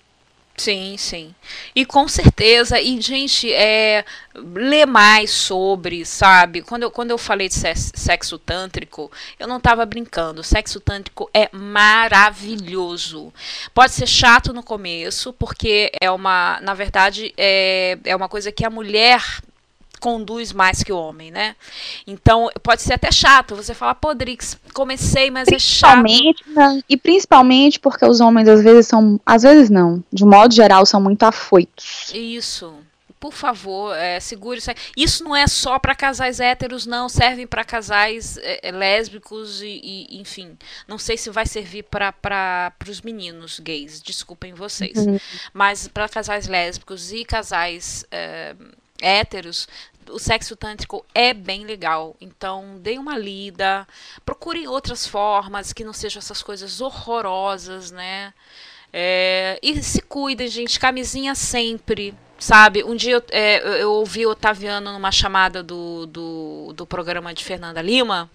Sim, 0.56 0.96
sim. 0.98 1.34
E 1.74 1.84
com 1.84 2.06
certeza, 2.06 2.78
e 2.80 3.00
gente, 3.00 3.52
é, 3.52 4.04
lê 4.34 4.84
mais 4.84 5.30
sobre, 5.30 6.04
sabe? 6.04 6.62
Quando 6.62 6.84
eu, 6.84 6.90
quando 6.90 7.10
eu 7.10 7.18
falei 7.18 7.48
de 7.48 7.54
sexo 7.54 8.38
tântrico, 8.38 9.10
eu 9.38 9.48
não 9.48 9.56
estava 9.56 9.84
brincando. 9.86 10.44
Sexo 10.44 10.78
tântrico 10.78 11.28
é 11.32 11.48
maravilhoso. 11.52 13.32
Pode 13.74 13.92
ser 13.92 14.06
chato 14.06 14.52
no 14.52 14.62
começo, 14.62 15.32
porque 15.32 15.90
é 16.00 16.10
uma, 16.10 16.60
na 16.60 16.74
verdade, 16.74 17.32
é, 17.36 17.98
é 18.04 18.14
uma 18.14 18.28
coisa 18.28 18.52
que 18.52 18.64
a 18.64 18.70
mulher 18.70 19.22
conduz 20.02 20.52
mais 20.52 20.82
que 20.82 20.92
o 20.92 20.98
homem, 20.98 21.30
né? 21.30 21.54
Então, 22.04 22.50
pode 22.60 22.82
ser 22.82 22.94
até 22.94 23.12
chato. 23.12 23.54
Você 23.54 23.72
fala, 23.72 23.94
pô, 23.94 24.12
Drix, 24.12 24.58
comecei, 24.74 25.30
mas 25.30 25.46
é 25.46 25.60
chato. 25.60 26.02
Né? 26.02 26.82
E 26.88 26.96
principalmente 26.96 27.78
porque 27.78 28.04
os 28.04 28.20
homens, 28.20 28.48
às 28.48 28.62
vezes, 28.62 28.88
são. 28.88 29.20
Às 29.24 29.44
vezes 29.44 29.70
não. 29.70 30.02
De 30.12 30.24
modo 30.24 30.52
geral, 30.52 30.84
são 30.84 31.00
muito 31.00 31.22
afoitos. 31.22 32.10
Isso 32.12 32.74
por 33.22 33.32
favor, 33.32 33.96
é, 33.96 34.18
segure 34.18 34.58
isso. 34.58 34.70
Isso 34.96 35.22
não 35.22 35.36
é 35.36 35.46
só 35.46 35.78
para 35.78 35.94
casais 35.94 36.40
héteros, 36.40 36.86
não. 36.86 37.08
Servem 37.08 37.46
para 37.46 37.62
casais 37.62 38.36
é, 38.38 38.68
é, 38.68 38.72
lésbicos 38.72 39.62
e, 39.62 39.80
e, 39.80 40.20
enfim. 40.20 40.58
Não 40.88 40.98
sei 40.98 41.16
se 41.16 41.30
vai 41.30 41.46
servir 41.46 41.84
para 41.84 42.74
os 42.88 43.00
meninos 43.00 43.60
gays, 43.60 44.02
desculpem 44.02 44.54
vocês. 44.54 44.98
Uhum. 44.98 45.20
Mas 45.54 45.86
para 45.86 46.08
casais 46.08 46.48
lésbicos 46.48 47.12
e 47.12 47.24
casais 47.24 48.04
é, 48.10 48.56
héteros, 49.02 49.68
o 50.10 50.18
sexo 50.18 50.56
tântrico 50.56 51.04
é 51.14 51.32
bem 51.32 51.64
legal. 51.64 52.16
Então, 52.20 52.78
dê 52.80 52.98
uma 52.98 53.16
lida, 53.16 53.86
procurem 54.24 54.66
outras 54.66 55.06
formas 55.06 55.72
que 55.72 55.84
não 55.84 55.92
sejam 55.92 56.18
essas 56.18 56.42
coisas 56.42 56.80
horrorosas, 56.80 57.90
né? 57.90 58.32
É, 58.92 59.58
e 59.62 59.82
se 59.82 60.02
cuidem, 60.02 60.48
gente, 60.48 60.78
camisinha 60.78 61.34
sempre, 61.34 62.14
sabe? 62.38 62.84
Um 62.84 62.94
dia 62.94 63.14
eu, 63.14 63.24
é, 63.30 63.82
eu 63.82 63.92
ouvi 63.92 64.26
o 64.26 64.30
Otaviano 64.30 64.92
numa 64.92 65.10
chamada 65.10 65.62
do, 65.62 66.06
do, 66.06 66.72
do 66.74 66.86
programa 66.86 67.32
de 67.32 67.42
Fernanda 67.42 67.80
Lima, 67.80 68.30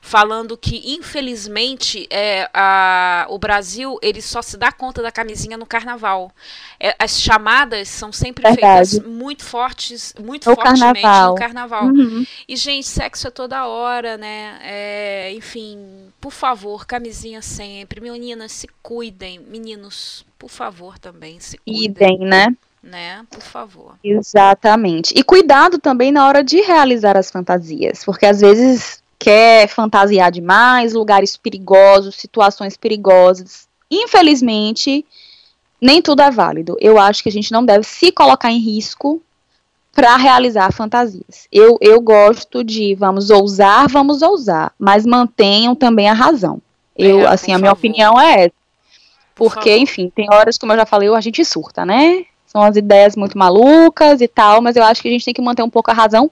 falando 0.00 0.56
que 0.56 0.94
infelizmente 0.94 2.06
é, 2.10 2.48
a, 2.54 3.26
o 3.28 3.38
Brasil 3.38 3.98
ele 4.02 4.22
só 4.22 4.40
se 4.40 4.56
dá 4.56 4.72
conta 4.72 5.02
da 5.02 5.12
camisinha 5.12 5.56
no 5.56 5.66
carnaval. 5.66 6.32
É, 6.78 6.94
as 6.98 7.20
chamadas 7.20 7.88
são 7.88 8.12
sempre 8.12 8.42
Verdade. 8.42 8.90
feitas 8.90 9.06
muito 9.06 9.44
fortes, 9.44 10.14
muito 10.18 10.48
no 10.48 10.56
fortemente 10.56 11.02
carnaval. 11.02 11.30
no 11.30 11.34
carnaval. 11.34 11.84
Uhum. 11.84 12.26
E 12.48 12.56
gente, 12.56 12.86
sexo 12.86 13.28
é 13.28 13.30
toda 13.30 13.66
hora, 13.66 14.16
né? 14.16 14.58
É, 14.62 15.32
enfim, 15.34 15.78
por 16.20 16.32
favor, 16.32 16.86
camisinha 16.86 17.42
sempre. 17.42 18.00
Meninas, 18.00 18.52
se 18.52 18.68
cuidem. 18.82 19.38
Meninos, 19.38 20.24
por 20.38 20.48
favor, 20.48 20.98
também 20.98 21.38
se 21.40 21.58
cuidem. 21.58 21.84
Idem, 21.84 22.18
né? 22.20 22.56
né? 22.82 23.24
Por 23.30 23.42
favor. 23.42 23.94
Exatamente. 24.02 25.12
E 25.16 25.22
cuidado 25.22 25.78
também 25.78 26.10
na 26.10 26.26
hora 26.26 26.42
de 26.42 26.60
realizar 26.60 27.16
as 27.16 27.30
fantasias, 27.30 28.04
porque 28.04 28.24
às 28.26 28.40
vezes 28.40 28.99
quer 29.20 29.68
fantasiar 29.68 30.32
demais, 30.32 30.94
lugares 30.94 31.36
perigosos, 31.36 32.16
situações 32.16 32.74
perigosas. 32.74 33.68
Infelizmente, 33.90 35.04
nem 35.78 36.00
tudo 36.00 36.22
é 36.22 36.30
válido. 36.30 36.74
Eu 36.80 36.98
acho 36.98 37.22
que 37.22 37.28
a 37.28 37.32
gente 37.32 37.52
não 37.52 37.62
deve 37.62 37.84
se 37.84 38.10
colocar 38.10 38.50
em 38.50 38.58
risco 38.58 39.22
para 39.92 40.16
realizar 40.16 40.72
fantasias. 40.72 41.46
Eu, 41.52 41.76
eu 41.82 42.00
gosto 42.00 42.64
de 42.64 42.94
vamos 42.94 43.28
ousar, 43.28 43.88
vamos 43.88 44.22
ousar, 44.22 44.72
mas 44.78 45.04
mantenham 45.04 45.74
também 45.74 46.08
a 46.08 46.14
razão. 46.14 46.60
Eu, 46.96 47.20
é, 47.20 47.26
assim, 47.26 47.52
a 47.52 47.58
minha 47.58 47.72
opinião 47.72 48.18
é 48.18 48.44
essa. 48.46 48.54
Porque, 49.34 49.76
enfim, 49.76 50.10
tem 50.14 50.28
horas, 50.32 50.56
como 50.56 50.72
eu 50.72 50.76
já 50.78 50.86
falei, 50.86 51.08
a 51.10 51.20
gente 51.20 51.44
surta, 51.44 51.84
né? 51.84 52.24
São 52.46 52.62
as 52.62 52.76
ideias 52.76 53.16
muito 53.16 53.36
malucas 53.36 54.22
e 54.22 54.28
tal, 54.28 54.62
mas 54.62 54.76
eu 54.76 54.82
acho 54.82 55.02
que 55.02 55.08
a 55.08 55.10
gente 55.10 55.24
tem 55.24 55.34
que 55.34 55.42
manter 55.42 55.62
um 55.62 55.70
pouco 55.70 55.90
a 55.90 55.94
razão 55.94 56.30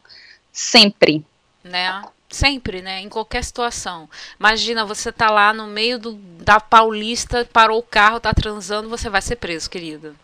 sempre. 0.53 1.25
Né? 1.63 2.03
Sempre, 2.29 2.83
né? 2.83 3.01
Em 3.01 3.09
qualquer 3.09 3.43
situação. 3.43 4.09
Imagina, 4.39 4.85
você 4.85 5.11
tá 5.11 5.31
lá 5.31 5.53
no 5.53 5.67
meio 5.67 5.99
do, 5.99 6.13
da 6.13 6.61
Paulista, 6.61 7.49
parou 7.53 7.79
o 7.79 7.83
carro, 7.83 8.21
tá 8.21 8.35
transando, 8.35 8.89
você 8.89 9.09
vai 9.09 9.23
ser 9.23 9.37
preso, 9.37 9.71
querido. 9.71 10.15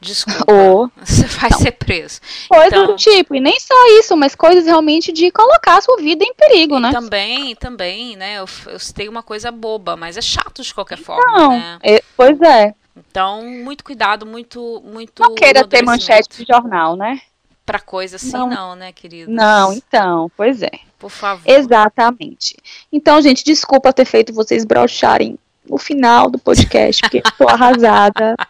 Desculpa. 0.00 0.52
Ou, 0.52 0.90
você 1.02 1.26
vai 1.26 1.50
ser 1.52 1.72
preso. 1.72 2.20
Coisas 2.48 2.68
então, 2.68 2.86
do 2.86 2.96
tipo, 2.96 3.34
e 3.34 3.40
nem 3.40 3.58
só 3.58 3.74
isso, 3.98 4.16
mas 4.16 4.34
coisas 4.34 4.66
realmente 4.66 5.12
de 5.12 5.30
colocar 5.30 5.78
a 5.78 5.80
sua 5.80 5.96
vida 5.96 6.24
em 6.24 6.34
perigo, 6.34 6.78
né? 6.78 6.90
Também, 6.92 7.54
também, 7.56 8.16
né? 8.16 8.38
Eu, 8.38 8.46
eu 8.66 8.78
citei 8.78 9.08
uma 9.08 9.22
coisa 9.22 9.50
boba, 9.50 9.96
mas 9.96 10.16
é 10.16 10.22
chato 10.22 10.62
de 10.62 10.74
qualquer 10.74 10.98
forma, 10.98 11.38
Não, 11.38 11.50
né? 11.50 11.78
É, 11.82 12.02
pois 12.16 12.40
é. 12.42 12.74
Então, 12.96 13.44
muito 13.44 13.84
cuidado, 13.84 14.24
muito, 14.24 14.82
muito. 14.84 15.22
Não 15.22 15.34
queira 15.34 15.66
ter 15.66 15.82
manchete 15.82 16.44
de 16.44 16.46
jornal, 16.50 16.96
né? 16.96 17.20
Pra 17.64 17.80
coisa 17.80 18.16
assim, 18.16 18.32
não, 18.32 18.48
não 18.48 18.76
né, 18.76 18.92
querido? 18.92 19.30
Não, 19.30 19.72
então, 19.72 20.30
pois 20.36 20.62
é. 20.62 20.85
Por 20.98 21.10
favor. 21.10 21.42
Exatamente. 21.46 22.56
Então, 22.92 23.20
gente, 23.20 23.44
desculpa 23.44 23.92
ter 23.92 24.04
feito 24.04 24.32
vocês 24.32 24.64
brocharem 24.64 25.38
no 25.68 25.78
final 25.78 26.30
do 26.30 26.38
podcast, 26.38 27.02
porque 27.02 27.22
estou 27.24 27.48
arrasada. 27.48 28.34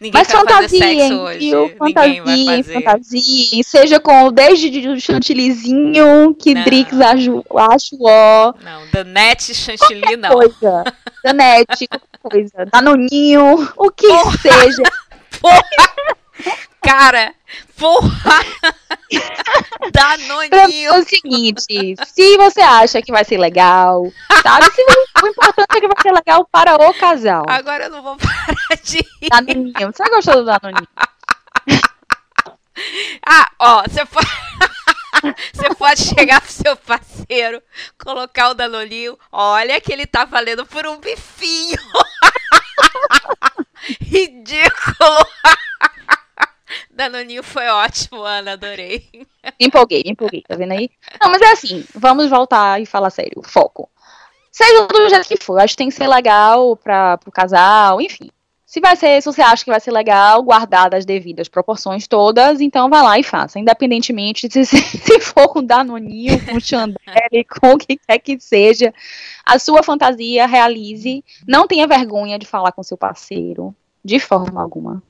Ninguém 0.00 0.20
Mas 0.20 0.30
fantasiem, 0.30 1.38
viu? 1.38 1.76
Fantasiem, 1.76 2.62
fantasiem. 2.62 3.62
Seja 3.64 3.98
com 3.98 4.30
desde 4.30 4.88
o 4.88 5.00
chantilizinho 5.00 6.34
que 6.38 6.54
não. 6.54 6.64
Drix 6.64 7.00
acho 7.00 7.42
ó. 8.00 8.54
Não, 8.62 8.82
Danete 8.92 9.54
chantilly 9.54 10.16
não. 10.16 10.30
Coisa. 10.30 10.84
Danete, 11.24 11.88
qualquer 11.88 12.18
coisa. 12.22 12.66
Danoninho, 12.72 13.68
o 13.76 13.90
que 13.90 14.06
Porra. 14.06 14.38
seja. 14.38 14.82
Porra. 15.40 15.62
Cara, 16.80 17.34
porra! 17.76 18.44
Danoninho! 19.92 20.92
É 20.92 20.98
o 20.98 21.04
seguinte, 21.04 21.94
se 22.06 22.36
você 22.36 22.60
acha 22.60 23.02
que 23.02 23.12
vai 23.12 23.24
ser 23.24 23.38
legal, 23.38 24.12
sabe? 24.42 24.66
Se, 24.72 24.82
o 25.22 25.26
importante 25.26 25.76
é 25.76 25.80
que 25.80 25.88
vai 25.88 26.02
ser 26.02 26.12
legal 26.12 26.48
para 26.50 26.76
o 26.76 26.94
casal. 26.94 27.44
Agora 27.48 27.84
eu 27.84 27.90
não 27.90 28.02
vou 28.02 28.16
parar 28.16 28.82
de 28.82 28.98
rir. 28.98 29.28
Danoninho, 29.30 29.92
você 29.92 30.04
gostou 30.04 30.36
do 30.36 30.44
Danoninho? 30.44 30.88
ah, 33.26 33.50
ó, 33.58 33.82
você 33.82 34.04
pode... 34.06 34.28
Você 35.52 35.74
pode 35.74 36.00
chegar 36.00 36.40
pro 36.40 36.50
seu 36.50 36.74
parceiro, 36.74 37.62
colocar 38.02 38.48
o 38.50 38.54
Danoninho, 38.54 39.16
olha 39.30 39.80
que 39.80 39.92
ele 39.92 40.06
tá 40.06 40.24
valendo 40.24 40.66
por 40.66 40.84
um 40.86 40.98
bifinho. 40.98 41.78
Ridículo. 44.00 45.26
Danoninho 46.90 47.42
foi 47.42 47.66
ótimo, 47.68 48.22
Ana, 48.22 48.52
adorei. 48.52 49.08
Empolguei, 49.58 50.02
empolguei, 50.06 50.42
tá 50.42 50.56
vendo 50.56 50.72
aí? 50.72 50.90
Não, 51.20 51.30
mas 51.30 51.42
é 51.42 51.52
assim, 51.52 51.84
vamos 51.94 52.28
voltar 52.30 52.80
e 52.80 52.86
falar 52.86 53.10
sério, 53.10 53.42
foco. 53.44 53.88
Seja 54.50 54.86
do 54.86 55.08
jeito 55.08 55.28
que 55.28 55.42
for, 55.42 55.58
acho 55.58 55.74
que 55.74 55.78
tem 55.78 55.88
que 55.88 55.94
ser 55.94 56.06
legal 56.06 56.76
para 56.76 57.16
pro 57.18 57.32
casal, 57.32 58.00
enfim. 58.00 58.30
Se 58.66 58.80
vai 58.80 58.96
ser, 58.96 59.20
se 59.20 59.30
você 59.30 59.42
acha 59.42 59.64
que 59.64 59.70
vai 59.70 59.80
ser 59.80 59.90
legal, 59.90 60.42
guardar 60.42 60.94
as 60.94 61.04
devidas 61.04 61.46
proporções 61.46 62.06
todas, 62.06 62.60
então 62.60 62.88
vai 62.88 63.02
lá 63.02 63.18
e 63.18 63.22
faça. 63.22 63.58
Independentemente 63.58 64.48
de 64.48 64.64
se, 64.64 64.78
se 64.80 65.20
for 65.20 65.48
com 65.48 65.62
Danoninho, 65.62 66.42
com 66.46 66.58
Chandelle, 66.58 67.44
com 67.60 67.74
o 67.74 67.78
que 67.78 67.98
quer 67.98 68.18
que 68.18 68.40
seja, 68.40 68.94
a 69.44 69.58
sua 69.58 69.82
fantasia 69.82 70.46
realize. 70.46 71.22
Não 71.46 71.66
tenha 71.66 71.86
vergonha 71.86 72.38
de 72.38 72.46
falar 72.46 72.72
com 72.72 72.82
seu 72.82 72.96
parceiro, 72.96 73.74
de 74.02 74.18
forma 74.18 74.62
alguma. 74.62 75.02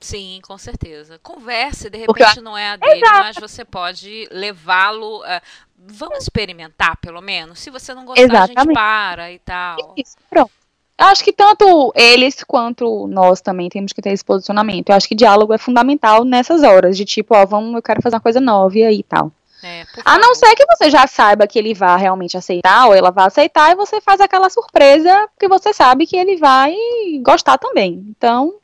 Sim, 0.00 0.40
com 0.42 0.58
certeza. 0.58 1.18
Converse, 1.22 1.88
de 1.88 1.98
repente 1.98 2.40
não 2.40 2.56
é 2.56 2.72
a 2.72 2.76
dele, 2.76 3.00
Exato. 3.00 3.18
mas 3.18 3.36
você 3.36 3.64
pode 3.64 4.28
levá-lo. 4.30 5.20
Uh, 5.20 5.40
vamos 5.78 6.18
experimentar, 6.18 6.96
pelo 6.98 7.20
menos. 7.20 7.58
Se 7.58 7.70
você 7.70 7.94
não 7.94 8.04
gostar, 8.04 8.22
Exatamente. 8.22 8.58
a 8.58 8.62
gente 8.62 8.74
para 8.74 9.32
e 9.32 9.38
tal. 9.38 9.94
Isso, 9.96 10.16
pronto. 10.28 10.52
Eu 10.96 11.06
acho 11.06 11.24
que 11.24 11.32
tanto 11.32 11.92
eles 11.96 12.44
quanto 12.44 13.08
nós 13.08 13.40
também 13.40 13.68
temos 13.68 13.92
que 13.92 14.00
ter 14.00 14.10
esse 14.12 14.24
posicionamento. 14.24 14.90
Eu 14.90 14.94
acho 14.94 15.08
que 15.08 15.14
diálogo 15.14 15.52
é 15.52 15.58
fundamental 15.58 16.24
nessas 16.24 16.62
horas, 16.62 16.96
de 16.96 17.04
tipo, 17.04 17.34
ó, 17.34 17.44
vamos, 17.44 17.74
eu 17.74 17.82
quero 17.82 18.00
fazer 18.00 18.14
uma 18.14 18.20
coisa 18.20 18.40
nova 18.40 18.78
e 18.78 18.84
aí 18.84 19.02
tal. 19.02 19.32
É, 19.62 19.84
a 20.04 20.18
não 20.18 20.34
ser 20.34 20.54
que 20.54 20.66
você 20.66 20.90
já 20.90 21.06
saiba 21.06 21.46
que 21.46 21.58
ele 21.58 21.72
vai 21.72 21.98
realmente 21.98 22.36
aceitar, 22.36 22.86
ou 22.86 22.94
ela 22.94 23.10
vai 23.10 23.26
aceitar, 23.26 23.72
e 23.72 23.74
você 23.74 23.98
faz 24.00 24.20
aquela 24.20 24.50
surpresa, 24.50 25.26
porque 25.28 25.48
você 25.48 25.72
sabe 25.72 26.06
que 26.06 26.16
ele 26.16 26.36
vai 26.36 26.74
gostar 27.22 27.56
também. 27.56 28.04
Então. 28.10 28.54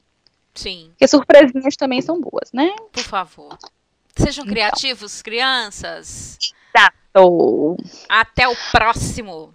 Sim. 0.63 0.89
Porque 0.91 1.09
surpresinhas 1.09 1.77
também 1.77 2.03
são 2.03 2.21
boas, 2.21 2.53
né? 2.53 2.71
Por 2.93 3.03
favor. 3.03 3.59
Sejam 4.17 4.45
então. 4.45 4.53
criativos, 4.53 5.23
crianças. 5.23 6.39
Exato. 6.75 7.77
Até 8.09 8.49
o 8.49 8.55
próximo. 8.73 9.55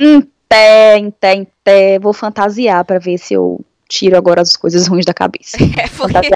Hum 0.00 0.26
té, 0.48 0.98
em 0.98 1.10
té, 1.10 1.34
em 1.34 1.46
té. 1.62 1.98
Vou 1.98 2.12
fantasiar 2.12 2.84
para 2.84 2.98
ver 2.98 3.18
se 3.18 3.34
eu 3.34 3.60
tiro 3.88 4.16
agora 4.16 4.42
as 4.42 4.56
coisas 4.56 4.86
ruins 4.86 5.04
da 5.04 5.14
cabeça. 5.14 5.56
É 5.78 5.88
porque 5.88 6.30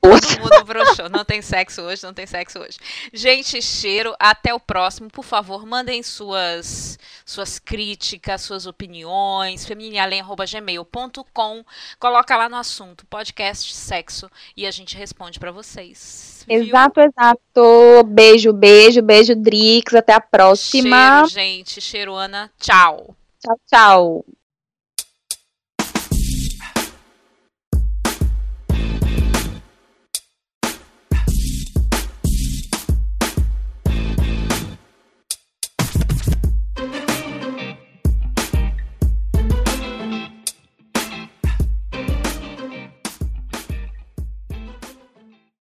todo 0.00 0.40
mundo 0.40 0.64
broxou. 0.64 1.08
Não 1.08 1.24
tem 1.24 1.42
sexo 1.42 1.82
hoje, 1.82 2.02
não 2.02 2.14
tem 2.14 2.26
sexo 2.26 2.58
hoje. 2.58 2.78
Gente, 3.12 3.60
cheiro. 3.62 4.14
Até 4.18 4.52
o 4.54 4.60
próximo. 4.60 5.10
Por 5.10 5.24
favor, 5.24 5.66
mandem 5.66 6.02
suas 6.02 6.98
suas 7.24 7.58
críticas, 7.58 8.42
suas 8.42 8.66
opiniões. 8.66 9.66
feminialém.gmail.com 9.66 11.64
Coloca 11.98 12.36
lá 12.36 12.48
no 12.48 12.56
assunto 12.56 13.06
podcast 13.06 13.74
sexo 13.74 14.30
e 14.56 14.66
a 14.66 14.70
gente 14.70 14.96
responde 14.96 15.38
para 15.38 15.52
vocês. 15.52 16.44
Viu? 16.46 16.62
Exato, 16.62 17.00
exato. 17.00 18.04
Beijo, 18.06 18.52
beijo, 18.52 19.02
beijo, 19.02 19.34
Drix. 19.36 19.94
Até 19.94 20.14
a 20.14 20.20
próxima. 20.20 21.26
Cheiro, 21.26 21.28
gente. 21.28 21.80
Cheiro, 21.80 22.14
Ana. 22.14 22.50
Tchau. 22.58 23.14
Tchau, 23.40 23.60
tchau. 23.66 24.24